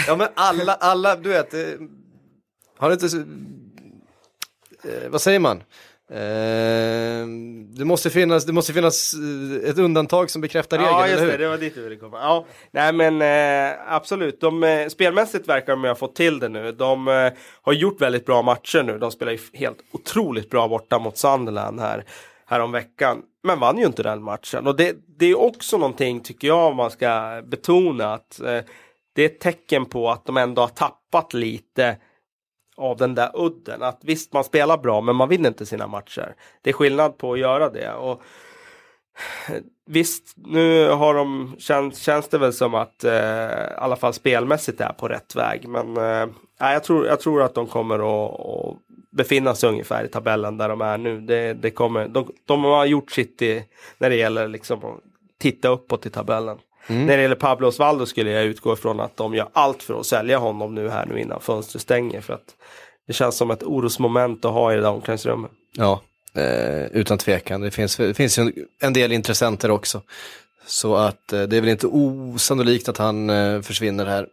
ja. 0.07 0.17
men 0.17 0.29
alla, 0.35 0.75
alla, 0.75 1.17
du 1.17 1.29
vet, 1.29 1.55
eh, 1.55 1.61
har 2.77 2.93
inte, 2.93 3.07
eh, 4.85 5.09
vad 5.11 5.21
säger 5.21 5.39
man? 5.39 5.63
Eh, 6.11 7.27
det, 7.77 7.85
måste 7.85 8.11
finnas, 8.11 8.47
det 8.47 8.53
måste 8.53 8.73
finnas 8.73 9.15
eh, 9.15 9.71
ett 9.71 9.79
undantag 9.79 10.31
som 10.31 10.41
bekräftar 10.43 10.79
regeln, 10.79 10.97
Ja, 10.99 11.09
just 11.09 11.23
det, 11.23 11.37
det 11.37 11.49
var 11.49 11.59
dit 11.59 11.75
du 11.75 11.83
ville 11.83 11.97
komma. 11.97 12.19
Ja, 12.21 12.47
nej 12.71 12.93
men 12.93 13.23
eh, 13.23 13.95
absolut, 13.95 14.41
de, 14.41 14.65
eh, 14.65 14.89
spelmässigt 14.89 15.49
verkar 15.49 15.73
de 15.73 15.85
ha 15.85 15.95
fått 15.95 16.15
till 16.15 16.39
det 16.39 16.49
nu. 16.49 16.73
De 16.73 17.09
eh, 17.09 17.33
har 17.63 17.73
gjort 17.73 18.01
väldigt 18.01 18.27
bra 18.27 18.43
matcher 18.43 18.83
nu. 18.83 18.99
De 18.99 19.11
spelar 19.11 19.33
ju 19.33 19.39
helt 19.53 19.79
otroligt 19.93 20.51
bra 20.51 20.69
borta 20.69 20.99
mot 20.99 21.19
Sunderland 21.19 21.81
här, 21.81 22.05
här 22.47 22.61
om 22.61 22.73
veckan. 22.73 23.23
Men 23.43 23.61
vann 23.61 23.79
ju 23.79 23.87
inte 23.87 24.03
den 24.03 24.23
matchen. 24.23 24.67
Och 24.67 24.77
det, 24.77 24.97
det 25.19 25.27
är 25.27 25.39
också 25.39 25.79
någonting, 25.79 26.21
tycker 26.21 26.49
jag, 26.49 26.77
man 26.77 26.91
ska 26.91 27.43
betona 27.47 28.15
att 28.15 28.41
eh, 28.41 28.61
det 29.15 29.23
är 29.23 29.27
ett 29.27 29.41
tecken 29.41 29.87
på 29.87 30.11
att 30.11 30.27
de 30.27 30.37
ändå 30.37 30.63
har 30.63 30.69
tappat 30.69 31.35
lite 31.35 31.97
av 32.77 32.97
den 32.97 33.15
där 33.15 33.31
udden. 33.35 33.83
Att 33.83 33.99
visst, 34.03 34.33
man 34.33 34.45
spelar 34.45 34.79
bra, 34.79 35.01
men 35.01 35.17
man 35.17 35.29
vinner 35.29 35.49
inte 35.49 35.67
sina 35.67 35.87
matcher. 35.87 36.35
Det 36.63 36.71
är 36.71 36.75
skillnad 36.75 37.19
på 37.19 37.33
att 37.33 37.39
göra 37.39 37.71
det. 37.71 37.93
Och 37.93 38.23
Visst, 39.87 40.35
nu 40.37 40.89
har 40.89 41.15
de, 41.15 41.55
känns, 41.59 41.99
känns 41.99 42.29
det 42.29 42.39
väl 42.39 42.53
som 42.53 42.75
att 42.75 43.05
eh, 43.05 43.13
i 43.13 43.75
alla 43.77 43.97
fall 43.97 44.13
spelmässigt 44.13 44.81
är 44.81 44.93
på 44.93 45.09
rätt 45.09 45.37
väg. 45.37 45.69
Men 45.69 45.97
eh, 45.97 46.29
jag, 46.59 46.85
tror, 46.85 47.07
jag 47.07 47.21
tror 47.21 47.43
att 47.43 47.55
de 47.55 47.67
kommer 47.67 47.95
att, 47.95 48.41
att 48.41 48.77
befinna 49.13 49.55
sig 49.55 49.69
ungefär 49.69 50.05
i 50.05 50.09
tabellen 50.09 50.57
där 50.57 50.69
de 50.69 50.81
är 50.81 50.99
nu. 50.99 51.21
Det, 51.21 51.53
det 51.53 51.71
kommer, 51.71 52.09
de, 52.09 52.33
de 52.45 52.65
har 52.65 52.85
gjort 52.85 53.11
sitt 53.11 53.43
i, 53.43 53.65
när 53.99 54.11
det 54.11 54.17
gäller 54.17 54.49
liksom 54.49 54.85
att 54.85 55.01
titta 55.39 55.69
uppåt 55.69 56.07
i 56.07 56.11
tabellen. 56.11 56.59
Mm. 56.87 57.07
När 57.07 57.17
det 57.17 57.23
gäller 57.23 57.37
Pablo 57.37 57.69
Osvaldo 57.69 58.07
skulle 58.07 58.31
jag 58.31 58.45
utgå 58.45 58.73
ifrån 58.73 59.01
att 59.01 59.17
de 59.17 59.35
gör 59.35 59.49
allt 59.53 59.83
för 59.83 60.01
att 60.01 60.07
sälja 60.07 60.39
honom 60.39 60.75
nu 60.75 60.89
här 60.89 61.07
nu 61.07 61.21
innan 61.21 61.41
fönstret 61.41 61.83
stänger. 61.83 62.21
För 62.21 62.35
att 62.35 62.55
det 63.07 63.13
känns 63.13 63.37
som 63.37 63.51
ett 63.51 63.63
orosmoment 63.63 64.45
att 64.45 64.53
ha 64.53 64.73
i 64.73 64.77
det 64.77 64.83
där 64.83 64.91
omklädningsrummet. 64.91 65.51
Ja, 65.73 66.01
eh, 66.35 66.85
utan 66.85 67.19
tvekan. 67.19 67.61
Det 67.61 67.71
finns, 67.71 67.97
det 67.97 68.15
finns 68.15 68.39
ju 68.39 68.53
en 68.81 68.93
del 68.93 69.13
intressenter 69.13 69.71
också. 69.71 70.03
Så 70.67 70.97
att 70.97 71.33
eh, 71.33 71.43
det 71.43 71.57
är 71.57 71.61
väl 71.61 71.71
inte 71.71 71.87
osannolikt 71.87 72.89
att 72.89 72.99
han 72.99 73.31
eh, 73.31 73.61
försvinner 73.61 74.07
här 74.07 74.29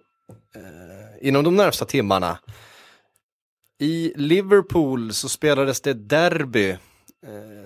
eh, 0.55 1.27
inom 1.27 1.43
de 1.43 1.55
närmsta 1.55 1.85
timmarna. 1.85 2.37
I 3.79 4.13
Liverpool 4.15 5.13
så 5.13 5.29
spelades 5.29 5.81
det 5.81 5.93
derby. 5.93 6.69
Eh, 6.69 6.77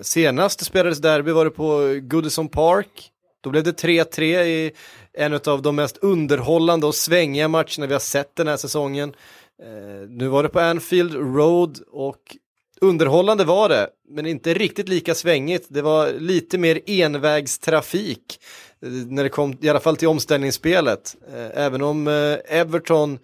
senast 0.02 0.58
det 0.58 0.64
spelades 0.64 0.98
derby 0.98 1.32
var 1.32 1.44
det 1.44 1.50
på 1.50 1.98
Goodison 2.02 2.48
Park. 2.48 3.10
Då 3.46 3.50
blev 3.50 3.64
det 3.64 3.82
3-3 3.82 4.22
i 4.44 4.72
en 5.12 5.40
av 5.46 5.62
de 5.62 5.76
mest 5.76 5.96
underhållande 5.96 6.86
och 6.86 6.94
svängiga 6.94 7.48
matcherna 7.48 7.86
vi 7.86 7.92
har 7.92 8.00
sett 8.00 8.36
den 8.36 8.48
här 8.48 8.56
säsongen. 8.56 9.14
Eh, 9.62 10.08
nu 10.08 10.28
var 10.28 10.42
det 10.42 10.48
på 10.48 10.60
Anfield 10.60 11.14
Road 11.14 11.78
och 11.90 12.36
underhållande 12.80 13.44
var 13.44 13.68
det, 13.68 13.88
men 14.08 14.26
inte 14.26 14.54
riktigt 14.54 14.88
lika 14.88 15.14
svängigt. 15.14 15.66
Det 15.68 15.82
var 15.82 16.12
lite 16.12 16.58
mer 16.58 16.80
envägstrafik 16.86 18.40
eh, 18.82 18.88
när 18.88 19.22
det 19.22 19.28
kom 19.28 19.56
i 19.60 19.68
alla 19.68 19.80
fall 19.80 19.96
till 19.96 20.08
omställningsspelet. 20.08 21.16
Eh, 21.34 21.64
även 21.64 21.82
om 21.82 22.08
eh, 22.08 22.58
Everton 22.58 23.18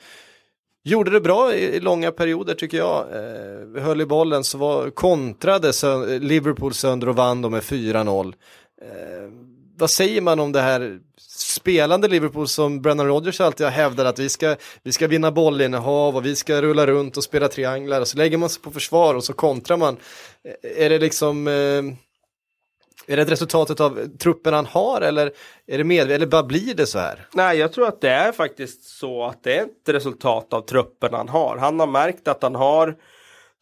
gjorde 0.85 1.11
det 1.11 1.21
bra 1.21 1.55
i, 1.55 1.77
i 1.77 1.81
långa 1.81 2.13
perioder 2.13 2.55
tycker 2.55 2.79
jag. 2.79 3.07
Eh, 3.13 3.83
höll 3.83 4.01
i 4.01 4.07
bollen 4.07 4.45
så 4.45 4.59
var, 4.59 4.91
kontrade 4.91 5.73
sö 5.73 6.19
Liverpool 6.19 6.75
sönder 6.75 7.09
och 7.09 7.17
vann 7.17 7.43
dem 7.43 7.53
med 7.53 7.63
4-0. 7.63 8.35
Vad 9.83 9.91
säger 9.91 10.21
man 10.21 10.41
om 10.41 10.53
det 10.53 10.61
här 10.61 10.99
spelande 11.29 12.09
Liverpool 12.09 12.49
som 12.49 12.83
Brennan 12.83 13.07
Rodgers 13.07 13.41
alltid 13.41 13.67
har 13.67 13.71
hävdat 13.71 14.07
att 14.07 14.19
vi 14.19 14.29
ska, 14.29 14.57
vi 14.83 14.93
ska 14.93 15.07
vinna 15.07 15.33
bollinnehav 15.33 16.17
och 16.17 16.27
vi 16.27 16.37
ska 16.37 16.63
rulla 16.63 16.87
runt 16.87 17.17
och 17.17 17.25
spela 17.25 17.49
trianglar 17.49 18.01
och 18.01 18.09
så 18.09 18.19
lägger 18.19 18.39
man 18.39 18.49
sig 18.49 18.63
på 18.63 18.71
försvar 18.71 19.15
och 19.15 19.25
så 19.25 19.33
kontrar 19.33 19.77
man. 19.77 19.97
Är 20.77 20.91
det 20.91 20.99
liksom 20.99 21.47
eh, 21.47 21.53
är 23.07 23.17
det 23.17 23.25
resultatet 23.25 23.81
av 23.81 24.17
truppen 24.19 24.55
han 24.55 24.67
har 24.67 25.01
eller 25.01 25.33
är 25.67 25.79
det 25.79 25.85
medvetet 25.85 26.15
eller 26.15 26.27
bara 26.27 26.43
blir 26.43 26.75
det 26.75 26.87
så 26.87 26.99
här? 26.99 27.27
Nej, 27.33 27.59
jag 27.59 27.73
tror 27.73 27.89
att 27.89 28.01
det 28.01 28.11
är 28.11 28.33
faktiskt 28.33 28.85
så 28.85 29.25
att 29.25 29.43
det 29.43 29.57
är 29.57 29.63
ett 29.63 29.89
resultat 29.89 30.53
av 30.53 30.61
truppen 30.61 31.15
han 31.15 31.29
har. 31.29 31.57
Han 31.57 31.81
har 31.81 31.87
märkt 31.87 32.29
att 32.29 32.43
han 32.43 32.55
har 32.55 32.97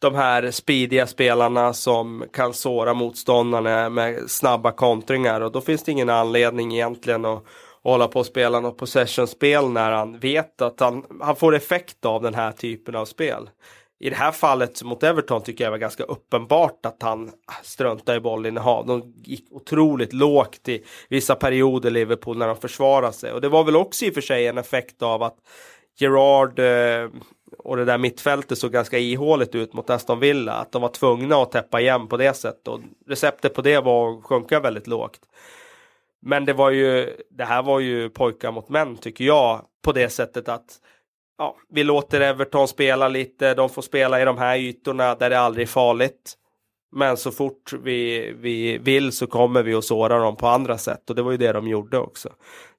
de 0.01 0.15
här 0.15 0.51
speediga 0.51 1.07
spelarna 1.07 1.73
som 1.73 2.25
kan 2.33 2.53
såra 2.53 2.93
motståndarna 2.93 3.89
med 3.89 4.31
snabba 4.31 4.71
kontringar 4.71 5.41
och 5.41 5.51
då 5.51 5.61
finns 5.61 5.83
det 5.83 5.91
ingen 5.91 6.09
anledning 6.09 6.73
egentligen 6.73 7.25
att 7.25 7.43
hålla 7.83 8.07
på 8.07 8.19
och 8.19 8.25
spela 8.25 8.59
något 8.59 8.77
possession-spel 8.77 9.69
när 9.69 9.91
han 9.91 10.19
vet 10.19 10.61
att 10.61 10.79
han, 10.79 11.05
han 11.21 11.35
får 11.35 11.55
effekt 11.55 12.05
av 12.05 12.21
den 12.21 12.33
här 12.33 12.51
typen 12.51 12.95
av 12.95 13.05
spel. 13.05 13.49
I 13.99 14.09
det 14.09 14.15
här 14.15 14.31
fallet 14.31 14.83
mot 14.83 15.03
Everton 15.03 15.43
tycker 15.43 15.63
jag 15.63 15.71
var 15.71 15.77
ganska 15.77 16.03
uppenbart 16.03 16.85
att 16.85 17.01
han 17.01 17.31
struntade 17.63 18.17
i 18.17 18.21
bollinnehav. 18.21 18.85
De 18.85 19.13
gick 19.23 19.51
otroligt 19.51 20.13
lågt 20.13 20.67
i 20.67 20.83
vissa 21.09 21.35
perioder 21.35 21.89
Liverpool 21.91 22.37
när 22.37 22.47
de 22.47 22.55
försvarade 22.55 23.13
sig 23.13 23.31
och 23.31 23.41
det 23.41 23.49
var 23.49 23.63
väl 23.63 23.75
också 23.75 24.05
i 24.05 24.09
och 24.09 24.13
för 24.13 24.21
sig 24.21 24.47
en 24.47 24.57
effekt 24.57 25.01
av 25.01 25.23
att 25.23 25.37
Gerard 25.99 26.59
eh, 26.59 27.09
och 27.57 27.77
det 27.77 27.85
där 27.85 27.97
mittfältet 27.97 28.57
såg 28.57 28.71
ganska 28.71 28.99
ihåligt 28.99 29.55
ut 29.55 29.73
mot 29.73 29.89
Aston 29.89 30.19
Villa. 30.19 30.53
Att 30.53 30.71
de 30.71 30.81
var 30.81 30.89
tvungna 30.89 31.35
att 31.35 31.51
täppa 31.51 31.81
igen 31.81 32.07
på 32.07 32.17
det 32.17 32.33
sättet. 32.33 32.67
Och 32.67 32.79
receptet 33.07 33.53
på 33.53 33.61
det 33.61 33.79
var 33.79 34.17
att 34.17 34.23
sjunka 34.23 34.59
väldigt 34.59 34.87
lågt. 34.87 35.19
Men 36.21 36.45
det 36.45 36.53
var 36.53 36.69
ju, 36.69 37.17
det 37.29 37.45
här 37.45 37.63
var 37.63 37.79
ju 37.79 38.09
pojkar 38.09 38.51
mot 38.51 38.69
män 38.69 38.97
tycker 38.97 39.25
jag. 39.25 39.61
På 39.83 39.91
det 39.91 40.09
sättet 40.09 40.49
att 40.49 40.79
ja, 41.37 41.55
vi 41.69 41.83
låter 41.83 42.21
Everton 42.21 42.67
spela 42.67 43.07
lite. 43.07 43.53
De 43.53 43.69
får 43.69 43.81
spela 43.81 44.21
i 44.21 44.25
de 44.25 44.37
här 44.37 44.57
ytorna 44.57 45.15
där 45.15 45.29
det 45.29 45.39
aldrig 45.39 45.63
är 45.63 45.71
farligt. 45.71 46.37
Men 46.91 47.17
så 47.17 47.31
fort 47.31 47.73
vi, 47.83 48.31
vi 48.39 48.77
vill 48.77 49.11
så 49.11 49.27
kommer 49.27 49.63
vi 49.63 49.73
att 49.73 49.85
såra 49.85 50.19
dem 50.19 50.35
på 50.35 50.47
andra 50.47 50.77
sätt. 50.77 51.09
Och 51.09 51.15
det 51.15 51.21
var 51.21 51.31
ju 51.31 51.37
det 51.37 51.51
de 51.51 51.67
gjorde 51.67 51.97
också. 51.97 52.29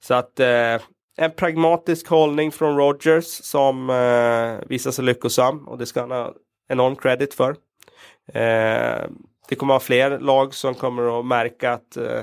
Så 0.01 0.15
att 0.15 0.41
eh, 0.41 0.79
en 1.17 1.31
pragmatisk 1.31 2.09
hållning 2.09 2.53
från 2.53 2.77
Rogers 2.77 3.25
som 3.27 3.91
eh, 3.91 4.69
visar 4.69 4.91
sig 4.91 5.05
lyckosam 5.05 5.69
och 5.69 5.79
det 5.79 5.87
ska 5.87 6.01
han 6.01 6.11
ha 6.11 6.35
enorm 6.69 6.97
credit 6.97 7.35
för. 7.35 7.51
Eh, 8.27 9.09
det 9.49 9.57
kommer 9.57 9.75
att 9.75 9.81
vara 9.81 9.87
fler 9.87 10.19
lag 10.19 10.55
som 10.55 10.75
kommer 10.75 11.21
att 11.21 11.27
märka 11.27 11.73
att 11.73 11.97
eh, 11.97 12.23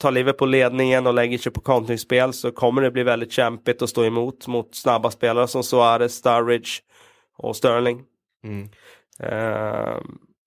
tar 0.00 0.10
Liverpool 0.10 0.50
ledningen 0.50 1.06
och 1.06 1.14
lägger 1.14 1.38
sig 1.38 1.52
på 1.52 1.60
kontringsspel 1.60 2.32
så 2.32 2.52
kommer 2.52 2.82
det 2.82 2.90
bli 2.90 3.02
väldigt 3.02 3.32
kämpigt 3.32 3.82
att 3.82 3.90
stå 3.90 4.04
emot 4.04 4.46
mot 4.46 4.74
snabba 4.74 5.10
spelare 5.10 5.48
som 5.48 5.62
Suarez, 5.62 6.14
Sturridge 6.14 6.70
och 7.36 7.56
Sterling. 7.56 8.02
Mm. 8.44 8.68
Eh, 9.20 9.96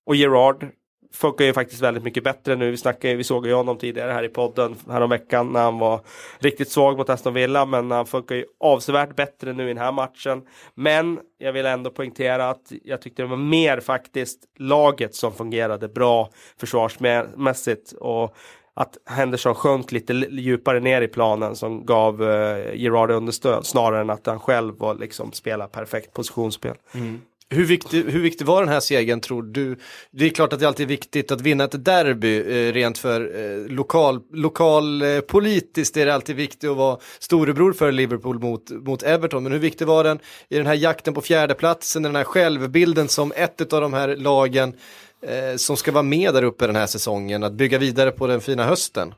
och 0.06 0.16
Gerard 0.16 0.72
funkar 1.13 1.45
ju 1.45 1.54
faktiskt 1.54 1.82
väldigt 1.82 2.04
mycket 2.04 2.23
bättre 2.23 2.56
nu. 2.56 2.71
Vi, 2.71 2.78
snackade, 2.78 3.15
vi 3.15 3.23
såg 3.23 3.47
ju 3.47 3.54
honom 3.54 3.78
tidigare 3.78 4.12
här 4.12 4.23
i 4.23 4.30
podden 4.30 4.76
häromveckan 4.89 5.54
när 5.54 5.62
han 5.62 5.80
var 5.80 6.02
riktigt 6.39 6.71
svag 6.71 6.97
mot 6.97 7.10
Aston 7.10 7.34
Villa. 7.34 7.65
Men 7.65 7.91
han 7.91 8.06
funkar 8.06 8.36
ju 8.36 8.45
avsevärt 8.60 9.15
bättre 9.15 9.54
nu 9.54 9.63
i 9.63 9.67
den 9.67 9.78
här 9.78 9.91
matchen. 9.91 10.41
Men 10.76 11.19
jag 11.38 11.54
vill 11.54 11.65
ändå 11.65 11.89
poängtera 11.89 12.49
att 12.49 12.71
jag 12.84 13.02
tyckte 13.02 13.21
det 13.21 13.28
var 13.28 13.38
mer 13.38 13.80
faktiskt 13.80 14.39
laget 14.60 15.15
som 15.15 15.34
fungerade 15.34 15.88
bra 15.88 16.30
försvarsmässigt. 16.58 17.91
Och 17.91 18.36
att 18.76 18.97
Henderson 19.06 19.56
sjönk 19.56 19.91
lite 19.91 20.13
djupare 20.13 20.80
ner 20.80 21.02
i 21.02 21.08
planen 21.08 21.56
som 21.56 21.86
gav 21.86 22.23
eh, 22.23 22.76
Gerard 22.76 23.12
understöd 23.12 23.65
snarare 23.65 24.02
än 24.02 24.10
att 24.10 24.26
han 24.26 24.39
själv 24.39 24.78
var 24.78 24.95
liksom 24.95 25.32
spela 25.32 25.67
perfekt 25.67 26.13
positionsspel. 26.13 26.76
Mm. 26.93 27.21
Hur 27.50 27.66
viktig, 27.66 28.04
hur 28.04 28.20
viktig 28.20 28.46
var 28.46 28.62
den 28.62 28.74
här 28.74 28.80
segern 28.80 29.20
tror 29.20 29.44
du? 29.44 29.78
Det 30.12 30.26
är 30.26 30.30
klart 30.30 30.54
att 30.54 30.60
det 30.60 30.68
alltid 30.68 30.84
är 30.84 30.88
viktigt 30.88 31.32
att 31.32 31.42
vinna 31.42 31.64
ett 31.64 31.86
derby 31.86 32.38
eh, 32.38 32.74
rent 32.74 32.98
för 32.98 33.22
eh, 33.22 33.72
lokal, 33.72 34.22
lokal 34.34 35.02
eh, 35.02 35.20
politiskt 35.20 35.98
är 35.98 36.06
det 36.06 36.14
alltid 36.14 36.36
viktigt 36.36 36.70
att 36.70 36.78
vara 36.78 36.98
storebror 37.20 37.74
för 37.74 37.92
Liverpool 37.92 38.40
mot, 38.40 38.70
mot 38.70 39.04
Everton. 39.04 39.44
Men 39.44 39.52
hur 39.52 39.60
viktig 39.60 39.88
var 39.88 40.04
den 40.04 40.20
i 40.50 40.58
den 40.58 40.68
här 40.68 40.74
jakten 40.74 41.14
på 41.14 41.22
fjärdeplatsen, 41.22 42.04
den 42.04 42.16
här 42.16 42.24
självbilden 42.24 43.08
som 43.08 43.34
ett 43.36 43.74
av 43.74 43.82
de 43.82 43.94
här 43.94 44.16
lagen 44.16 44.74
eh, 45.22 45.56
som 45.56 45.78
ska 45.78 45.92
vara 45.92 46.04
med 46.04 46.34
där 46.34 46.44
uppe 46.44 46.68
den 46.68 46.76
här 46.76 46.88
säsongen, 46.88 47.44
att 47.44 47.54
bygga 47.54 47.78
vidare 47.78 48.12
på 48.12 48.28
den 48.28 48.42
fina 48.42 48.64
hösten? 48.64 49.14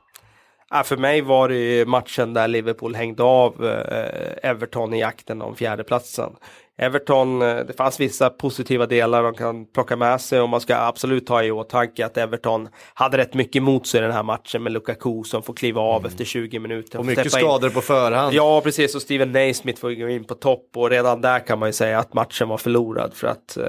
Ja, 0.70 0.84
för 0.84 0.98
mig 0.98 1.22
var 1.22 1.50
det 1.50 1.88
matchen 1.88 2.34
där 2.34 2.48
Liverpool 2.48 2.96
hängde 2.96 3.24
av 3.24 3.66
eh, 3.66 4.50
Everton 4.50 4.94
i 4.94 5.00
jakten 5.00 5.42
om 5.42 5.56
fjärdeplatsen. 5.56 6.32
Everton, 6.78 7.42
eh, 7.42 7.58
det 7.58 7.74
fanns 7.74 8.00
vissa 8.00 8.30
positiva 8.30 8.86
delar 8.86 9.24
de 9.24 9.34
kan 9.34 9.66
plocka 9.66 9.96
med 9.96 10.22
sig 10.22 10.42
och 10.42 10.50
man 10.50 10.62
ska 10.62 10.76
absolut 10.76 11.30
ha 11.30 11.44
i 11.44 11.52
åtanke 11.52 12.06
att 12.06 12.18
Everton 12.18 12.70
hade 12.94 13.18
rätt 13.18 13.34
mycket 13.34 13.56
emot 13.56 13.88
sig 13.88 13.98
i 13.98 14.02
den 14.02 14.12
här 14.12 14.24
matchen 14.24 14.64
med 14.64 14.72
Lukaku 14.72 15.24
som 15.24 15.44
får 15.44 15.54
kliva 15.54 15.82
av 15.82 16.02
mm. 16.02 16.12
efter 16.12 16.26
20 16.26 16.60
minuter. 16.60 17.00
Och 17.00 17.06
mycket 17.06 17.32
skador 17.32 17.70
in. 17.70 17.74
på 17.74 17.82
förhand. 17.82 18.34
Ja, 18.34 18.62
precis. 18.62 18.96
Och 18.96 19.02
Steven 19.02 19.32
Naismith 19.32 19.82
får 19.82 19.92
gå 19.92 20.10
in 20.10 20.24
på 20.24 20.36
topp 20.36 20.70
och 20.76 20.90
redan 20.90 21.22
där 21.22 21.40
kan 21.40 21.60
man 21.60 21.70
ju 21.70 21.74
säga 21.74 22.00
att 22.00 22.14
matchen 22.14 22.50
var 22.50 22.58
förlorad 22.58 23.14
för 23.14 23.28
att 23.28 23.58
eh, 23.58 23.64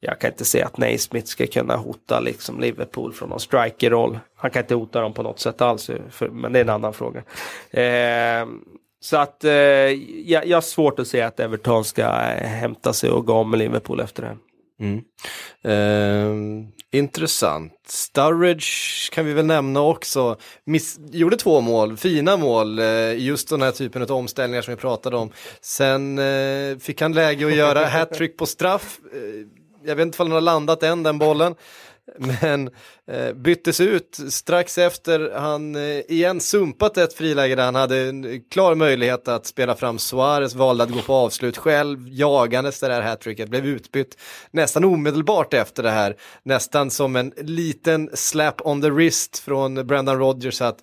jag 0.00 0.20
kan 0.20 0.30
inte 0.30 0.44
se 0.44 0.62
att 0.62 0.78
Naismith 0.78 1.26
ska 1.26 1.46
kunna 1.46 1.76
hota 1.76 2.20
liksom 2.20 2.60
Liverpool 2.60 3.12
från 3.12 3.28
någon 3.28 3.40
strikerroll. 3.40 4.18
Han 4.36 4.50
kan 4.50 4.62
inte 4.62 4.74
hota 4.74 5.00
dem 5.00 5.12
på 5.12 5.22
något 5.22 5.40
sätt 5.40 5.60
alls, 5.60 5.90
för, 6.10 6.28
men 6.28 6.52
det 6.52 6.58
är 6.58 6.64
en 6.64 6.70
annan 6.70 6.92
fråga. 6.92 7.22
Eh, 7.70 8.46
så 9.02 9.16
att 9.16 9.44
eh, 9.44 9.52
jag, 9.52 10.46
jag 10.46 10.56
har 10.56 10.62
svårt 10.62 10.98
att 10.98 11.08
se 11.08 11.20
att 11.20 11.40
Everton 11.40 11.84
ska 11.84 12.02
eh, 12.02 12.46
hämta 12.46 12.92
sig 12.92 13.10
och 13.10 13.26
gå 13.26 13.32
om 13.32 13.50
med 13.50 13.58
Liverpool 13.58 14.00
efter 14.00 14.22
det. 14.22 14.36
Mm. 14.80 15.02
Eh, 15.64 16.66
intressant. 16.92 17.72
Sturridge 17.88 18.66
kan 19.12 19.26
vi 19.26 19.32
väl 19.32 19.46
nämna 19.46 19.80
också. 19.80 20.36
Miss, 20.64 21.00
gjorde 21.10 21.36
två 21.36 21.60
mål, 21.60 21.96
fina 21.96 22.36
mål, 22.36 22.78
eh, 22.78 23.18
just 23.18 23.48
den 23.48 23.62
här 23.62 23.70
typen 23.70 24.02
av 24.02 24.12
omställningar 24.12 24.62
som 24.62 24.74
vi 24.74 24.80
pratade 24.80 25.16
om. 25.16 25.30
Sen 25.60 26.18
eh, 26.18 26.78
fick 26.78 27.00
han 27.00 27.12
läge 27.12 27.46
att 27.46 27.56
göra 27.56 27.84
hattrick 27.88 28.36
på 28.36 28.46
straff. 28.46 28.98
Eh, 29.12 29.18
jag 29.84 29.96
vet 29.96 30.06
inte 30.06 30.22
om 30.22 30.28
han 30.28 30.34
har 30.34 30.40
landat 30.40 30.82
än 30.82 31.02
den 31.02 31.18
bollen. 31.18 31.54
Men 32.42 32.70
eh, 33.06 33.32
byttes 33.32 33.80
ut 33.80 34.18
strax 34.28 34.78
efter 34.78 35.30
han 35.34 35.74
eh, 35.74 36.00
igen 36.08 36.40
sumpat 36.40 36.96
ett 36.96 37.14
friläge 37.14 37.54
där 37.54 37.64
han 37.64 37.74
hade 37.74 37.98
en 37.98 38.44
klar 38.50 38.74
möjlighet 38.74 39.28
att 39.28 39.46
spela 39.46 39.74
fram 39.74 39.98
Suarez, 39.98 40.54
valde 40.54 40.84
att 40.84 40.90
gå 40.90 41.02
på 41.02 41.14
avslut 41.14 41.56
själv, 41.56 42.08
jagandes 42.08 42.80
det 42.80 42.88
där 42.88 43.02
hattricket, 43.02 43.48
blev 43.48 43.66
utbytt 43.66 44.18
nästan 44.50 44.84
omedelbart 44.84 45.54
efter 45.54 45.82
det 45.82 45.90
här, 45.90 46.16
nästan 46.42 46.90
som 46.90 47.16
en 47.16 47.32
liten 47.36 48.10
slap 48.14 48.66
on 48.66 48.82
the 48.82 48.90
wrist 48.90 49.38
från 49.38 49.86
Brendan 49.86 50.18
Rodgers 50.18 50.60
att 50.62 50.78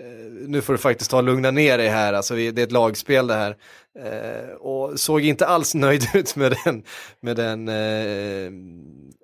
eh, 0.00 0.04
nu 0.46 0.60
får 0.60 0.72
du 0.72 0.78
faktiskt 0.78 1.10
ta 1.10 1.16
och 1.16 1.24
lugna 1.24 1.50
ner 1.50 1.78
dig 1.78 1.88
här, 1.88 2.12
alltså 2.12 2.34
det 2.34 2.58
är 2.58 2.64
ett 2.64 2.72
lagspel 2.72 3.26
det 3.26 3.34
här. 3.34 3.56
Eh, 3.98 4.54
och 4.54 5.00
såg 5.00 5.20
inte 5.20 5.46
alls 5.46 5.74
nöjd 5.74 6.02
ut 6.14 6.36
med 6.36 6.56
den, 6.64 6.82
med 7.20 7.36
den 7.36 7.68
eh, 7.68 8.50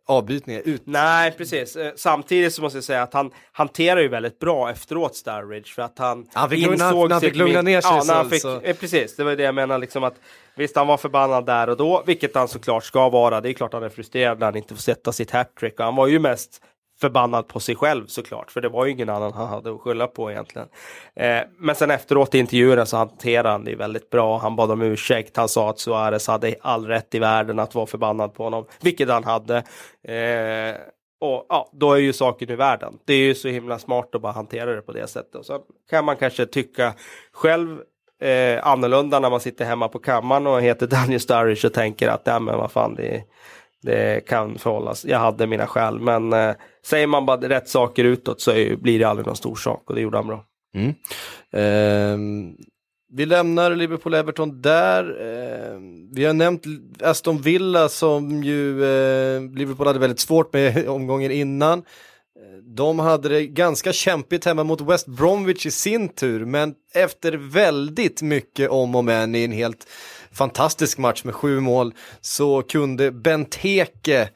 avbytningar 0.09 0.63
ut. 0.65 0.83
Nej, 0.85 1.31
precis. 1.31 1.77
Eh, 1.77 1.93
Samtidigt 1.97 2.55
så 2.55 2.63
måste 2.63 2.77
jag 2.77 2.85
säga 2.85 3.03
att 3.03 3.15
han 3.15 3.31
hanterar 3.53 4.01
ju 4.01 4.09
väldigt 4.09 4.39
bra 4.39 4.71
efteråt 4.71 5.17
Starridge 5.17 5.69
för 5.75 5.83
att 5.83 5.99
han 5.99 6.27
Han 6.33 6.51
fick 6.51 6.67
lugna- 6.67 6.91
när 6.93 7.09
han 7.11 7.21
fick 7.21 7.35
lugna 7.37 7.63
ner 7.63 7.81
sig 7.81 7.91
Ja, 7.97 8.03
när 8.07 8.15
han 8.15 8.31
fick, 8.31 8.43
så- 8.43 8.61
eh, 8.61 8.77
precis. 8.77 9.17
Det 9.17 9.25
var 9.25 9.37
det 9.37 9.43
jag 9.43 9.55
menar 9.55 9.79
liksom 9.79 10.05
att 10.05 10.15
visst, 10.57 10.77
han 10.77 10.87
var 10.87 10.97
förbannad 10.97 11.47
där 11.47 11.69
och 11.69 11.77
då, 11.77 12.03
vilket 12.07 12.35
han 12.35 12.49
såklart 12.49 12.85
ska 12.85 13.09
vara. 13.09 13.41
Det 13.41 13.49
är 13.49 13.53
klart 13.53 13.73
han 13.73 13.83
är 13.83 13.89
frustrerad 13.89 14.39
när 14.39 14.47
han 14.47 14.57
inte 14.57 14.75
får 14.75 14.83
sätta 14.83 15.13
sitt 15.13 15.31
hattrick 15.31 15.79
och 15.79 15.85
han 15.85 15.97
var 15.97 16.07
ju 16.07 16.19
mest 16.19 16.63
förbannad 17.01 17.49
på 17.49 17.61
sig 17.61 17.77
själv 17.77 18.07
såklart, 18.07 18.51
för 18.51 18.61
det 18.61 18.69
var 18.69 18.85
ju 18.85 18.93
ingen 18.93 19.09
annan 19.09 19.33
han 19.33 19.49
hade 19.49 19.75
att 19.75 19.81
skylla 19.81 20.07
på 20.07 20.31
egentligen. 20.31 20.69
Eh, 21.17 21.41
men 21.59 21.75
sen 21.75 21.91
efteråt 21.91 22.35
i 22.35 22.39
intervjuerna 22.39 22.87
så 22.87 22.97
hanterade 22.97 23.49
han 23.49 23.65
det 23.65 23.75
väldigt 23.75 24.11
bra. 24.11 24.39
Han 24.39 24.57
bad 24.57 24.71
om 24.71 24.83
ursäkt. 24.83 25.37
Han 25.37 25.49
sa 25.49 25.71
att 25.71 25.79
Suarez 25.79 26.29
hade 26.29 26.55
all 26.61 26.87
rätt 26.87 27.15
i 27.15 27.19
världen 27.19 27.59
att 27.59 27.75
vara 27.75 27.87
förbannad 27.87 28.35
på 28.35 28.45
honom, 28.45 28.67
vilket 28.81 29.09
han 29.09 29.25
hade. 29.25 29.57
Eh, 30.09 30.77
och 31.21 31.47
ja, 31.49 31.71
då 31.73 31.93
är 31.93 31.99
ju 31.99 32.13
saken 32.13 32.51
i 32.51 32.57
världen. 32.57 32.99
Det 33.05 33.15
är 33.15 33.19
ju 33.19 33.35
så 33.35 33.49
himla 33.49 33.79
smart 33.79 34.15
att 34.15 34.23
bara 34.23 34.33
hantera 34.33 34.75
det 34.75 34.83
på 34.83 34.93
det 34.93 35.07
sättet. 35.07 35.35
Och 35.35 35.47
sen 35.47 35.61
kan 35.91 36.05
man 36.05 36.17
kanske 36.17 36.47
tycka 36.47 36.95
själv 37.33 37.79
eh, 38.23 38.67
annorlunda 38.67 39.21
när 39.21 39.31
man 39.31 39.41
sitter 39.41 39.65
hemma 39.65 39.89
på 39.89 39.99
kammaren 39.99 40.47
och 40.47 40.63
heter 40.63 40.87
Daniel 40.87 41.21
Sturridge 41.21 41.67
och 41.67 41.75
tänker 41.75 42.09
att 42.09 42.23
ja, 42.25 42.39
men 42.39 42.59
vad 42.59 42.73
fan, 42.73 42.95
det, 42.95 43.23
det 43.83 44.27
kan 44.27 44.59
förhållas. 44.59 45.05
Jag 45.05 45.19
hade 45.19 45.47
mina 45.47 45.67
skäl, 45.67 46.01
men 46.01 46.33
eh, 46.33 46.55
säger 46.85 47.07
man 47.07 47.27
bara 47.27 47.49
rätt 47.49 47.69
saker 47.69 48.05
utåt 48.05 48.41
så 48.41 48.51
är, 48.51 48.77
blir 48.77 48.99
det 48.99 49.05
aldrig 49.05 49.27
någon 49.27 49.37
stor 49.37 49.57
sak 49.57 49.83
och 49.87 49.95
det 49.95 50.01
gjorde 50.01 50.19
han 50.19 50.27
bra. 50.27 50.45
Mm. 50.75 50.95
Eh, 51.53 52.19
vi 53.13 53.27
lämnar 53.27 53.71
Liverpool-Everton 53.71 54.63
där. 54.63 55.05
Eh, 55.05 55.79
vi 56.13 56.25
har 56.25 56.33
nämnt 56.33 56.63
Aston 57.01 57.41
Villa 57.43 57.89
som 57.89 58.43
ju 58.43 58.85
eh, 58.85 59.43
Liverpool 59.43 59.87
hade 59.87 59.99
väldigt 59.99 60.21
svårt 60.21 60.53
med 60.53 60.89
omgången 60.89 61.31
innan. 61.31 61.83
De 62.63 62.99
hade 62.99 63.29
det 63.29 63.47
ganska 63.47 63.93
kämpigt 63.93 64.45
hemma 64.45 64.65
mot 64.65 64.81
West 64.81 65.07
Bromwich 65.07 65.67
i 65.67 65.71
sin 65.71 66.09
tur, 66.09 66.45
men 66.45 66.75
efter 66.95 67.33
väldigt 67.33 68.23
mycket 68.23 68.71
om 68.71 68.95
och 68.95 69.05
men 69.05 69.35
i 69.35 69.45
en 69.45 69.53
helt 69.53 69.87
fantastisk 70.33 70.99
match 70.99 71.25
med 71.25 71.35
sju 71.35 71.61
mål 71.61 71.95
så 72.21 72.63
kunde 72.63 73.11
Benteke 73.11 74.29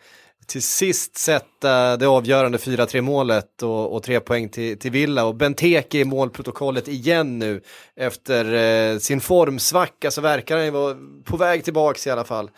till 0.47 0.63
sist 0.63 1.17
sätta 1.17 1.97
det 1.97 2.07
avgörande 2.07 2.59
4-3 2.59 3.01
målet 3.01 3.63
och, 3.63 3.95
och 3.95 4.03
tre 4.03 4.21
poäng 4.21 4.49
till, 4.49 4.79
till 4.79 4.91
Villa 4.91 5.25
och 5.25 5.35
Benteke 5.35 5.99
i 5.99 6.05
målprotokollet 6.05 6.89
igen 6.89 7.39
nu 7.39 7.61
efter 7.97 8.55
eh, 8.55 8.99
sin 8.99 9.21
formsvacka 9.21 10.11
så 10.11 10.21
verkar 10.21 10.57
han 10.57 10.65
ju 10.65 10.71
vara 10.71 10.97
på 11.25 11.37
väg 11.37 11.65
tillbaks 11.65 12.07
i 12.07 12.11
alla 12.11 12.25
fall 12.25 12.51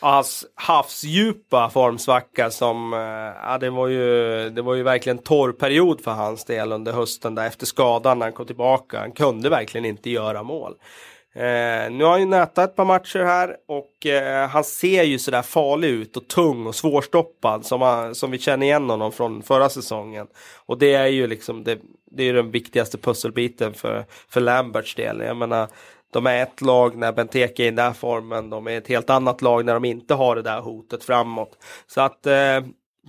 och 0.00 0.08
Hans 0.08 0.46
havsdjupa 0.54 1.70
formsvacka 1.70 2.50
som, 2.50 2.92
eh, 2.92 3.00
ja 3.50 3.58
det 3.60 3.70
var 3.70 3.88
ju, 3.88 4.50
det 4.50 4.62
var 4.62 4.74
ju 4.74 4.82
verkligen 4.82 5.18
torr 5.18 5.52
period 5.52 6.00
för 6.00 6.10
hans 6.10 6.44
del 6.44 6.72
under 6.72 6.92
hösten 6.92 7.34
där 7.34 7.46
efter 7.46 7.66
skadan 7.66 8.18
när 8.18 8.26
han 8.26 8.32
kom 8.32 8.46
tillbaka. 8.46 8.98
Han 8.98 9.12
kunde 9.12 9.48
verkligen 9.48 9.84
inte 9.84 10.10
göra 10.10 10.42
mål. 10.42 10.74
Eh, 11.34 11.90
nu 11.90 12.04
har 12.04 12.10
han 12.10 12.20
ju 12.20 12.26
nätat 12.26 12.70
ett 12.70 12.76
par 12.76 12.84
matcher 12.84 13.18
här 13.18 13.56
och 13.68 14.06
eh, 14.06 14.48
han 14.48 14.64
ser 14.64 15.02
ju 15.02 15.18
sådär 15.18 15.42
farlig 15.42 15.88
ut 15.88 16.16
och 16.16 16.28
tung 16.28 16.66
och 16.66 16.74
svårstoppad 16.74 17.66
som, 17.66 17.82
han, 17.82 18.14
som 18.14 18.30
vi 18.30 18.38
känner 18.38 18.66
igen 18.66 18.90
honom 18.90 19.12
från 19.12 19.42
förra 19.42 19.68
säsongen. 19.68 20.26
Och 20.66 20.78
det 20.78 20.94
är 20.94 21.06
ju 21.06 21.26
liksom 21.26 21.64
det, 21.64 21.78
det 22.10 22.22
är 22.22 22.26
ju 22.26 22.32
den 22.32 22.50
viktigaste 22.50 22.98
pusselbiten 22.98 23.74
för, 23.74 24.04
för 24.28 24.40
Lamberts 24.40 24.94
del. 24.94 25.20
Jag 25.20 25.36
menar, 25.36 25.68
de 26.12 26.26
är 26.26 26.42
ett 26.42 26.60
lag 26.60 26.96
när 26.96 27.12
Benteke 27.12 27.62
är 27.62 27.66
i 27.66 27.70
den 27.70 27.76
där 27.76 27.92
formen, 27.92 28.50
de 28.50 28.66
är 28.68 28.78
ett 28.78 28.88
helt 28.88 29.10
annat 29.10 29.42
lag 29.42 29.64
när 29.64 29.74
de 29.74 29.84
inte 29.84 30.14
har 30.14 30.36
det 30.36 30.42
där 30.42 30.60
hotet 30.60 31.04
framåt. 31.04 31.58
Så 31.86 32.00
att 32.00 32.26
eh, 32.26 32.60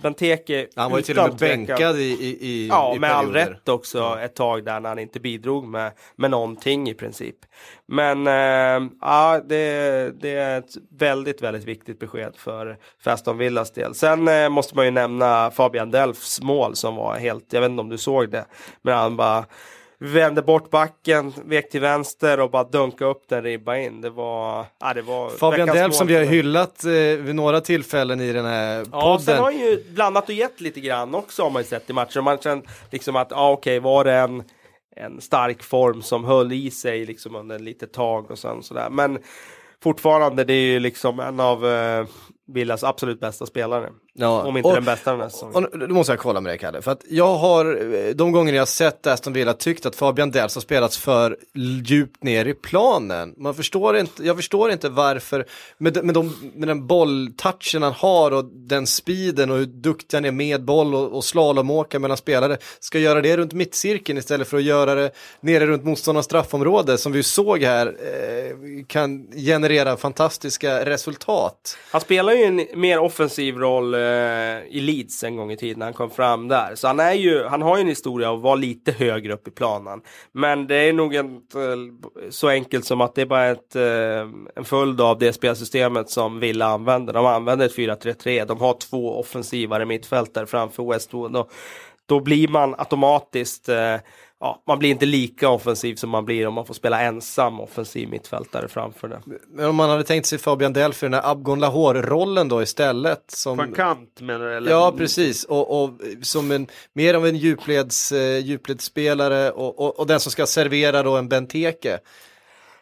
Benteke 0.02 0.66
Han 0.76 0.90
var 0.90 0.98
ju 0.98 1.04
till 1.04 1.18
och 1.18 1.24
med 1.28 1.32
tvekan- 1.32 1.66
bänkad 1.66 1.96
i, 1.96 2.02
i, 2.02 2.46
i 2.46 2.68
Ja, 2.68 2.94
i 2.96 2.98
med 2.98 3.10
all 3.12 3.32
rätt 3.32 3.68
också 3.68 4.18
ett 4.22 4.34
tag 4.34 4.64
där 4.64 4.80
när 4.80 4.88
han 4.88 4.98
inte 4.98 5.20
bidrog 5.20 5.64
med, 5.64 5.92
med 6.16 6.30
någonting 6.30 6.88
i 6.90 6.94
princip. 6.94 7.36
Men 7.86 8.26
eh, 8.26 8.90
ja, 9.00 9.40
det, 9.48 10.20
det 10.20 10.30
är 10.30 10.58
ett 10.58 10.70
väldigt, 10.98 11.42
väldigt 11.42 11.64
viktigt 11.64 11.98
besked 12.00 12.32
för, 12.36 12.78
för 13.04 13.10
Aston 13.10 13.38
Villas 13.38 13.70
del. 13.72 13.94
Sen 13.94 14.28
eh, 14.28 14.48
måste 14.48 14.76
man 14.76 14.84
ju 14.84 14.90
nämna 14.90 15.50
Fabian 15.50 15.90
Delfs 15.90 16.42
mål 16.42 16.76
som 16.76 16.96
var 16.96 17.16
helt, 17.16 17.52
jag 17.52 17.60
vet 17.60 17.70
inte 17.70 17.80
om 17.80 17.88
du 17.88 17.98
såg 17.98 18.30
det, 18.30 18.44
men 18.82 18.94
han 18.94 19.16
bara 19.16 19.44
vände 20.02 20.42
bort 20.42 20.70
backen, 20.70 21.32
vek 21.44 21.70
till 21.70 21.80
vänster 21.80 22.40
och 22.40 22.50
bara 22.50 22.64
dunka 22.64 23.04
upp 23.04 23.28
den 23.28 23.42
ribba 23.42 23.76
in. 23.76 24.00
Det 24.00 24.10
var, 24.10 24.66
ja, 24.80 24.94
det 24.94 25.02
var 25.02 25.30
Fabian 25.30 25.68
Delf 25.68 25.94
som 25.94 26.06
vi 26.06 26.14
har 26.14 26.24
hyllat 26.24 26.84
eh, 26.84 26.90
vid 26.92 27.34
några 27.34 27.60
tillfällen 27.60 28.20
i 28.20 28.32
den 28.32 28.44
här 28.44 28.86
Ja, 28.92 29.18
sen 29.20 29.26
podden. 29.26 29.38
har 29.38 29.44
han 29.52 29.58
ju 29.60 29.84
blandat 29.90 30.28
och 30.28 30.34
gett 30.34 30.60
lite 30.60 30.80
grann 30.80 31.14
också 31.14 31.42
har 31.42 31.50
man 31.50 31.62
ju 31.62 31.68
sett 31.68 31.90
i 31.90 31.92
matchen. 31.92 32.24
Man 32.24 32.38
känner 32.38 32.62
liksom 32.90 33.16
att, 33.16 33.28
ja 33.30 33.50
okej, 33.50 33.78
var 33.80 34.04
det 34.04 34.12
en, 34.12 34.42
en 34.96 35.20
stark 35.20 35.62
form 35.62 36.02
som 36.02 36.24
höll 36.24 36.52
i 36.52 36.70
sig 36.70 37.06
liksom 37.06 37.36
under 37.36 37.58
litet 37.58 37.92
tag 37.92 38.30
och 38.30 38.38
sen 38.38 38.62
sådär. 38.62 38.90
Men 38.90 39.18
fortfarande, 39.82 40.44
det 40.44 40.54
är 40.54 40.66
ju 40.72 40.80
liksom 40.80 41.20
en 41.20 41.40
av 41.40 41.66
eh, 41.66 42.06
Villas 42.52 42.84
absolut 42.84 43.20
bästa 43.20 43.46
spelare. 43.46 43.90
Ja, 44.14 44.42
Om 44.42 44.56
inte 44.56 44.68
och- 44.68 44.74
den 44.74 44.84
bästa 44.84 45.10
den 45.10 45.20
här 45.20 45.28
säsongen. 45.28 45.64
Och 45.64 45.78
då 45.78 45.94
måste 45.94 46.12
jag 46.12 46.20
kolla 46.20 46.40
med 46.40 46.50
dig 46.50 46.58
Kalle, 46.58 46.82
för 46.82 46.90
att 46.92 47.04
jag 47.08 47.34
har 47.36 47.94
eh, 47.94 48.14
de 48.14 48.32
gånger 48.32 48.52
jag 48.54 48.68
sett 48.68 49.06
Aston 49.06 49.32
Villa 49.32 49.54
tyckt 49.54 49.86
att 49.86 49.96
Fabian 49.96 50.30
Dells 50.30 50.54
har 50.54 50.62
spelats 50.62 50.98
för 50.98 51.36
djupt 51.84 52.22
ner 52.22 52.44
i 52.46 52.54
planen. 52.54 53.34
Man 53.36 53.54
förstår 53.54 53.96
inte, 53.96 54.24
jag 54.24 54.36
förstår 54.36 54.70
inte 54.70 54.88
varför, 54.88 55.46
med, 55.78 56.04
med, 56.04 56.14
de, 56.14 56.34
med 56.54 56.68
den 56.68 56.86
bolltouchen 56.86 57.82
han 57.82 57.92
har 57.92 58.30
och 58.30 58.44
den 58.44 58.86
speeden 58.86 59.50
och 59.50 59.56
hur 59.56 59.66
duktig 59.66 60.16
han 60.16 60.24
är 60.24 60.30
med 60.32 60.64
boll 60.64 60.94
och, 60.94 61.12
och 61.16 61.24
slalomåka 61.24 61.98
mellan 61.98 62.16
spelare, 62.16 62.56
ska 62.80 62.98
göra 62.98 63.20
det 63.20 63.36
runt 63.36 63.52
mittcirkeln 63.52 64.18
istället 64.18 64.48
för 64.48 64.56
att 64.56 64.62
göra 64.62 64.94
det 64.94 65.10
nere 65.40 65.66
runt 65.66 65.84
motståndarnas 65.84 66.24
straffområde 66.26 66.98
som 66.98 67.12
vi 67.12 67.22
såg 67.22 67.62
här 67.62 67.86
eh, 67.86 68.84
kan 68.86 69.26
generera 69.32 69.96
fantastiska 69.96 70.84
resultat. 70.84 71.76
Han 71.90 72.00
spelar 72.00 72.32
ju 72.32 72.44
en 72.44 72.80
mer 72.80 72.98
offensiv 72.98 73.56
roll 73.56 74.01
Eh, 74.02 74.76
i 74.76 74.80
Leeds 74.80 75.24
en 75.24 75.36
gång 75.36 75.52
i 75.52 75.56
tiden 75.56 75.78
när 75.78 75.86
han 75.86 75.94
kom 75.94 76.10
fram 76.10 76.48
där. 76.48 76.74
Så 76.74 76.86
han, 76.86 77.00
är 77.00 77.12
ju, 77.12 77.44
han 77.44 77.62
har 77.62 77.76
ju 77.76 77.80
en 77.80 77.88
historia 77.88 78.30
av 78.30 78.36
att 78.36 78.42
vara 78.42 78.54
lite 78.54 78.92
högre 78.92 79.32
upp 79.32 79.48
i 79.48 79.50
planen. 79.50 80.00
Men 80.32 80.66
det 80.66 80.76
är 80.76 80.92
nog 80.92 81.14
inte 81.14 81.58
så 82.30 82.48
enkelt 82.48 82.84
som 82.84 83.00
att 83.00 83.14
det 83.14 83.22
är 83.22 83.26
bara 83.26 83.46
ett, 83.46 83.76
eh, 83.76 84.28
en 84.56 84.64
följd 84.64 85.00
av 85.00 85.18
det 85.18 85.32
spelsystemet 85.32 86.10
som 86.10 86.40
Villa 86.40 86.66
använder. 86.66 87.12
De 87.12 87.26
använder 87.26 87.66
ett 87.66 87.76
4-3-3. 87.76 88.44
De 88.44 88.60
har 88.60 88.74
två 88.74 89.20
offensivare 89.20 89.84
mittfältare 89.84 90.46
framför 90.46 90.92
Westwood. 90.92 91.36
Och 91.36 91.52
då 92.06 92.20
blir 92.20 92.48
man 92.48 92.74
automatiskt 92.78 93.68
eh, 93.68 93.96
Ja, 94.44 94.62
man 94.66 94.78
blir 94.78 94.90
inte 94.90 95.06
lika 95.06 95.48
offensiv 95.48 95.94
som 95.94 96.10
man 96.10 96.24
blir 96.24 96.46
om 96.46 96.54
man 96.54 96.66
får 96.66 96.74
spela 96.74 97.00
ensam 97.00 97.60
offensiv 97.60 98.08
mittfältare 98.08 98.68
framför 98.68 99.08
det. 99.08 99.22
Men 99.48 99.66
om 99.66 99.76
man 99.76 99.90
hade 99.90 100.04
tänkt 100.04 100.26
sig 100.26 100.38
Fabian 100.38 100.72
Delf 100.72 101.02
i 101.02 101.06
den 101.06 101.14
här 101.14 101.30
Abgon 101.30 101.60
Lahore-rollen 101.60 102.48
då 102.48 102.62
istället. 102.62 103.24
Som, 103.30 103.56
På 103.56 103.62
en 103.62 103.72
kant 103.72 104.20
menar 104.20 104.46
du? 104.46 104.56
Eller? 104.56 104.70
ja, 104.70 104.94
precis. 104.96 105.44
Och, 105.44 105.82
och 105.82 105.90
som 106.22 106.50
en, 106.50 106.66
mer 106.92 107.14
av 107.14 107.26
en 107.26 107.36
djupleds, 107.36 108.12
eh, 108.12 108.38
djupledsspelare 108.38 109.50
och, 109.50 109.80
och, 109.80 109.98
och 109.98 110.06
den 110.06 110.20
som 110.20 110.32
ska 110.32 110.46
servera 110.46 111.02
då 111.02 111.16
en 111.16 111.28
Benteke. 111.28 111.98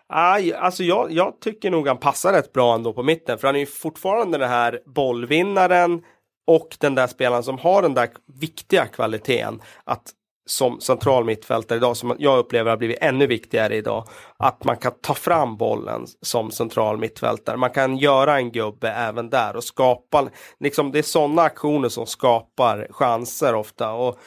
Aj, 0.08 0.54
alltså 0.54 0.84
jag, 0.84 1.12
jag 1.12 1.40
tycker 1.40 1.70
nog 1.70 1.88
han 1.88 1.98
passar 1.98 2.32
rätt 2.32 2.52
bra 2.52 2.74
ändå 2.74 2.92
på 2.92 3.02
mitten. 3.02 3.38
För 3.38 3.48
han 3.48 3.56
är 3.56 3.60
ju 3.60 3.66
fortfarande 3.66 4.38
den 4.38 4.50
här 4.50 4.80
bollvinnaren 4.86 6.02
och 6.46 6.76
den 6.78 6.94
där 6.94 7.06
spelaren 7.06 7.42
som 7.42 7.58
har 7.58 7.82
den 7.82 7.94
där 7.94 8.08
viktiga 8.40 8.86
kvaliteten. 8.86 9.62
Att 9.84 10.14
som 10.50 10.80
central 10.80 11.24
mittfältare 11.24 11.78
idag, 11.78 11.96
som 11.96 12.16
jag 12.18 12.38
upplever 12.38 12.70
har 12.70 12.76
blivit 12.76 12.98
ännu 13.00 13.26
viktigare 13.26 13.76
idag. 13.76 14.04
Att 14.36 14.64
man 14.64 14.76
kan 14.76 14.92
ta 15.00 15.14
fram 15.14 15.56
bollen 15.56 16.06
som 16.22 16.50
central 16.50 16.98
mittfältare. 16.98 17.56
Man 17.56 17.70
kan 17.70 17.96
göra 17.96 18.36
en 18.36 18.52
gubbe 18.52 18.90
även 18.90 19.30
där 19.30 19.56
och 19.56 19.64
skapa, 19.64 20.28
liksom 20.60 20.92
det 20.92 20.98
är 20.98 21.02
sådana 21.02 21.42
aktioner 21.42 21.88
som 21.88 22.06
skapar 22.06 22.86
chanser 22.90 23.54
ofta. 23.54 23.92
Och 23.92 24.18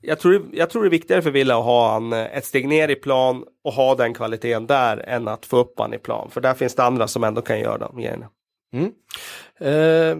jag 0.00 0.18
tror, 0.18 0.42
jag 0.52 0.70
tror 0.70 0.82
det 0.82 0.88
är 0.88 0.90
viktigare 0.90 1.22
för 1.22 1.30
Villa 1.30 1.58
att 1.58 1.64
ha 1.64 1.92
han 1.92 2.12
eh, 2.12 2.36
ett 2.36 2.44
steg 2.44 2.68
ner 2.68 2.88
i 2.88 2.94
plan 2.94 3.44
och 3.64 3.72
ha 3.72 3.94
den 3.94 4.14
kvaliteten 4.14 4.66
där 4.66 4.96
än 4.96 5.28
att 5.28 5.46
få 5.46 5.56
upp 5.56 5.74
han 5.78 5.94
i 5.94 5.98
plan. 5.98 6.30
För 6.30 6.40
där 6.40 6.54
finns 6.54 6.74
det 6.74 6.84
andra 6.84 7.08
som 7.08 7.24
ändå 7.24 7.42
kan 7.42 7.60
göra 7.60 7.78
de 7.78 7.96
grejerna. 7.96 8.28
Eh, 9.60 10.16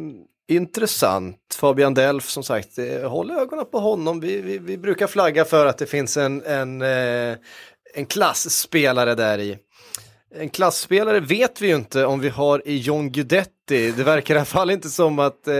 intressant. 0.48 1.38
Fabian 1.54 1.94
Delf 1.94 2.28
som 2.28 2.42
sagt, 2.42 2.78
eh, 2.78 3.10
håll 3.10 3.30
ögonen 3.30 3.66
på 3.72 3.78
honom. 3.78 4.20
Vi, 4.20 4.40
vi, 4.40 4.58
vi 4.58 4.78
brukar 4.78 5.06
flagga 5.06 5.44
för 5.44 5.66
att 5.66 5.78
det 5.78 5.86
finns 5.86 6.16
en, 6.16 6.42
en, 6.42 6.82
eh, 6.82 7.36
en 7.94 8.06
klassspelare 8.06 9.14
där 9.14 9.38
i. 9.38 9.58
En 10.34 10.48
klassspelare 10.48 11.20
vet 11.20 11.60
vi 11.60 11.68
ju 11.68 11.74
inte 11.74 12.04
om 12.04 12.20
vi 12.20 12.28
har 12.28 12.68
i 12.68 12.78
John 12.78 13.10
Guidetti. 13.10 13.92
Det 13.96 14.02
verkar 14.02 14.34
i 14.34 14.38
alla 14.38 14.44
fall 14.44 14.70
inte 14.70 14.88
som 14.88 15.18
att 15.18 15.48
eh, 15.48 15.54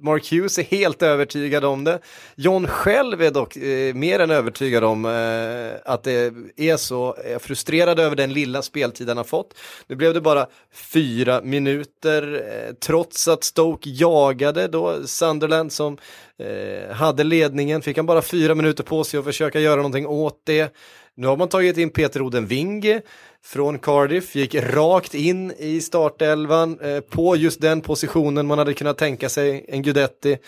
Mark 0.00 0.32
Hughes 0.32 0.58
är 0.58 0.62
helt 0.62 1.02
övertygad 1.02 1.64
om 1.64 1.84
det. 1.84 1.98
John 2.34 2.66
själv 2.66 3.22
är 3.22 3.30
dock 3.30 3.56
eh, 3.56 3.94
mer 3.94 4.18
än 4.18 4.30
övertygad 4.30 4.84
om 4.84 5.04
eh, 5.04 5.92
att 5.92 6.02
det 6.02 6.32
är 6.56 6.76
så. 6.76 7.16
Är 7.24 7.38
frustrerad 7.38 8.00
över 8.00 8.16
den 8.16 8.32
lilla 8.32 8.62
speltid 8.62 9.08
han 9.08 9.16
har 9.16 9.24
fått. 9.24 9.54
Nu 9.86 9.96
blev 9.96 10.14
det 10.14 10.20
bara 10.20 10.46
fyra 10.72 11.40
minuter 11.42 12.34
eh, 12.34 12.74
trots 12.74 13.28
att 13.28 13.44
Stoke 13.44 13.90
jagade 13.90 14.68
då 14.68 15.06
Sunderland 15.06 15.72
som 15.72 15.98
eh, 16.38 16.94
hade 16.94 17.24
ledningen. 17.24 17.82
Fick 17.82 17.96
han 17.96 18.06
bara 18.06 18.22
fyra 18.22 18.54
minuter 18.54 18.84
på 18.84 19.04
sig 19.04 19.18
att 19.18 19.24
försöka 19.24 19.60
göra 19.60 19.76
någonting 19.76 20.06
åt 20.06 20.42
det. 20.44 20.74
Nu 21.18 21.26
har 21.26 21.36
man 21.36 21.48
tagit 21.48 21.78
in 21.78 21.90
Peter 21.90 22.22
Odenvinge 22.22 23.02
från 23.44 23.78
Cardiff, 23.78 24.36
gick 24.36 24.54
rakt 24.54 25.14
in 25.14 25.52
i 25.58 25.80
startelvan 25.80 26.80
eh, 26.80 27.00
på 27.00 27.36
just 27.36 27.60
den 27.60 27.80
positionen 27.80 28.46
man 28.46 28.58
hade 28.58 28.74
kunnat 28.74 28.98
tänka 28.98 29.28
sig, 29.28 29.64
en 29.68 29.82
Gudetti. 29.82 30.38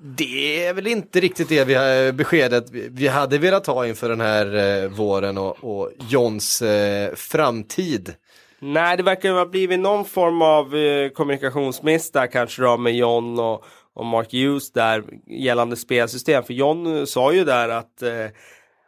Det 0.00 0.66
är 0.66 0.74
väl 0.74 0.86
inte 0.86 1.20
riktigt 1.20 1.48
det 1.48 1.64
vi 1.64 1.74
eh, 2.06 2.12
beskedet 2.12 2.64
vi 2.70 3.08
hade 3.08 3.38
velat 3.38 3.66
ha 3.66 3.86
inför 3.86 4.08
den 4.08 4.20
här 4.20 4.82
eh, 4.82 4.88
våren 4.88 5.38
och, 5.38 5.64
och 5.64 5.90
Johns 6.08 6.62
eh, 6.62 7.14
framtid. 7.14 8.14
Nej, 8.58 8.96
det 8.96 9.02
verkar 9.02 9.30
ha 9.30 9.46
blivit 9.46 9.80
någon 9.80 10.04
form 10.04 10.42
av 10.42 10.76
eh, 10.76 11.08
kommunikationsmiss 11.08 12.10
där 12.12 12.26
kanske 12.26 12.62
då 12.62 12.76
med 12.76 12.96
John 12.96 13.38
och, 13.38 13.64
och 13.94 14.06
Mark 14.06 14.32
Hughes 14.32 14.72
där 14.72 15.04
gällande 15.26 15.76
spelsystem. 15.76 16.44
För 16.44 16.54
John 16.54 16.98
eh, 16.98 17.04
sa 17.04 17.32
ju 17.32 17.44
där 17.44 17.68
att 17.68 18.02
eh, 18.02 18.26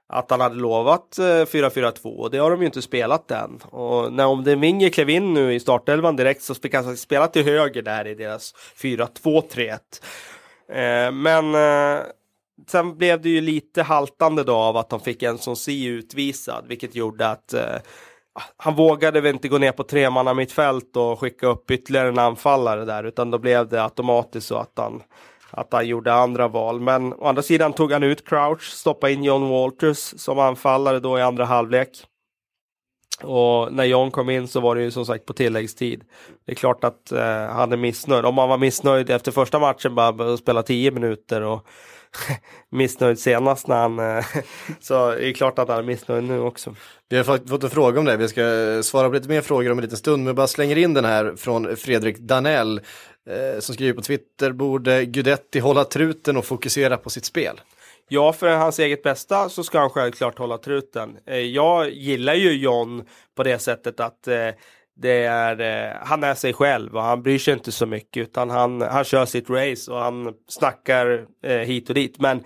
att 0.08 0.30
han 0.30 0.40
hade 0.40 0.54
lovat 0.54 1.18
eh, 1.18 1.22
4-4-2 1.22 2.16
och 2.16 2.30
det 2.30 2.38
har 2.38 2.50
de 2.50 2.60
ju 2.60 2.66
inte 2.66 2.82
spelat 2.82 3.30
än. 3.30 3.60
Och 3.62 4.12
när 4.12 4.26
om 4.26 4.44
det 4.44 4.56
Minge 4.56 4.90
klev 4.90 5.10
in 5.10 5.34
nu 5.34 5.54
i 5.54 5.60
startelvan 5.60 6.16
direkt 6.16 6.42
så 6.42 6.54
fick 6.54 6.74
han 6.74 6.96
spela 6.96 7.26
till 7.26 7.44
höger 7.44 7.82
där 7.82 8.06
i 8.06 8.14
deras 8.14 8.54
4-2-3-1. 8.76 9.78
Eh, 10.68 11.12
men 11.12 11.54
eh, 11.54 12.02
sen 12.68 12.96
blev 12.98 13.20
det 13.20 13.28
ju 13.28 13.40
lite 13.40 13.82
haltande 13.82 14.44
då 14.44 14.54
av 14.54 14.76
att 14.76 14.90
de 14.90 15.00
fick 15.00 15.22
en 15.22 15.38
som 15.38 15.56
si 15.56 15.84
utvisad, 15.84 16.64
vilket 16.68 16.94
gjorde 16.94 17.28
att 17.28 17.52
eh, 17.52 17.76
han 18.56 18.74
vågade 18.74 19.20
väl 19.20 19.34
inte 19.34 19.48
gå 19.48 19.58
ner 19.58 19.72
på 19.72 19.82
tremanna 19.82 20.34
mittfält 20.34 20.96
och 20.96 21.20
skicka 21.20 21.46
upp 21.46 21.70
ytterligare 21.70 22.08
en 22.08 22.18
anfallare 22.18 22.84
där, 22.84 23.04
utan 23.04 23.30
då 23.30 23.38
blev 23.38 23.68
det 23.68 23.82
automatiskt 23.82 24.46
så 24.46 24.56
att 24.56 24.72
han 24.76 25.02
att 25.56 25.72
han 25.72 25.86
gjorde 25.86 26.14
andra 26.14 26.48
val. 26.48 26.80
Men 26.80 27.12
å 27.12 27.26
andra 27.26 27.42
sidan 27.42 27.72
tog 27.72 27.92
han 27.92 28.02
ut 28.02 28.28
Crouch, 28.28 28.62
stoppade 28.62 29.12
in 29.12 29.24
John 29.24 29.48
Walters 29.48 29.98
som 29.98 30.38
anfallare 30.38 31.00
då 31.00 31.18
i 31.18 31.22
andra 31.22 31.44
halvlek. 31.44 31.88
Och 33.22 33.72
när 33.72 33.84
John 33.84 34.10
kom 34.10 34.30
in 34.30 34.48
så 34.48 34.60
var 34.60 34.74
det 34.74 34.82
ju 34.82 34.90
som 34.90 35.06
sagt 35.06 35.26
på 35.26 35.32
tilläggstid. 35.32 36.04
Det 36.46 36.52
är 36.52 36.56
klart 36.56 36.84
att 36.84 37.12
eh, 37.12 37.46
han 37.46 37.72
är 37.72 37.76
missnöjd. 37.76 38.24
Om 38.24 38.38
han 38.38 38.48
var 38.48 38.58
missnöjd 38.58 39.10
efter 39.10 39.32
första 39.32 39.58
matchen 39.58 39.94
bara 39.94 40.32
att 40.32 40.38
spela 40.38 40.62
tio 40.62 40.90
minuter 40.90 41.42
och 41.42 41.66
missnöjd 42.70 43.18
senast 43.18 43.66
när 43.66 43.76
han, 43.76 43.98
eh, 43.98 44.24
så 44.24 44.40
så 44.80 45.10
är 45.10 45.20
det 45.20 45.32
klart 45.32 45.58
att 45.58 45.68
han 45.68 45.78
är 45.78 45.82
missnöjd 45.82 46.24
nu 46.24 46.40
också. 46.40 46.74
Vi 47.08 47.16
har 47.16 47.24
fått 47.24 47.64
en 47.64 47.70
fråga 47.70 48.00
om 48.00 48.04
det, 48.04 48.16
vi 48.16 48.28
ska 48.28 48.42
svara 48.82 49.08
på 49.08 49.14
lite 49.14 49.28
mer 49.28 49.40
frågor 49.40 49.70
om 49.70 49.78
en 49.78 49.84
liten 49.84 49.98
stund, 49.98 50.24
men 50.24 50.34
bara 50.34 50.46
slänger 50.46 50.78
in 50.78 50.94
den 50.94 51.04
här 51.04 51.34
från 51.36 51.76
Fredrik 51.76 52.18
Danell 52.18 52.80
Eh, 53.30 53.60
som 53.60 53.74
skriver 53.74 53.92
på 53.92 54.02
Twitter, 54.02 54.52
borde 54.52 55.04
Gudetti 55.04 55.58
hålla 55.58 55.84
truten 55.84 56.36
och 56.36 56.44
fokusera 56.44 56.96
på 56.96 57.10
sitt 57.10 57.24
spel? 57.24 57.60
Ja, 58.08 58.32
för 58.32 58.56
hans 58.56 58.78
eget 58.78 59.02
bästa 59.02 59.48
så 59.48 59.64
ska 59.64 59.78
han 59.78 59.90
självklart 59.90 60.38
hålla 60.38 60.58
truten. 60.58 61.18
Eh, 61.26 61.36
jag 61.36 61.90
gillar 61.90 62.34
ju 62.34 62.52
John 62.52 63.04
på 63.34 63.42
det 63.42 63.58
sättet 63.58 64.00
att 64.00 64.28
eh, 64.28 64.48
det 64.96 65.24
är, 65.24 65.60
eh, 65.60 65.96
han 66.02 66.24
är 66.24 66.34
sig 66.34 66.52
själv 66.52 66.96
och 66.96 67.02
han 67.02 67.22
bryr 67.22 67.38
sig 67.38 67.54
inte 67.54 67.72
så 67.72 67.86
mycket 67.86 68.22
utan 68.22 68.50
han, 68.50 68.80
han 68.80 69.04
kör 69.04 69.24
sitt 69.24 69.50
race 69.50 69.92
och 69.92 69.98
han 69.98 70.34
snackar 70.48 71.26
eh, 71.42 71.56
hit 71.56 71.88
och 71.88 71.94
dit. 71.94 72.20
Men 72.20 72.44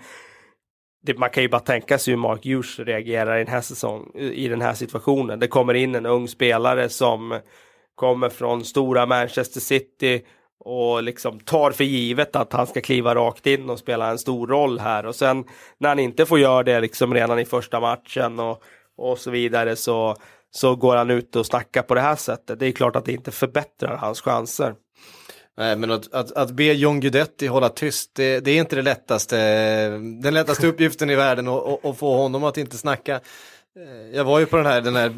det, 1.03 1.17
man 1.17 1.29
kan 1.29 1.43
ju 1.43 1.49
bara 1.49 1.61
tänka 1.61 1.97
sig 1.97 2.11
hur 2.11 2.17
Mark 2.17 2.45
Hughes 2.45 2.79
reagerar 2.79 3.35
i 3.35 3.43
den 3.43 3.53
här 3.53 3.61
säsong, 3.61 4.11
i 4.15 4.47
den 4.47 4.61
här 4.61 4.73
situationen. 4.73 5.39
Det 5.39 5.47
kommer 5.47 5.73
in 5.73 5.95
en 5.95 6.05
ung 6.05 6.27
spelare 6.27 6.89
som 6.89 7.39
kommer 7.95 8.29
från 8.29 8.65
stora 8.65 9.05
Manchester 9.05 9.59
City 9.59 10.21
och 10.65 11.03
liksom 11.03 11.39
tar 11.39 11.71
för 11.71 11.83
givet 11.83 12.35
att 12.35 12.53
han 12.53 12.67
ska 12.67 12.81
kliva 12.81 13.15
rakt 13.15 13.47
in 13.47 13.69
och 13.69 13.79
spela 13.79 14.09
en 14.09 14.17
stor 14.17 14.47
roll 14.47 14.79
här 14.79 15.05
och 15.05 15.15
sen 15.15 15.43
när 15.77 15.89
han 15.89 15.99
inte 15.99 16.25
får 16.25 16.39
göra 16.39 16.63
det 16.63 16.79
liksom 16.79 17.13
redan 17.13 17.39
i 17.39 17.45
första 17.45 17.79
matchen 17.79 18.39
och, 18.39 18.63
och 18.97 19.17
så 19.17 19.31
vidare 19.31 19.75
så, 19.75 20.15
så 20.51 20.75
går 20.75 20.95
han 20.95 21.09
ut 21.09 21.35
och 21.35 21.45
snackar 21.45 21.81
på 21.81 21.95
det 21.95 22.01
här 22.01 22.15
sättet. 22.15 22.59
Det 22.59 22.65
är 22.65 22.71
klart 22.71 22.95
att 22.95 23.05
det 23.05 23.11
inte 23.11 23.31
förbättrar 23.31 23.97
hans 23.97 24.21
chanser. 24.21 24.73
Nej, 25.57 25.75
men 25.75 25.91
att, 25.91 26.13
att, 26.13 26.31
att 26.31 26.51
be 26.51 26.63
John 26.63 26.99
Guidetti 26.99 27.47
hålla 27.47 27.69
tyst, 27.69 28.11
det, 28.15 28.39
det, 28.39 28.51
är 28.51 28.59
inte 28.59 28.75
det 28.75 28.81
lättaste, 28.81 29.37
den 30.21 30.33
lättaste 30.33 30.67
uppgiften 30.67 31.09
i 31.09 31.15
världen 31.15 31.47
att 31.83 31.97
få 31.97 32.17
honom 32.17 32.43
att 32.43 32.57
inte 32.57 32.77
snacka. 32.77 33.15
Eh, 33.15 34.15
jag 34.15 34.23
var 34.23 34.39
ju 34.39 34.45
på 34.45 34.57
den 34.57 34.65
här, 34.65 34.81
den 34.81 34.95
här 34.95 35.13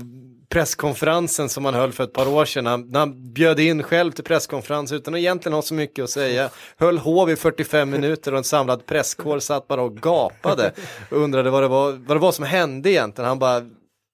presskonferensen 0.49 1.49
som 1.49 1.65
han 1.65 1.73
höll 1.73 1.91
för 1.91 2.03
ett 2.03 2.13
par 2.13 2.27
år 2.27 2.45
sedan. 2.45 2.65
Han, 2.65 2.89
när 2.89 2.99
han 2.99 3.33
bjöd 3.33 3.59
in 3.59 3.83
själv 3.83 4.11
till 4.11 4.23
presskonferens 4.23 4.91
utan 4.91 5.13
att 5.13 5.17
egentligen 5.17 5.53
ha 5.53 5.61
så 5.61 5.73
mycket 5.73 6.03
att 6.03 6.09
säga. 6.09 6.49
Höll 6.77 6.97
hov 6.97 7.29
i 7.29 7.35
45 7.35 7.89
minuter 7.89 8.31
och 8.31 8.37
en 8.37 8.43
samlad 8.43 8.85
presskår 8.85 9.39
satt 9.39 9.67
bara 9.67 9.81
och 9.81 9.97
gapade. 9.97 10.71
Och 11.11 11.17
undrade 11.17 11.49
vad 11.49 11.63
det 11.63 11.67
var, 11.67 11.91
vad 11.91 12.17
det 12.17 12.21
var 12.21 12.31
som 12.31 12.45
hände 12.45 12.91
egentligen. 12.91 13.27
Han 13.27 13.39
bara 13.39 13.61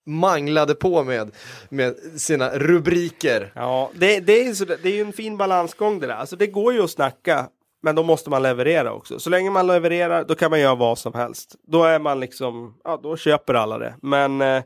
manglade 0.09 0.75
på 0.75 1.03
med, 1.03 1.31
med 1.69 1.95
sina 2.17 2.49
rubriker. 2.49 3.51
Ja, 3.55 3.91
det, 3.93 4.19
det, 4.19 4.47
är, 4.47 4.53
så, 4.53 4.65
det 4.65 4.85
är 4.85 4.95
ju 4.95 5.01
en 5.01 5.13
fin 5.13 5.37
balansgång 5.37 5.99
det 5.99 6.07
där. 6.07 6.15
Alltså 6.15 6.35
det 6.35 6.47
går 6.47 6.73
ju 6.73 6.83
att 6.83 6.91
snacka, 6.91 7.47
men 7.83 7.95
då 7.95 8.03
måste 8.03 8.29
man 8.29 8.43
leverera 8.43 8.93
också. 8.93 9.19
Så 9.19 9.29
länge 9.29 9.49
man 9.49 9.67
levererar, 9.67 10.23
då 10.23 10.35
kan 10.35 10.49
man 10.49 10.59
göra 10.59 10.75
vad 10.75 10.97
som 10.97 11.13
helst. 11.13 11.55
Då 11.67 11.83
är 11.83 11.99
man 11.99 12.19
liksom, 12.19 12.75
ja 12.83 12.99
då 13.03 13.17
köper 13.17 13.53
alla 13.53 13.77
det. 13.77 13.95
Men 14.01 14.41
eh, 14.41 14.63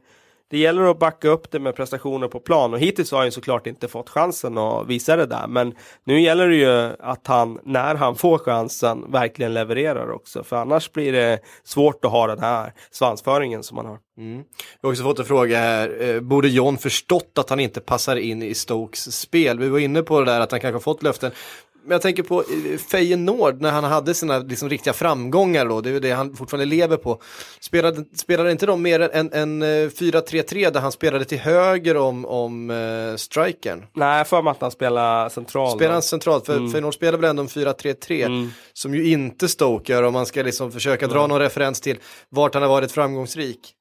det 0.50 0.58
gäller 0.58 0.84
att 0.84 1.00
backa 1.00 1.30
upp 1.30 1.52
det 1.52 1.60
med 1.60 1.76
prestationer 1.76 2.28
på 2.28 2.40
plan 2.40 2.74
och 2.74 2.80
hittills 2.80 3.12
har 3.12 3.22
han 3.22 3.32
såklart 3.32 3.68
inte 3.68 3.88
fått 3.88 4.10
chansen 4.10 4.58
att 4.58 4.88
visa 4.88 5.16
det 5.16 5.26
där. 5.26 5.48
Men 5.48 5.76
nu 6.04 6.22
gäller 6.22 6.48
det 6.48 6.56
ju 6.56 6.96
att 7.00 7.28
han, 7.28 7.60
när 7.64 7.96
han 7.96 8.16
får 8.16 8.38
chansen, 8.38 9.12
verkligen 9.12 9.54
levererar 9.54 10.12
också. 10.12 10.44
För 10.44 10.56
annars 10.56 10.92
blir 10.92 11.12
det 11.12 11.40
svårt 11.64 12.06
att 12.06 12.12
ha 12.12 12.28
den 12.28 12.40
här 12.40 12.74
svansföringen 12.92 13.64
som 13.64 13.76
man 13.76 13.86
har. 13.86 13.98
Mm. 14.18 14.38
Vi 14.38 14.44
har 14.82 14.90
också 14.90 15.04
fått 15.04 15.20
en 15.20 15.26
fråga 15.26 15.60
här, 15.60 16.02
eh, 16.02 16.22
borde 16.22 16.48
John 16.48 16.78
förstått 16.78 17.38
att 17.38 17.50
han 17.50 17.60
inte 17.60 17.82
passar 17.82 18.16
in 18.16 18.44
i 18.44 18.54
Stokes 18.54 19.20
spel? 19.20 19.60
Vi 19.60 19.70
var 19.70 19.80
inne 19.80 20.02
på 20.02 20.20
det 20.20 20.26
där 20.26 20.40
att 20.40 20.52
han 20.52 20.60
kanske 20.60 20.80
fått 20.80 21.04
löften. 21.04 21.32
Men 21.86 21.92
jag 21.92 22.02
tänker 22.02 22.24
på 22.24 22.40
eh, 22.40 22.78
Feyenoord 22.78 23.62
när 23.62 23.72
han 23.72 23.84
hade 23.84 24.14
sina 24.14 24.40
liksom, 24.40 24.70
riktiga 24.70 24.94
framgångar 24.94 25.66
då, 25.66 25.82
det 25.82 25.90
är 25.90 25.94
ju 25.94 26.00
det 26.00 26.12
han 26.12 26.36
fortfarande 26.36 26.66
lever 26.66 26.98
på. 26.98 27.22
Spelade, 27.60 28.04
spelade 28.16 28.52
inte 28.52 28.66
de 28.66 28.82
mer 28.82 29.00
än, 29.00 29.34
än 29.34 29.64
4-3-3 29.64 30.72
där 30.72 30.80
han 30.80 30.92
spelade 30.92 31.26
till 31.26 31.40
höger 31.40 31.98
om, 31.98 32.26
om 32.26 32.70
uh, 32.70 33.16
strikern? 33.16 33.86
Nej, 33.94 34.26
för 34.26 34.42
mig 34.42 34.52
att 34.52 34.62
han 34.62 34.72
spelar 34.72 35.30
centralt. 35.30 35.76
Spelar 35.76 35.94
han 35.94 36.02
centralt, 36.02 36.46
för 36.46 36.58
mm. 36.58 36.72
Feyenoord 36.72 36.94
spelar 36.94 37.18
väl 37.18 37.30
ändå 37.30 37.42
en 37.42 37.48
4-3-3 37.48 38.26
mm. 38.26 38.50
som 38.74 38.96
ju 38.96 39.12
inte 39.12 39.48
Stoke 39.48 39.94
gör 39.94 40.04
om 40.04 40.14
man 40.14 40.26
ska 40.26 40.44
liksom 40.44 40.72
försöka 40.72 41.08
dra 41.08 41.18
mm. 41.18 41.30
någon 41.30 41.40
referens 41.40 41.82
till 41.82 42.00
vart 42.30 42.54
han 42.54 42.64
har 42.64 42.70
varit 42.70 42.92
framgångsrik. 42.92 43.76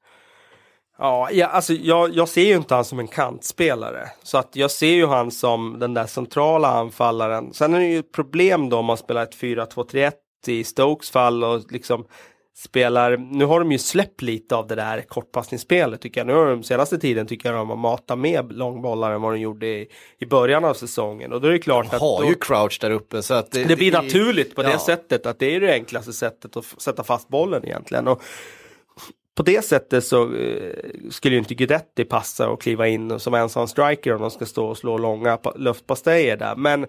Ja, 0.99 1.29
ja 1.33 1.47
alltså 1.47 1.73
jag, 1.73 2.15
jag 2.15 2.29
ser 2.29 2.45
ju 2.45 2.57
inte 2.57 2.75
han 2.75 2.85
som 2.85 2.99
en 2.99 3.09
kantspelare. 3.09 4.09
Så 4.23 4.39
att 4.39 4.57
jag 4.57 4.71
ser 4.71 4.93
ju 4.93 5.07
han 5.07 5.31
som 5.31 5.79
den 5.79 5.95
där 5.95 6.07
centrala 6.07 6.69
anfallaren. 6.69 7.53
Sen 7.53 7.75
är 7.75 7.79
det 7.79 7.87
ju 7.87 7.99
ett 7.99 8.13
problem 8.13 8.69
då 8.69 8.79
om 8.79 8.85
man 8.85 8.97
spelar 8.97 9.23
ett 9.23 9.37
4-2-3-1 9.37 10.13
i 10.47 10.65
Stokes 10.65 11.11
fall 11.11 11.45
och 11.45 11.73
liksom 11.73 12.05
spelar, 12.57 13.17
nu 13.17 13.45
har 13.45 13.59
de 13.61 13.73
ju 13.73 13.79
släppt 13.79 14.23
lite 14.23 14.57
av 14.57 14.67
det 14.67 14.75
där 14.75 15.01
kortpassningsspelet 15.01 16.01
tycker 16.01 16.21
jag. 16.21 16.27
Nu 16.27 16.33
har 16.33 16.47
de 16.47 16.63
senaste 16.63 16.99
tiden 16.99 17.27
tycker 17.27 17.49
jag 17.49 17.59
de 17.59 17.69
har 17.69 17.77
matat 17.77 18.19
med 18.19 18.53
långbollar 18.53 19.13
än 19.13 19.23
vad 19.23 19.33
de 19.33 19.41
gjorde 19.41 19.67
i, 19.67 19.89
i 20.19 20.27
början 20.27 20.65
av 20.65 20.75
säsongen. 20.75 21.33
Och 21.33 21.41
då 21.41 21.49
är 21.49 21.53
det 21.53 21.59
klart 21.59 21.91
de 21.91 21.97
att... 21.97 22.03
har 22.03 22.23
då, 22.23 22.29
ju 22.29 22.35
crouch 22.35 22.79
där 22.81 22.91
uppe 22.91 23.23
så 23.23 23.35
att 23.35 23.51
det, 23.51 23.65
det 23.65 23.77
blir 23.77 23.93
det, 23.93 24.03
naturligt 24.03 24.55
på 24.55 24.63
ja. 24.63 24.69
det 24.69 24.79
sättet 24.79 25.27
att 25.27 25.39
det 25.39 25.57
är 25.57 25.61
det 25.61 25.73
enklaste 25.73 26.13
sättet 26.13 26.57
att 26.57 26.65
sätta 26.65 27.05
fast 27.05 27.29
bollen 27.29 27.65
egentligen. 27.65 28.09
Och 28.09 28.23
på 29.35 29.43
det 29.43 29.65
sättet 29.65 30.05
så 30.05 30.35
eh, 30.35 30.91
skulle 31.11 31.35
ju 31.35 31.39
inte 31.39 31.55
Guidetti 31.55 32.05
passa 32.05 32.49
och 32.49 32.63
kliva 32.63 32.89
in 32.89 33.21
som 33.21 33.35
ensam 33.35 33.69
striker 33.69 34.15
om 34.15 34.21
de 34.21 34.31
ska 34.31 34.47
stå 34.47 34.67
och 34.67 34.79
slå 34.79 34.99
långa 34.99 35.39
luftpastejer 35.57 36.37
där. 36.37 36.57
Men 36.57 36.87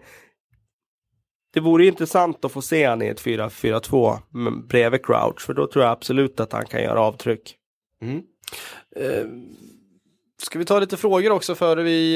det 1.54 1.60
vore 1.60 1.86
intressant 1.86 2.46
att 2.46 2.52
få 2.52 2.62
se 2.62 2.86
han 2.86 3.02
i 3.02 3.08
ett 3.08 3.22
4-4-2 3.22 4.18
bredvid 4.68 5.06
Crouch 5.06 5.41
för 5.41 5.54
då 5.54 5.68
tror 5.68 5.86
jag 5.86 5.91
absolut 5.91 6.39
att 6.39 6.54
han 6.54 6.66
kan 6.66 6.84
göra 6.84 7.02
avtryck. 7.02 7.56
Mm. 8.02 8.24
Eh, 8.96 9.26
Ska 10.46 10.60
vi 10.60 10.66
ta 10.66 10.80
lite 10.80 10.98
frågor 10.98 11.32
också 11.32 11.56
före 11.56 11.84
vi 11.84 12.16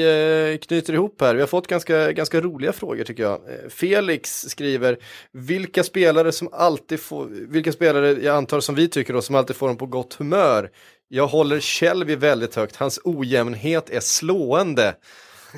eh, 0.52 0.58
knyter 0.58 0.92
ihop 0.92 1.20
här? 1.20 1.34
Vi 1.34 1.40
har 1.40 1.46
fått 1.46 1.66
ganska, 1.66 2.12
ganska 2.12 2.40
roliga 2.40 2.72
frågor 2.72 3.04
tycker 3.04 3.22
jag. 3.22 3.32
Eh, 3.32 3.68
Felix 3.68 4.44
skriver, 4.48 4.98
vilka 5.32 5.84
spelare 5.84 6.32
som 6.32 6.48
alltid 6.52 7.00
får, 7.00 7.26
vilka 7.30 7.72
spelare 7.72 8.12
jag 8.12 8.36
antar 8.36 8.60
som 8.60 8.74
vi 8.74 8.88
tycker 8.88 9.12
då, 9.12 9.22
som 9.22 9.34
alltid 9.34 9.56
får 9.56 9.68
dem 9.68 9.76
på 9.76 9.86
gott 9.86 10.14
humör 10.14 10.70
Jag 11.08 11.26
håller 11.26 11.60
Shelby 11.60 12.16
väldigt 12.16 12.54
högt, 12.54 12.76
hans 12.76 13.00
ojämnhet 13.04 13.90
är 13.90 14.00
slående. 14.00 14.94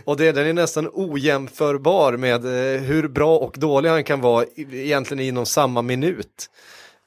Och 0.04 0.16
det, 0.16 0.32
den 0.32 0.46
är 0.46 0.52
nästan 0.52 0.90
ojämförbar 0.92 2.16
med 2.16 2.44
eh, 2.44 2.80
hur 2.80 3.08
bra 3.08 3.38
och 3.38 3.54
dålig 3.58 3.90
han 3.90 4.04
kan 4.04 4.20
vara 4.20 4.44
egentligen 4.56 5.24
inom 5.24 5.46
samma 5.46 5.82
minut. 5.82 6.50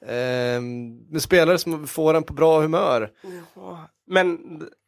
Eh, 0.08 0.62
med 1.12 1.22
spelare 1.22 1.58
som 1.58 1.88
får 1.88 2.14
en 2.14 2.24
på 2.24 2.34
bra 2.34 2.62
humör. 2.62 3.10
Men 4.08 4.39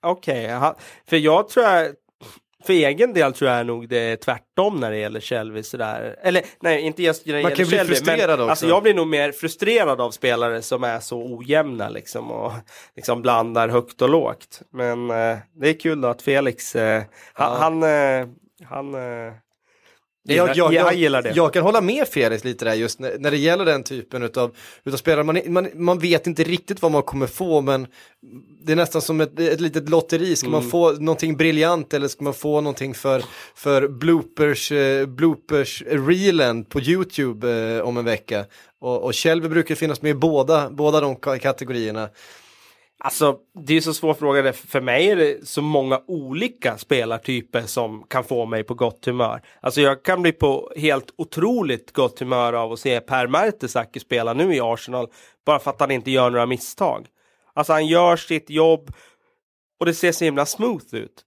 okej, 0.03 0.57
okay. 0.57 0.73
för 1.05 1.17
jag 1.17 1.49
tror 1.49 1.65
jag 1.65 1.95
för 2.65 2.73
egen 2.73 3.13
del 3.13 3.33
tror 3.33 3.51
jag 3.51 3.65
nog 3.65 3.89
det 3.89 3.99
är 3.99 4.15
tvärtom 4.15 4.79
när 4.79 4.91
det 4.91 4.97
gäller 4.97 5.19
Shelby 5.19 5.63
sådär. 5.63 6.15
Eller 6.21 6.43
nej, 6.59 6.81
inte 6.81 7.03
just 7.03 7.25
när 7.25 7.33
det 7.33 7.41
Man 7.43 7.51
gäller 7.51 7.55
kan 7.55 7.67
bli 7.67 7.77
Shelby, 7.77 7.93
frustrerad 7.95 8.29
men 8.29 8.39
också. 8.39 8.49
alltså, 8.49 8.67
jag 8.67 8.83
blir 8.83 8.93
nog 8.93 9.07
mer 9.07 9.31
frustrerad 9.31 10.01
av 10.01 10.11
spelare 10.11 10.61
som 10.61 10.83
är 10.83 10.99
så 10.99 11.37
ojämna 11.37 11.89
liksom 11.89 12.31
och 12.31 12.51
liksom 12.95 13.21
blandar 13.21 13.69
högt 13.69 14.01
och 14.01 14.09
lågt. 14.09 14.61
Men 14.71 15.09
eh, 15.09 15.37
det 15.53 15.69
är 15.69 15.79
kul 15.79 16.01
då 16.01 16.07
att 16.07 16.21
Felix, 16.21 16.75
eh, 16.75 17.03
han, 17.33 17.51
Ja. 17.51 17.57
han, 17.59 17.83
eh, 17.83 18.27
han 18.63 18.95
eh, 18.95 19.33
Jag, 20.27 20.47
jag, 20.49 20.57
jag 20.57 20.73
jag, 20.73 20.93
gillar 20.95 21.21
det. 21.21 21.31
jag 21.35 21.53
kan 21.53 21.63
hålla 21.63 21.81
med 21.81 22.07
Felix 22.07 22.43
lite 22.43 22.65
där 22.65 22.73
just 22.73 22.99
när, 22.99 23.17
när 23.19 23.31
det 23.31 23.37
gäller 23.37 23.65
den 23.65 23.83
typen 23.83 24.23
utav, 24.23 24.55
utav 24.83 24.97
spelare. 24.97 25.23
Man, 25.23 25.39
man, 25.47 25.69
man 25.73 25.99
vet 25.99 26.27
inte 26.27 26.43
riktigt 26.43 26.81
vad 26.81 26.91
man 26.91 27.03
kommer 27.03 27.27
få 27.27 27.61
men 27.61 27.87
det 28.63 28.71
är 28.71 28.75
nästan 28.75 29.01
som 29.01 29.21
ett, 29.21 29.39
ett 29.39 29.61
litet 29.61 29.89
lotteri. 29.89 30.35
Ska 30.35 30.49
man 30.49 30.59
Mm. 30.59 30.71
få 30.71 30.91
någonting 30.91 31.37
briljant 31.37 31.93
eller 31.93 32.07
ska 32.07 32.23
man 32.23 32.33
få 32.33 32.61
någonting 32.61 32.93
för, 32.93 33.23
för 33.55 33.87
bloopers, 33.87 34.71
eh, 34.71 35.05
bloopers 35.05 35.83
reelen 35.87 36.63
på 36.65 36.79
YouTube 36.81 37.51
eh, 37.75 37.81
om 37.81 37.97
en 37.97 38.05
vecka. 38.05 38.45
Och, 38.79 39.03
och 39.03 39.15
Shelby 39.15 39.47
brukar 39.47 39.75
finnas 39.75 40.01
med 40.01 40.09
i 40.09 40.13
båda, 40.13 40.69
båda 40.69 40.99
de 41.01 41.15
ka- 41.15 41.39
kategorierna. 41.39 42.09
Alltså, 42.99 43.37
det 43.65 43.73
är 43.73 43.81
så 43.81 43.93
svår 43.93 44.13
fråga. 44.13 44.53
För 44.53 44.81
mig 44.81 45.09
är 45.09 45.15
det 45.15 45.47
så 45.47 45.61
många 45.61 46.01
olika 46.07 46.77
spelartyper 46.77 47.61
som 47.61 48.03
kan 48.03 48.23
få 48.23 48.45
mig 48.45 48.63
på 48.63 48.73
gott 48.73 49.05
humör. 49.05 49.41
Alltså 49.61 49.81
jag 49.81 50.03
kan 50.03 50.21
bli 50.21 50.31
på 50.31 50.71
helt 50.75 51.13
otroligt 51.17 51.91
gott 51.91 52.19
humör 52.19 52.53
av 52.53 52.71
att 52.71 52.79
se 52.79 52.99
Per 52.99 53.27
Mertesacker 53.27 53.99
spela 53.99 54.33
nu 54.33 54.55
i 54.55 54.59
Arsenal. 54.61 55.07
Bara 55.45 55.59
för 55.59 55.71
att 55.71 55.79
han 55.79 55.91
inte 55.91 56.11
gör 56.11 56.29
några 56.29 56.45
misstag. 56.45 57.07
Alltså 57.53 57.73
han 57.73 57.87
gör 57.87 58.15
sitt 58.15 58.49
jobb 58.49 58.91
och 59.79 59.85
det 59.85 59.93
ser 59.93 60.11
så 60.11 60.25
himla 60.25 60.45
smooth 60.45 60.95
ut. 60.95 61.25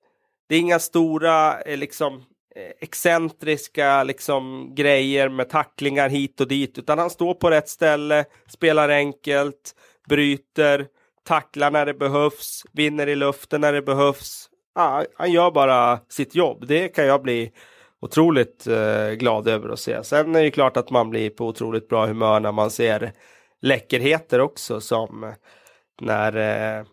Det 0.49 0.55
är 0.55 0.61
inga 0.61 0.79
stora 0.79 1.61
eh, 1.61 1.77
liksom 1.77 2.15
eh, 2.57 2.73
excentriska 2.81 4.05
liksom 4.05 4.75
grejer 4.75 5.29
med 5.29 5.49
tacklingar 5.49 6.09
hit 6.09 6.41
och 6.41 6.49
dit 6.49 6.79
utan 6.79 6.99
han 6.99 7.11
står 7.11 7.35
på 7.35 7.51
rätt 7.51 7.69
ställe, 7.69 8.25
spelar 8.49 8.89
enkelt, 8.89 9.75
bryter, 10.09 10.87
tacklar 11.29 11.71
när 11.71 11.87
det 11.87 11.95
behövs, 11.95 12.63
vinner 12.73 13.07
i 13.07 13.15
luften 13.15 13.61
när 13.61 13.73
det 13.73 13.83
behövs. 13.83 14.49
Ah, 14.75 15.05
han 15.17 15.33
gör 15.33 15.51
bara 15.51 15.99
sitt 16.09 16.35
jobb. 16.35 16.67
Det 16.67 16.89
kan 16.89 17.07
jag 17.07 17.23
bli 17.23 17.53
otroligt 18.01 18.67
eh, 18.67 19.11
glad 19.11 19.49
över 19.49 19.69
att 19.69 19.79
se. 19.79 20.05
Sen 20.05 20.35
är 20.35 20.43
det 20.43 20.51
klart 20.51 20.77
att 20.77 20.91
man 20.91 21.11
blir 21.11 21.31
på 21.31 21.47
otroligt 21.47 21.89
bra 21.89 22.07
humör 22.07 22.41
när 22.41 22.53
man 22.53 22.71
ser 22.71 23.13
läckerheter 23.63 24.41
också 24.41 24.81
som 24.81 25.35
när 26.01 26.37
eh, 26.37 26.85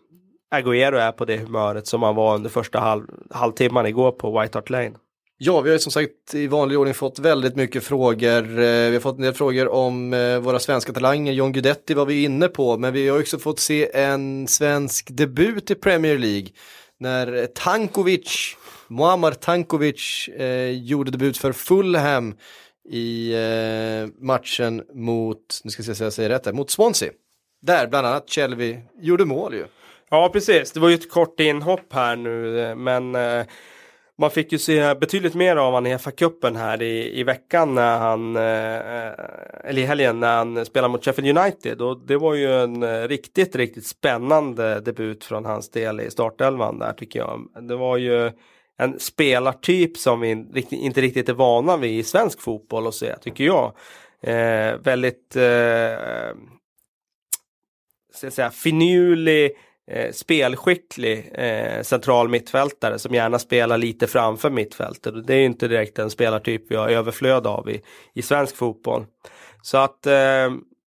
Agüero 0.54 0.96
är 0.96 1.12
på 1.12 1.24
det 1.24 1.36
humöret 1.36 1.86
som 1.86 2.02
han 2.02 2.14
var 2.14 2.34
under 2.34 2.50
första 2.50 2.80
halv, 2.80 3.06
halvtimman 3.30 3.86
igår 3.86 4.12
på 4.12 4.40
White 4.40 4.58
Hart 4.58 4.70
Lane. 4.70 4.94
Ja, 5.38 5.60
vi 5.60 5.70
har 5.70 5.74
ju 5.74 5.78
som 5.78 5.92
sagt 5.92 6.34
i 6.34 6.46
vanlig 6.46 6.78
ordning 6.78 6.94
fått 6.94 7.18
väldigt 7.18 7.56
mycket 7.56 7.84
frågor. 7.84 8.42
Eh, 8.42 8.88
vi 8.88 8.92
har 8.92 9.00
fått 9.00 9.16
en 9.16 9.22
del 9.22 9.34
frågor 9.34 9.68
om 9.68 10.12
eh, 10.12 10.38
våra 10.38 10.58
svenska 10.58 10.92
talanger. 10.92 11.32
John 11.32 11.52
Guidetti 11.52 11.94
var 11.94 12.06
vi 12.06 12.24
inne 12.24 12.48
på, 12.48 12.78
men 12.78 12.92
vi 12.92 13.08
har 13.08 13.20
också 13.20 13.38
fått 13.38 13.60
se 13.60 13.90
en 13.96 14.48
svensk 14.48 15.08
debut 15.10 15.70
i 15.70 15.74
Premier 15.74 16.18
League. 16.18 16.48
När 17.00 17.46
Tankovic, 17.46 18.56
Muammar 18.88 19.32
Tankovic, 19.32 20.28
eh, 20.28 20.70
gjorde 20.70 21.10
debut 21.10 21.38
för 21.38 21.52
Fulham 21.52 22.34
i 22.88 23.32
eh, 23.32 24.24
matchen 24.24 24.82
mot, 24.94 25.60
nu 25.64 25.70
ska 25.70 25.80
jag 25.80 25.86
se 25.86 25.94
så 25.94 26.04
jag 26.04 26.12
säger 26.12 26.28
rätt 26.28 26.46
här, 26.46 26.52
mot 26.52 26.70
Swansea. 26.70 27.10
Där 27.62 27.86
bland 27.86 28.06
annat 28.06 28.30
Chelsea 28.30 28.80
gjorde 29.00 29.24
mål 29.24 29.54
ju. 29.54 29.64
Ja, 30.10 30.30
precis. 30.32 30.72
Det 30.72 30.80
var 30.80 30.88
ju 30.88 30.94
ett 30.94 31.10
kort 31.10 31.40
inhopp 31.40 31.92
här 31.92 32.16
nu, 32.16 32.60
eh, 32.60 32.74
men 32.74 33.14
eh, 33.14 33.46
man 34.18 34.30
fick 34.30 34.52
ju 34.52 34.58
se 34.58 34.94
betydligt 34.94 35.34
mer 35.34 35.56
av 35.56 35.72
honom 35.72 35.92
i 35.92 35.96
FA-cupen 35.98 36.56
här 36.56 36.82
i, 36.82 37.20
i 37.20 37.22
veckan 37.22 37.74
när 37.74 37.98
han, 37.98 38.36
eh, 38.36 39.12
eller 39.70 39.78
i 39.78 39.84
helgen 39.84 40.20
när 40.20 40.36
han 40.36 40.66
spelade 40.66 40.92
mot 40.92 41.04
Sheffield 41.04 41.38
United 41.38 41.80
och 41.80 42.06
det 42.06 42.16
var 42.16 42.34
ju 42.34 42.52
en 42.52 43.08
riktigt, 43.08 43.56
riktigt 43.56 43.86
spännande 43.86 44.80
debut 44.80 45.24
från 45.24 45.44
hans 45.44 45.70
del 45.70 46.00
i 46.00 46.10
startelvan 46.10 46.78
där 46.78 46.92
tycker 46.92 47.18
jag. 47.18 47.48
Det 47.68 47.76
var 47.76 47.96
ju 47.96 48.30
en 48.78 49.00
spelartyp 49.00 49.96
som 49.96 50.20
vi 50.20 50.46
inte 50.70 51.00
riktigt 51.00 51.28
är 51.28 51.32
vana 51.32 51.76
vid 51.76 51.98
i 51.98 52.02
svensk 52.02 52.40
fotboll 52.40 52.86
att 52.86 52.94
se, 52.94 53.16
tycker 53.16 53.44
jag. 53.44 53.72
Eh, 54.22 54.76
väldigt 54.78 55.36
eh, 55.36 56.36
ska 58.14 58.26
jag 58.26 58.32
säga, 58.32 58.50
finurlig, 58.50 59.52
eh, 59.90 60.12
spelskicklig 60.12 61.30
eh, 61.34 61.82
central 61.82 62.28
mittfältare 62.28 62.98
som 62.98 63.14
gärna 63.14 63.38
spelar 63.38 63.78
lite 63.78 64.06
framför 64.06 64.50
mittfältet. 64.50 65.14
Och 65.14 65.26
Det 65.26 65.34
är 65.34 65.38
ju 65.38 65.44
inte 65.44 65.68
direkt 65.68 65.98
en 65.98 66.10
spelartyp 66.10 66.62
vi 66.70 66.76
har 66.76 66.88
överflöd 66.88 67.46
av 67.46 67.70
i, 67.70 67.82
i 68.14 68.22
svensk 68.22 68.56
fotboll. 68.56 69.06
Så 69.62 69.78
att 69.78 70.06
eh, 70.06 70.50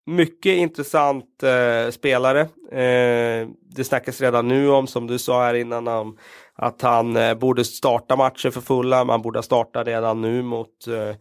mycket 0.06 0.58
intressant 0.58 1.44
eh, 1.44 1.92
spelare. 1.92 2.42
Eh, 2.72 3.48
det 3.70 3.84
snackas 3.84 4.22
redan 4.22 4.48
nu 4.48 4.70
om, 4.70 4.88
som 4.88 5.08
du 5.08 5.20
sa 5.20 5.44
här 5.44 5.54
innan, 5.54 5.88
om 5.88 6.18
att 6.56 6.82
han 6.82 7.16
eh, 7.16 7.34
borde 7.34 7.66
starta 7.66 8.16
matcher 8.16 8.50
för 8.50 8.62
fulla. 8.62 9.04
Man 9.04 9.22
borde 9.22 9.44
starta 9.44 9.84
redan 9.84 10.22
nu 10.22 10.42
mot 10.42 10.88
eh, 10.88 11.16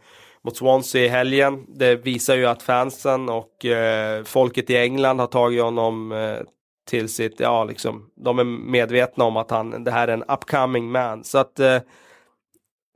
mot 0.46 0.56
Swansea 0.56 1.04
i 1.04 1.08
helgen. 1.08 1.64
Det 1.68 1.96
visar 1.96 2.36
ju 2.36 2.46
att 2.46 2.62
fansen 2.62 3.28
och 3.28 3.64
eh, 3.64 4.24
folket 4.24 4.70
i 4.70 4.76
England 4.76 5.20
har 5.20 5.26
tagit 5.26 5.62
honom 5.62 6.12
eh, 6.12 6.38
till 6.86 7.08
sitt, 7.08 7.40
ja 7.40 7.64
liksom, 7.64 8.10
de 8.14 8.38
är 8.38 8.44
medvetna 8.44 9.24
om 9.24 9.36
att 9.36 9.50
han, 9.50 9.84
det 9.84 9.90
här 9.90 10.08
är 10.08 10.12
en 10.12 10.22
upcoming 10.22 10.90
man. 10.90 11.24
Så 11.24 11.38
att, 11.38 11.60
eh, 11.60 11.80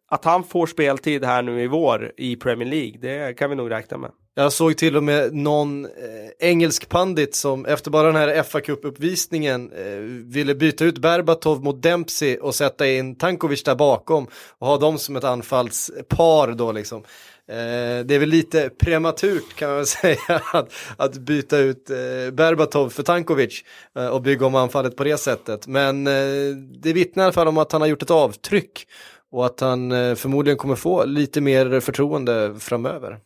att 0.09 0.25
han 0.25 0.45
får 0.45 0.67
speltid 0.67 1.25
här 1.25 1.43
nu 1.43 1.63
i 1.63 1.67
vår 1.67 2.13
i 2.17 2.37
Premier 2.37 2.69
League, 2.69 2.99
det 3.01 3.39
kan 3.39 3.51
vi 3.51 3.57
nog 3.57 3.71
räkna 3.71 3.99
med. 3.99 4.11
Jag 4.35 4.53
såg 4.53 4.77
till 4.77 4.97
och 4.97 5.03
med 5.03 5.35
någon 5.35 5.85
eh, 5.85 5.91
engelsk 6.39 6.89
pandit 6.89 7.35
som 7.35 7.67
efter 7.67 7.91
bara 7.91 8.07
den 8.07 8.17
här 8.17 8.43
fa 8.43 8.61
Cup-uppvisningen 8.61 9.73
eh, 9.73 10.01
ville 10.25 10.55
byta 10.55 10.85
ut 10.85 10.99
Berbatov 10.99 11.65
mot 11.65 11.83
Dempsey 11.83 12.37
och 12.37 12.55
sätta 12.55 12.89
in 12.89 13.15
Tankovic 13.15 13.63
där 13.63 13.75
bakom 13.75 14.27
och 14.59 14.67
ha 14.67 14.79
dem 14.79 14.99
som 14.99 15.17
ett 15.17 15.25
anfallspar 15.25 16.53
då 16.53 16.73
liksom. 16.73 17.05
Eh, 17.49 18.05
det 18.05 18.15
är 18.15 18.19
väl 18.19 18.29
lite 18.29 18.71
prematurt 18.79 19.55
kan 19.55 19.71
man 19.71 19.87
säga 20.03 20.43
att, 20.53 20.73
att 20.97 21.15
byta 21.15 21.59
ut 21.59 21.91
eh, 21.91 21.97
Berbatov 22.33 22.91
för 22.91 23.03
Tankovic 23.03 23.65
eh, 23.99 24.07
och 24.07 24.23
bygga 24.23 24.47
om 24.47 24.55
anfallet 24.55 24.97
på 24.97 25.05
det 25.05 25.17
sättet. 25.17 25.67
Men 25.67 26.07
eh, 26.07 26.57
det 26.83 26.93
vittnar 26.93 27.23
i 27.23 27.25
alla 27.25 27.33
fall 27.33 27.49
om 27.49 27.59
att 27.59 27.73
han 27.73 27.81
har 27.81 27.89
gjort 27.89 28.03
ett 28.03 28.11
avtryck 28.11 28.87
och 29.33 29.47
att 29.47 29.61
han 29.61 29.93
eh, 29.93 30.15
förmodligen 30.15 30.59
kommer 30.59 30.75
få 30.75 31.05
lite 31.05 31.41
mer 31.41 31.81
förtroende 31.81 32.55
framöver. 32.59 33.19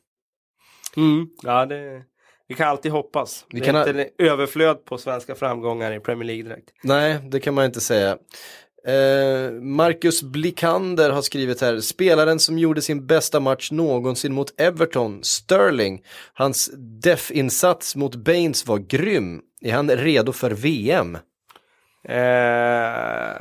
Ja, 1.43 1.67
det, 1.67 2.03
vi 2.49 2.55
kan 2.55 2.69
alltid 2.69 2.93
hoppas. 2.93 3.47
Vi 3.51 3.61
det 3.61 3.67
kan 3.67 3.77
är 3.77 3.81
ha- 3.81 3.89
inte 3.89 4.09
överflöd 4.19 4.85
på 4.85 4.99
svenska 4.99 5.35
framgångar 5.35 5.93
i 5.93 6.01
Premier 6.01 6.27
League 6.27 6.43
direkt. 6.43 6.71
Nej, 6.83 7.19
det 7.31 7.41
kan 7.41 7.55
man 7.55 7.65
inte 7.65 7.81
säga. 7.81 8.19
Eh, 8.87 9.51
Marcus 9.53 10.23
Blikander 10.23 11.11
har 11.11 11.23
skrivit 11.23 11.61
här, 11.61 11.81
spelaren 11.81 12.39
som 12.39 12.59
gjorde 12.59 12.83
sin 12.83 13.07
bästa 13.07 13.41
match 13.41 13.71
någonsin 13.71 14.33
mot 14.35 14.61
Everton, 14.61 15.25
Sterling. 15.25 16.03
Hans 16.35 16.71
def-insats 17.03 17.97
mot 17.97 18.15
Baines 18.15 18.67
var 18.67 18.79
grym. 18.79 19.41
Är 19.63 19.73
han 19.73 19.91
redo 19.91 20.33
för 20.33 20.51
VM? 20.51 21.19
Eh, 22.09 23.37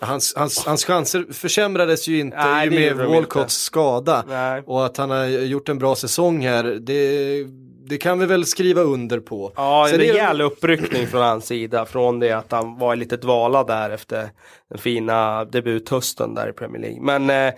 Hans, 0.00 0.34
hans, 0.36 0.66
hans 0.66 0.84
chanser 0.84 1.26
försämrades 1.32 2.08
ju 2.08 2.20
inte 2.20 2.36
Nej, 2.36 2.68
det 2.68 2.94
med 2.94 3.06
Walcotts 3.06 3.54
skada. 3.62 4.24
nej. 4.28 4.62
Och 4.66 4.86
att 4.86 4.96
han 4.96 5.10
har 5.10 5.24
gjort 5.26 5.68
en 5.68 5.78
bra 5.78 5.94
säsong 5.94 6.46
här, 6.46 6.64
det, 6.64 7.44
det 7.88 7.98
kan 7.98 8.18
vi 8.18 8.26
väl 8.26 8.46
skriva 8.46 8.80
under 8.82 9.20
på. 9.20 9.52
Ja, 9.56 9.84
en 9.84 9.90
Sen 9.90 10.00
är 10.00 10.04
det- 10.04 10.12
rejäl 10.12 10.40
uppryckning 10.40 11.06
från 11.06 11.22
hans 11.22 11.46
sida. 11.46 11.86
Från 11.86 12.20
det 12.20 12.32
att 12.32 12.52
han 12.52 12.78
var 12.78 12.96
lite 12.96 13.16
dvala 13.16 13.64
där 13.64 13.90
efter 13.90 14.28
den 14.70 14.78
fina 14.78 15.44
debuthösten 15.44 16.34
där 16.34 16.48
i 16.48 16.52
Premier 16.52 16.82
League. 16.82 17.00
Men 17.02 17.30
eh, 17.48 17.54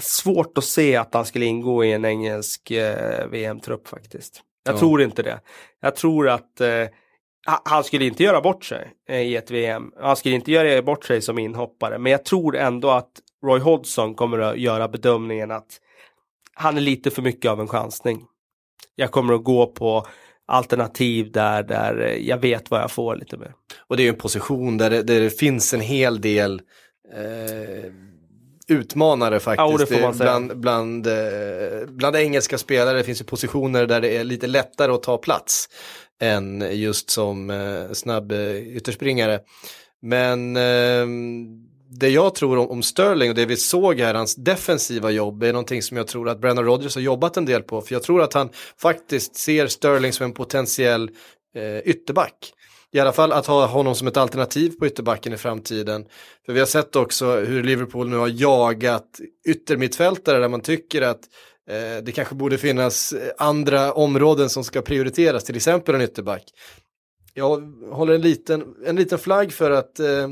svårt 0.00 0.58
att 0.58 0.64
se 0.64 0.96
att 0.96 1.14
han 1.14 1.24
skulle 1.24 1.44
ingå 1.44 1.84
i 1.84 1.92
en 1.92 2.04
engelsk 2.04 2.70
eh, 2.70 3.26
VM-trupp 3.30 3.88
faktiskt. 3.88 4.40
Jag 4.64 4.74
Ja. 4.74 4.78
tror 4.78 5.02
inte 5.02 5.22
det. 5.22 5.40
Jag 5.82 5.96
tror 5.96 6.28
att 6.28 6.60
eh, 6.60 6.68
han 7.46 7.84
skulle 7.84 8.04
inte 8.04 8.22
göra 8.22 8.40
bort 8.40 8.64
sig 8.64 8.92
eh, 9.08 9.20
i 9.20 9.36
ett 9.36 9.50
VM. 9.50 9.92
Han 10.00 10.16
skulle 10.16 10.34
inte 10.34 10.52
göra 10.52 10.82
bort 10.82 11.04
sig 11.04 11.22
som 11.22 11.38
inhoppare. 11.38 11.98
Men 11.98 12.12
jag 12.12 12.24
tror 12.24 12.56
ändå 12.56 12.90
att 12.90 13.10
Roy 13.44 13.60
Hodgson 13.60 14.14
kommer 14.14 14.38
att 14.38 14.58
göra 14.58 14.88
bedömningen 14.88 15.50
att 15.50 15.80
han 16.54 16.76
är 16.76 16.80
lite 16.80 17.10
för 17.10 17.22
mycket 17.22 17.50
av 17.50 17.60
en 17.60 17.68
chansning. 17.68 18.24
Jag 18.94 19.10
kommer 19.10 19.34
att 19.34 19.44
gå 19.44 19.66
på 19.66 20.06
alternativ 20.46 21.32
där, 21.32 21.62
där 21.62 22.18
jag 22.20 22.38
vet 22.38 22.70
vad 22.70 22.80
jag 22.80 22.90
får 22.90 23.16
lite 23.16 23.36
mer. 23.36 23.52
Och 23.78 23.96
det 23.96 24.02
är 24.02 24.04
ju 24.04 24.10
en 24.10 24.18
position 24.18 24.78
där 24.78 24.90
det, 24.90 25.02
där 25.02 25.20
det 25.20 25.30
finns 25.30 25.74
en 25.74 25.80
hel 25.80 26.20
del 26.20 26.60
eh, 27.14 27.92
utmanare 28.68 29.40
faktiskt. 29.40 29.90
Ja, 29.90 30.12
bland, 30.12 30.56
bland, 30.56 31.06
eh, 31.06 31.86
bland 31.88 32.16
engelska 32.16 32.58
spelare 32.58 33.02
finns 33.02 33.20
ju 33.20 33.24
positioner 33.24 33.86
där 33.86 34.00
det 34.00 34.16
är 34.16 34.24
lite 34.24 34.46
lättare 34.46 34.92
att 34.92 35.02
ta 35.02 35.18
plats 35.18 35.68
än 36.20 36.64
just 36.72 37.10
som 37.10 37.50
eh, 37.50 37.92
snabb 37.92 38.32
eh, 38.32 38.76
ytterspringare. 38.76 39.40
Men 40.02 40.56
eh, 40.56 41.06
det 41.90 42.08
jag 42.08 42.34
tror 42.34 42.58
om, 42.58 42.70
om, 42.70 42.82
Sterling 42.82 43.30
och 43.30 43.36
det 43.36 43.46
vi 43.46 43.56
såg 43.56 44.00
här, 44.00 44.14
hans 44.14 44.34
defensiva 44.34 45.10
jobb, 45.10 45.42
är 45.42 45.52
någonting 45.52 45.82
som 45.82 45.96
jag 45.96 46.06
tror 46.06 46.28
att 46.28 46.40
Brennan 46.40 46.64
Rodgers 46.64 46.94
har 46.94 47.02
jobbat 47.02 47.36
en 47.36 47.44
del 47.44 47.62
på. 47.62 47.80
För 47.80 47.94
jag 47.94 48.02
tror 48.02 48.22
att 48.22 48.34
han 48.34 48.48
faktiskt 48.80 49.36
ser 49.36 49.66
Sterling 49.66 50.12
som 50.12 50.24
en 50.24 50.32
potentiell 50.32 51.10
eh, 51.54 51.78
ytterback. 51.78 52.52
I 52.92 53.00
alla 53.00 53.12
fall 53.12 53.32
att 53.32 53.46
ha 53.46 53.66
honom 53.66 53.94
som 53.94 54.08
ett 54.08 54.16
alternativ 54.16 54.70
på 54.78 54.86
ytterbacken 54.86 55.32
i 55.32 55.36
framtiden. 55.36 56.06
För 56.46 56.52
vi 56.52 56.58
har 56.58 56.66
sett 56.66 56.96
också 56.96 57.36
hur 57.36 57.62
Liverpool 57.62 58.08
nu 58.08 58.16
har 58.16 58.28
jagat 58.28 59.20
yttermittfältare 59.48 60.38
där 60.38 60.48
man 60.48 60.60
tycker 60.60 61.02
att 61.02 61.20
Eh, 61.70 62.02
det 62.02 62.12
kanske 62.12 62.34
borde 62.34 62.58
finnas 62.58 63.12
eh, 63.12 63.32
andra 63.38 63.92
områden 63.92 64.50
som 64.50 64.64
ska 64.64 64.82
prioriteras, 64.82 65.44
till 65.44 65.56
exempel 65.56 65.94
en 65.94 66.00
ytterback. 66.00 66.44
Jag 67.34 67.56
håller 67.90 68.14
en 68.14 68.20
liten, 68.20 68.74
en 68.86 68.96
liten 68.96 69.18
flagg 69.18 69.52
för 69.52 69.70
att 69.70 70.00
eh, 70.00 70.30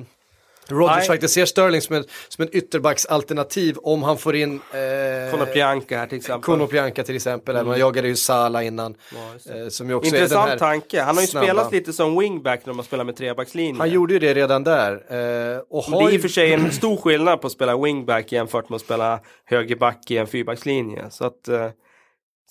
Rodgers 0.69 1.07
faktiskt 1.07 1.35
ser 1.35 1.47
Sterling 1.47 1.81
som 1.81 1.97
en, 1.97 2.05
som 2.29 2.43
en 2.43 2.49
ytterbacksalternativ 2.57 3.77
om 3.83 4.03
han 4.03 4.19
får 4.19 4.37
in 4.37 4.55
eh, 4.55 5.31
Konoplyanka 5.31 6.07
till 6.07 6.19
exempel. 6.19 6.43
Konoplyanka 6.43 7.05
till 7.05 7.17
exempel, 7.17 7.57
mm. 7.57 7.67
man 7.67 7.79
jagade 7.79 8.09
ju 8.09 8.17
Sala 8.17 8.63
innan. 8.63 8.95
Ja, 9.15 9.55
eh, 9.55 9.69
som 9.69 9.91
också 9.91 10.07
Intressant 10.07 10.59
tanke, 10.59 11.03
han 11.03 11.15
har 11.15 11.23
ju 11.23 11.27
snabba. 11.27 11.47
spelat 11.47 11.73
lite 11.73 11.93
som 11.93 12.19
wingback 12.19 12.67
när 12.67 12.73
man 12.73 12.85
spelar 12.85 13.05
med 13.05 13.17
trebackslinje. 13.17 13.79
Han 13.79 13.91
gjorde 13.91 14.13
ju 14.13 14.19
det 14.19 14.35
redan 14.35 14.65
där. 14.65 14.93
Eh, 14.93 15.59
och 15.69 15.85
det 15.91 16.05
är 16.05 16.15
i 16.15 16.17
och 16.17 16.21
för 16.21 16.29
sig 16.29 16.53
en 16.53 16.73
stor 16.73 16.97
skillnad 16.97 17.41
på 17.41 17.47
att 17.47 17.53
spela 17.53 17.77
wingback 17.77 18.33
jämfört 18.33 18.69
med 18.69 18.77
att 18.77 18.83
spela 18.83 19.21
högerback 19.45 20.11
i 20.11 20.17
en 20.17 20.27
fyrbackslinje. 20.27 21.11
Så 21.11 21.25
att 21.25 21.49
eh, 21.49 21.69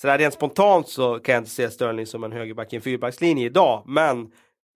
så 0.01 0.07
där 0.07 0.17
rent 0.17 0.33
spontant 0.33 0.87
så 0.87 1.19
kan 1.19 1.33
jag 1.33 1.41
inte 1.41 1.51
se 1.51 1.69
Sterling 1.69 2.05
som 2.05 2.23
en 2.23 2.31
högerback 2.31 2.73
i 2.73 2.75
en 2.75 2.81
fyrbackslinje 2.81 3.45
idag, 3.45 3.83
men 3.85 4.27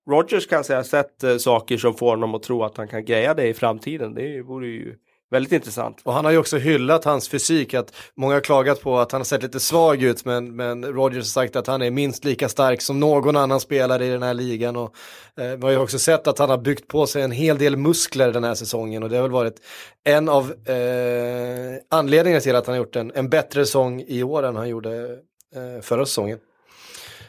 Rogers 0.09 0.47
kan 0.47 0.63
har 0.69 0.83
sett 0.83 1.23
eh, 1.23 1.37
saker 1.37 1.77
som 1.77 1.93
får 1.93 2.09
honom 2.09 2.35
att 2.35 2.43
tro 2.43 2.63
att 2.63 2.77
han 2.77 2.87
kan 2.87 3.05
greja 3.05 3.33
det 3.33 3.47
i 3.47 3.53
framtiden. 3.53 4.13
Det 4.13 4.41
vore 4.41 4.67
ju 4.67 4.95
väldigt 5.29 5.51
intressant. 5.51 6.01
Och 6.03 6.13
han 6.13 6.25
har 6.25 6.31
ju 6.31 6.37
också 6.37 6.57
hyllat 6.57 7.05
hans 7.05 7.29
fysik, 7.29 7.73
att 7.73 7.95
många 8.15 8.33
har 8.33 8.41
klagat 8.41 8.81
på 8.81 8.99
att 8.99 9.11
han 9.11 9.21
har 9.21 9.25
sett 9.25 9.43
lite 9.43 9.59
svag 9.59 10.03
ut, 10.03 10.25
men, 10.25 10.55
men 10.55 10.85
Rogers 10.85 11.17
har 11.17 11.23
sagt 11.23 11.55
att 11.55 11.67
han 11.67 11.81
är 11.81 11.91
minst 11.91 12.25
lika 12.25 12.49
stark 12.49 12.81
som 12.81 12.99
någon 12.99 13.35
annan 13.35 13.59
spelare 13.59 14.05
i 14.05 14.09
den 14.09 14.23
här 14.23 14.33
ligan. 14.33 14.75
Och, 14.75 14.95
eh, 15.37 15.51
man 15.51 15.61
har 15.61 15.71
ju 15.71 15.77
också 15.77 15.99
sett 15.99 16.27
att 16.27 16.39
han 16.39 16.49
har 16.49 16.57
byggt 16.57 16.87
på 16.87 17.07
sig 17.07 17.21
en 17.21 17.31
hel 17.31 17.57
del 17.57 17.77
muskler 17.77 18.31
den 18.31 18.43
här 18.43 18.55
säsongen 18.55 19.03
och 19.03 19.09
det 19.09 19.15
har 19.15 19.23
väl 19.23 19.31
varit 19.31 19.61
en 20.03 20.29
av 20.29 20.51
eh, 20.51 21.75
anledningarna 21.89 22.41
till 22.41 22.55
att 22.55 22.67
han 22.67 22.73
har 22.73 22.77
gjort 22.77 22.95
en, 22.95 23.11
en 23.15 23.29
bättre 23.29 23.65
säsong 23.65 24.03
i 24.07 24.23
år 24.23 24.43
än 24.43 24.55
han 24.55 24.69
gjorde 24.69 25.19
eh, 25.55 25.81
förra 25.81 26.05
säsongen. 26.05 26.39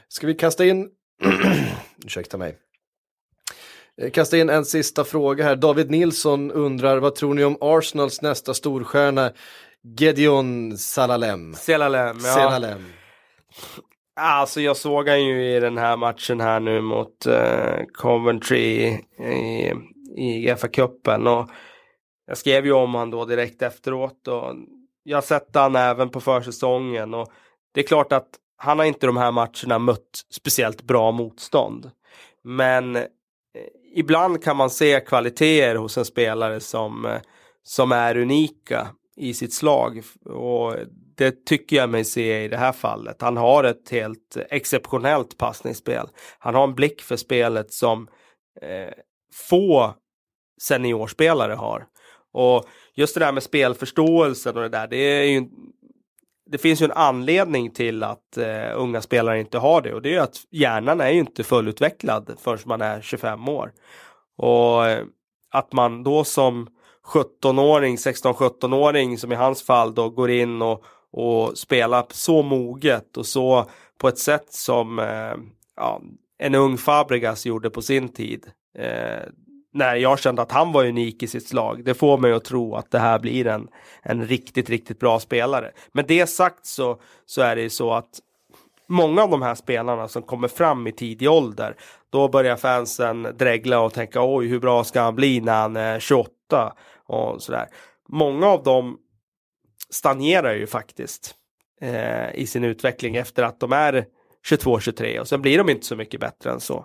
Ska 0.09 0.27
vi 0.27 0.35
kasta 0.35 0.65
in, 0.65 0.89
ursäkta 2.05 2.37
mig, 2.37 2.57
kasta 4.13 4.37
in 4.37 4.51
en 4.51 4.65
sista 4.65 5.05
fråga 5.05 5.45
här. 5.45 5.57
David 5.57 5.91
Nilsson 5.91 6.51
undrar, 6.51 6.99
vad 6.99 7.15
tror 7.15 7.35
ni 7.35 7.45
om 7.45 7.57
Arsenals 7.61 8.23
nästa 8.23 8.55
storstjärna 8.55 9.33
Gedeon 9.99 10.79
Salalem? 10.79 11.55
Selalem, 11.55 12.19
ja. 12.23 12.35
Selalem. 12.35 12.85
Alltså 14.21 14.61
jag 14.61 14.77
såg 14.77 15.09
han 15.09 15.25
ju 15.25 15.57
i 15.57 15.61
den 15.61 15.79
här 15.79 15.97
matchen 15.97 16.41
här 16.41 16.61
nu 16.61 16.81
mot 16.81 17.27
uh, 17.27 17.85
Coventry 17.93 18.59
i, 18.59 19.75
i 20.17 20.55
FA-cupen 20.55 21.27
och 21.27 21.49
jag 22.27 22.39
skrev 22.39 22.67
ju 22.67 22.73
om 22.73 22.95
han 22.95 23.11
då 23.11 23.25
direkt 23.25 23.63
efteråt 23.63 24.29
och 24.29 24.55
jag 25.03 25.17
har 25.17 25.23
sett 25.23 25.55
han 25.55 25.77
även 25.77 26.09
på 26.09 26.21
försäsongen 26.21 27.15
och 27.15 27.29
det 27.75 27.81
är 27.81 27.87
klart 27.87 28.13
att 28.13 28.29
han 28.57 28.79
har 28.79 28.87
inte 28.87 29.07
de 29.07 29.17
här 29.17 29.33
matcherna 29.33 29.79
mött 29.79 30.25
speciellt 30.31 30.83
bra 30.83 31.11
motstånd. 31.13 31.91
Men 32.45 32.99
ibland 33.95 34.43
kan 34.43 34.57
man 34.57 34.71
se 34.71 35.01
kvaliteter 35.01 35.75
hos 35.75 35.99
en 35.99 36.05
spelare 36.05 36.61
som, 36.61 37.05
eh, 37.07 37.21
som 37.63 37.93
är 37.93 38.17
unika 38.17 38.89
i 39.17 39.35
sitt 39.35 39.53
slag. 39.53 40.03
Och 40.25 40.75
det 41.17 41.45
tycker 41.45 41.77
jag 41.77 41.91
mig 41.91 42.05
se 42.05 42.45
i 42.45 42.49
det 42.49 42.57
här 42.57 42.73
fallet. 42.73 43.23
Han 43.23 43.37
har 43.37 43.65
ett 43.65 43.91
helt 43.91 44.37
exceptionellt 44.51 45.39
passningsspel. 45.39 46.09
Han 46.39 46.55
har 46.55 46.65
en 46.65 46.75
blick 46.75 47.03
för 47.03 47.17
spelet 47.17 47.73
som 47.73 48.09
eh, 48.63 48.93
få 49.49 49.95
seniorspelare 50.63 51.53
har. 51.53 51.87
Och 52.33 52.65
just 52.95 53.15
det 53.15 53.21
där 53.21 53.33
med 53.33 53.43
spelförståelsen 53.43 54.57
och 54.57 54.63
det 54.63 54.69
där, 54.69 54.87
det 54.87 54.97
är 54.97 55.25
ju 55.25 55.49
det 56.51 56.59
finns 56.59 56.83
ju 56.83 56.85
en 56.85 56.93
anledning 56.93 57.71
till 57.71 58.03
att 58.03 58.37
eh, 58.37 58.71
unga 58.75 59.01
spelare 59.01 59.41
inte 59.41 59.59
har 59.59 59.83
det 59.83 59.95
och 59.95 60.03
det 60.03 60.09
är 60.09 60.13
ju 60.13 60.19
att 60.19 60.37
hjärnan 60.51 61.01
är 61.01 61.11
ju 61.11 61.19
inte 61.19 61.45
fullutvecklad 61.45 62.37
förrän 62.41 62.59
man 62.65 62.81
är 62.81 63.01
25 63.01 63.49
år. 63.49 63.73
Och 64.37 64.87
eh, 64.87 65.05
att 65.51 65.73
man 65.73 66.03
då 66.03 66.25
som 66.25 66.69
17-åring, 67.15 67.97
16-17-åring 67.97 69.19
som 69.19 69.33
i 69.33 69.35
hans 69.35 69.63
fall 69.63 69.95
då 69.95 70.11
går 70.11 70.31
in 70.31 70.63
och, 70.63 70.85
och 71.13 71.59
spelar 71.59 72.07
så 72.11 72.43
moget 72.43 73.17
och 73.17 73.27
så 73.27 73.71
på 73.99 74.09
ett 74.09 74.19
sätt 74.19 74.53
som 74.53 74.99
eh, 74.99 75.35
ja, 75.77 76.01
en 76.39 76.55
ung 76.55 76.79
Fabregas 76.79 77.47
gjorde 77.47 77.71
på 77.71 77.83
sin 77.83 78.09
tid. 78.09 78.47
Eh, 78.79 79.23
när 79.73 79.97
jag 79.97 80.19
kände 80.19 80.43
att 80.43 80.53
han 80.53 80.73
var 80.73 80.87
unik 80.87 81.23
i 81.23 81.27
sitt 81.27 81.49
slag. 81.49 81.85
Det 81.85 81.95
får 81.95 82.19
mig 82.19 82.33
att 82.33 82.45
tro 82.45 82.75
att 82.75 82.91
det 82.91 82.99
här 82.99 83.19
blir 83.19 83.47
en, 83.47 83.69
en 84.03 84.27
riktigt, 84.27 84.71
riktigt 84.71 85.01
bra 85.01 85.21
spelare. 85.21 85.73
Men 85.93 86.05
det 86.07 86.27
sagt 86.27 86.67
så, 86.67 87.01
så 87.27 87.43
är 87.43 87.57
det 87.57 87.63
ju 87.63 87.71
så 87.71 87.93
att 87.93 88.21
många 88.89 89.23
av 89.23 89.31
de 89.31 89.43
här 89.43 89.55
spelarna 89.55 90.09
som 90.09 90.23
kommer 90.23 90.49
fram 90.49 90.87
i 90.87 90.93
tidig 90.93 91.31
ålder, 91.31 91.77
då 92.11 92.29
börjar 92.29 92.57
fansen 92.57 93.23
dregla 93.23 93.81
och 93.81 93.95
tänka 93.95 94.21
oj, 94.23 94.47
hur 94.47 94.61
bra 94.61 94.85
ska 94.85 95.01
han 95.01 95.15
bli 95.15 95.41
när 95.41 95.61
han 95.61 95.77
är 95.77 96.01
28 96.01 96.75
och 97.07 97.43
sådär. 97.43 97.69
Många 98.09 98.47
av 98.47 98.63
dem 98.63 98.99
stagnerar 99.91 100.55
ju 100.55 100.67
faktiskt 100.67 101.35
eh, 101.81 102.35
i 102.35 102.47
sin 102.47 102.65
utveckling 102.65 103.17
efter 103.17 103.43
att 103.43 103.61
de 103.61 103.73
är 103.73 104.07
22-23 104.51 105.19
och 105.19 105.29
sen 105.29 105.43
blir 105.43 105.59
de 105.59 105.71
inte 105.71 105.87
så 105.87 105.97
mycket 105.97 106.21
bättre 106.21 106.51
än 106.51 106.61
så. 106.61 106.85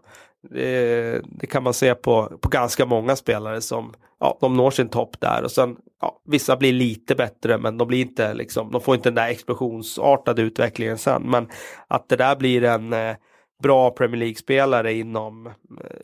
Det, 0.49 1.21
det, 1.25 1.47
kan 1.47 1.63
man 1.63 1.73
se 1.73 1.95
på, 1.95 2.37
på 2.41 2.49
ganska 2.49 2.85
många 2.85 3.15
spelare 3.15 3.61
som 3.61 3.93
ja, 4.19 4.37
de 4.41 4.57
når 4.57 4.71
sin 4.71 4.89
topp 4.89 5.19
där 5.19 5.43
och 5.43 5.51
sen 5.51 5.77
ja, 6.01 6.21
vissa 6.25 6.57
blir 6.57 6.73
lite 6.73 7.15
bättre 7.15 7.57
men 7.57 7.77
de 7.77 7.87
blir 7.87 8.01
inte 8.01 8.33
liksom, 8.33 8.71
de 8.71 8.81
får 8.81 8.95
inte 8.95 9.09
den 9.09 9.15
där 9.15 9.29
explosionsartade 9.29 10.41
utvecklingen 10.41 10.97
sen. 10.97 11.21
Men 11.23 11.47
att 11.87 12.09
det 12.09 12.15
där 12.15 12.35
blir 12.35 12.63
en 12.63 12.93
eh, 12.93 13.15
bra 13.63 13.91
Premier 13.91 14.19
League-spelare 14.19 14.93
inom 14.93 15.47
eh, 15.47 15.53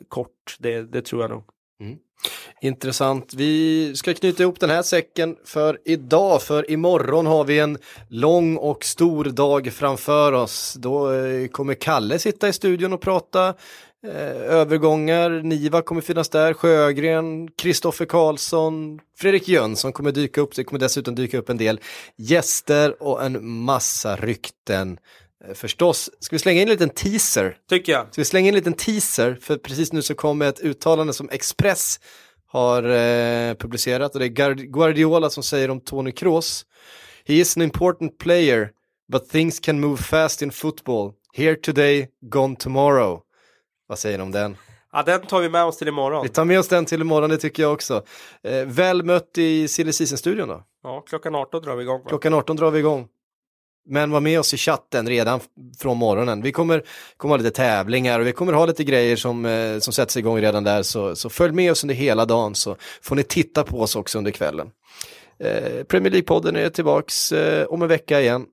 kort, 0.08 0.56
det, 0.58 0.82
det 0.82 1.02
tror 1.02 1.22
jag 1.22 1.30
nog. 1.30 1.42
Mm. 1.80 1.96
Intressant. 2.62 3.34
Vi 3.34 3.92
ska 3.96 4.14
knyta 4.14 4.42
ihop 4.42 4.60
den 4.60 4.70
här 4.70 4.82
säcken 4.82 5.36
för 5.44 5.78
idag, 5.84 6.42
för 6.42 6.70
imorgon 6.70 7.26
har 7.26 7.44
vi 7.44 7.58
en 7.58 7.78
lång 8.08 8.56
och 8.56 8.84
stor 8.84 9.24
dag 9.24 9.72
framför 9.72 10.32
oss. 10.32 10.74
Då 10.78 11.12
eh, 11.12 11.48
kommer 11.48 11.74
Kalle 11.74 12.18
sitta 12.18 12.48
i 12.48 12.52
studion 12.52 12.92
och 12.92 13.00
prata 13.00 13.54
övergångar. 14.08 15.30
Niva 15.30 15.82
kommer 15.82 16.00
finnas 16.00 16.28
där, 16.28 16.54
Sjögren, 16.54 17.48
Kristoffer 17.48 18.04
Karlsson, 18.04 19.00
Fredrik 19.16 19.48
Jönsson 19.48 19.92
kommer 19.92 20.12
dyka 20.12 20.40
upp. 20.40 20.54
Det 20.54 20.64
kommer 20.64 20.80
dessutom 20.80 21.14
dyka 21.14 21.38
upp 21.38 21.50
en 21.50 21.56
del 21.56 21.80
gäster 22.16 23.02
och 23.02 23.24
en 23.24 23.48
massa 23.48 24.16
rykten 24.16 24.98
Eh, 25.44 25.54
förstås, 25.54 26.10
ska 26.18 26.34
vi 26.34 26.38
slänga 26.38 26.62
in 26.62 26.68
en 26.68 26.72
liten 26.72 26.90
teaser? 26.90 27.56
Tycker 27.68 27.92
jag. 27.92 28.06
Ska 28.12 28.20
vi 28.20 28.24
slänga 28.24 28.48
in 28.48 28.54
en 28.54 28.58
liten 28.58 28.72
teaser? 28.72 29.38
För 29.40 29.56
precis 29.56 29.92
nu 29.92 30.02
så 30.02 30.14
kommer 30.14 30.46
ett 30.46 30.60
uttalande 30.60 31.12
som 31.12 31.28
Express 31.30 32.00
har 32.46 32.82
eh, 32.82 33.54
publicerat 33.54 34.14
och 34.14 34.20
det 34.20 34.26
är 34.26 34.54
Guardiola 34.54 35.30
som 35.30 35.42
säger 35.42 35.70
om 35.70 35.80
Tony 35.80 36.12
Kroos. 36.12 36.66
He 37.24 37.34
is 37.34 37.56
an 37.56 37.62
important 37.62 38.18
player, 38.18 38.70
but 39.12 39.28
things 39.28 39.60
can 39.60 39.80
move 39.80 39.96
fast 39.96 40.42
in 40.42 40.50
football. 40.50 41.12
Here 41.32 41.56
today, 41.56 42.08
gone 42.20 42.56
tomorrow. 42.56 43.22
Vad 43.90 43.98
säger 43.98 44.18
ni 44.18 44.24
om 44.24 44.30
den? 44.30 44.56
Ja, 44.92 45.02
den 45.02 45.20
tar 45.20 45.40
vi 45.40 45.48
med 45.48 45.64
oss 45.64 45.76
till 45.78 45.88
imorgon. 45.88 46.22
Vi 46.22 46.28
tar 46.28 46.44
med 46.44 46.58
oss 46.58 46.68
den 46.68 46.84
till 46.84 47.00
imorgon, 47.00 47.30
det 47.30 47.38
tycker 47.38 47.62
jag 47.62 47.72
också. 47.72 48.02
Eh, 48.42 48.66
väl 48.66 49.02
mött 49.02 49.38
i 49.38 49.68
Silly 49.68 49.92
Season-studion 49.92 50.48
då? 50.48 50.62
Ja, 50.82 51.00
klockan 51.00 51.34
18 51.34 51.62
drar 51.62 51.76
vi 51.76 51.82
igång. 51.82 52.02
Va? 52.02 52.08
Klockan 52.08 52.34
18 52.34 52.56
drar 52.56 52.70
vi 52.70 52.78
igång. 52.78 53.08
Men 53.88 54.10
var 54.10 54.20
med 54.20 54.40
oss 54.40 54.54
i 54.54 54.56
chatten 54.56 55.08
redan 55.08 55.40
från 55.78 55.96
morgonen. 55.96 56.42
Vi 56.42 56.52
kommer, 56.52 56.84
kommer 57.16 57.32
ha 57.32 57.36
lite 57.36 57.50
tävlingar 57.50 58.20
och 58.20 58.26
vi 58.26 58.32
kommer 58.32 58.52
ha 58.52 58.66
lite 58.66 58.84
grejer 58.84 59.16
som, 59.16 59.44
eh, 59.46 59.78
som 59.78 59.92
sätts 59.92 60.16
igång 60.16 60.40
redan 60.40 60.64
där. 60.64 60.82
Så, 60.82 61.16
så 61.16 61.30
följ 61.30 61.52
med 61.52 61.72
oss 61.72 61.84
under 61.84 61.94
hela 61.94 62.24
dagen 62.24 62.54
så 62.54 62.76
får 63.02 63.16
ni 63.16 63.22
titta 63.22 63.62
på 63.64 63.80
oss 63.80 63.96
också 63.96 64.18
under 64.18 64.30
kvällen. 64.30 64.70
Eh, 65.38 65.84
Premier 65.84 66.12
League-podden 66.12 66.56
är 66.56 66.68
tillbaks 66.68 67.32
eh, 67.32 67.66
om 67.66 67.82
en 67.82 67.88
vecka 67.88 68.20
igen. 68.20 68.46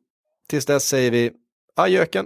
Tills 0.50 0.66
dess 0.66 0.88
säger 0.88 1.12
vi 1.12 1.32
adjöken. 1.76 2.26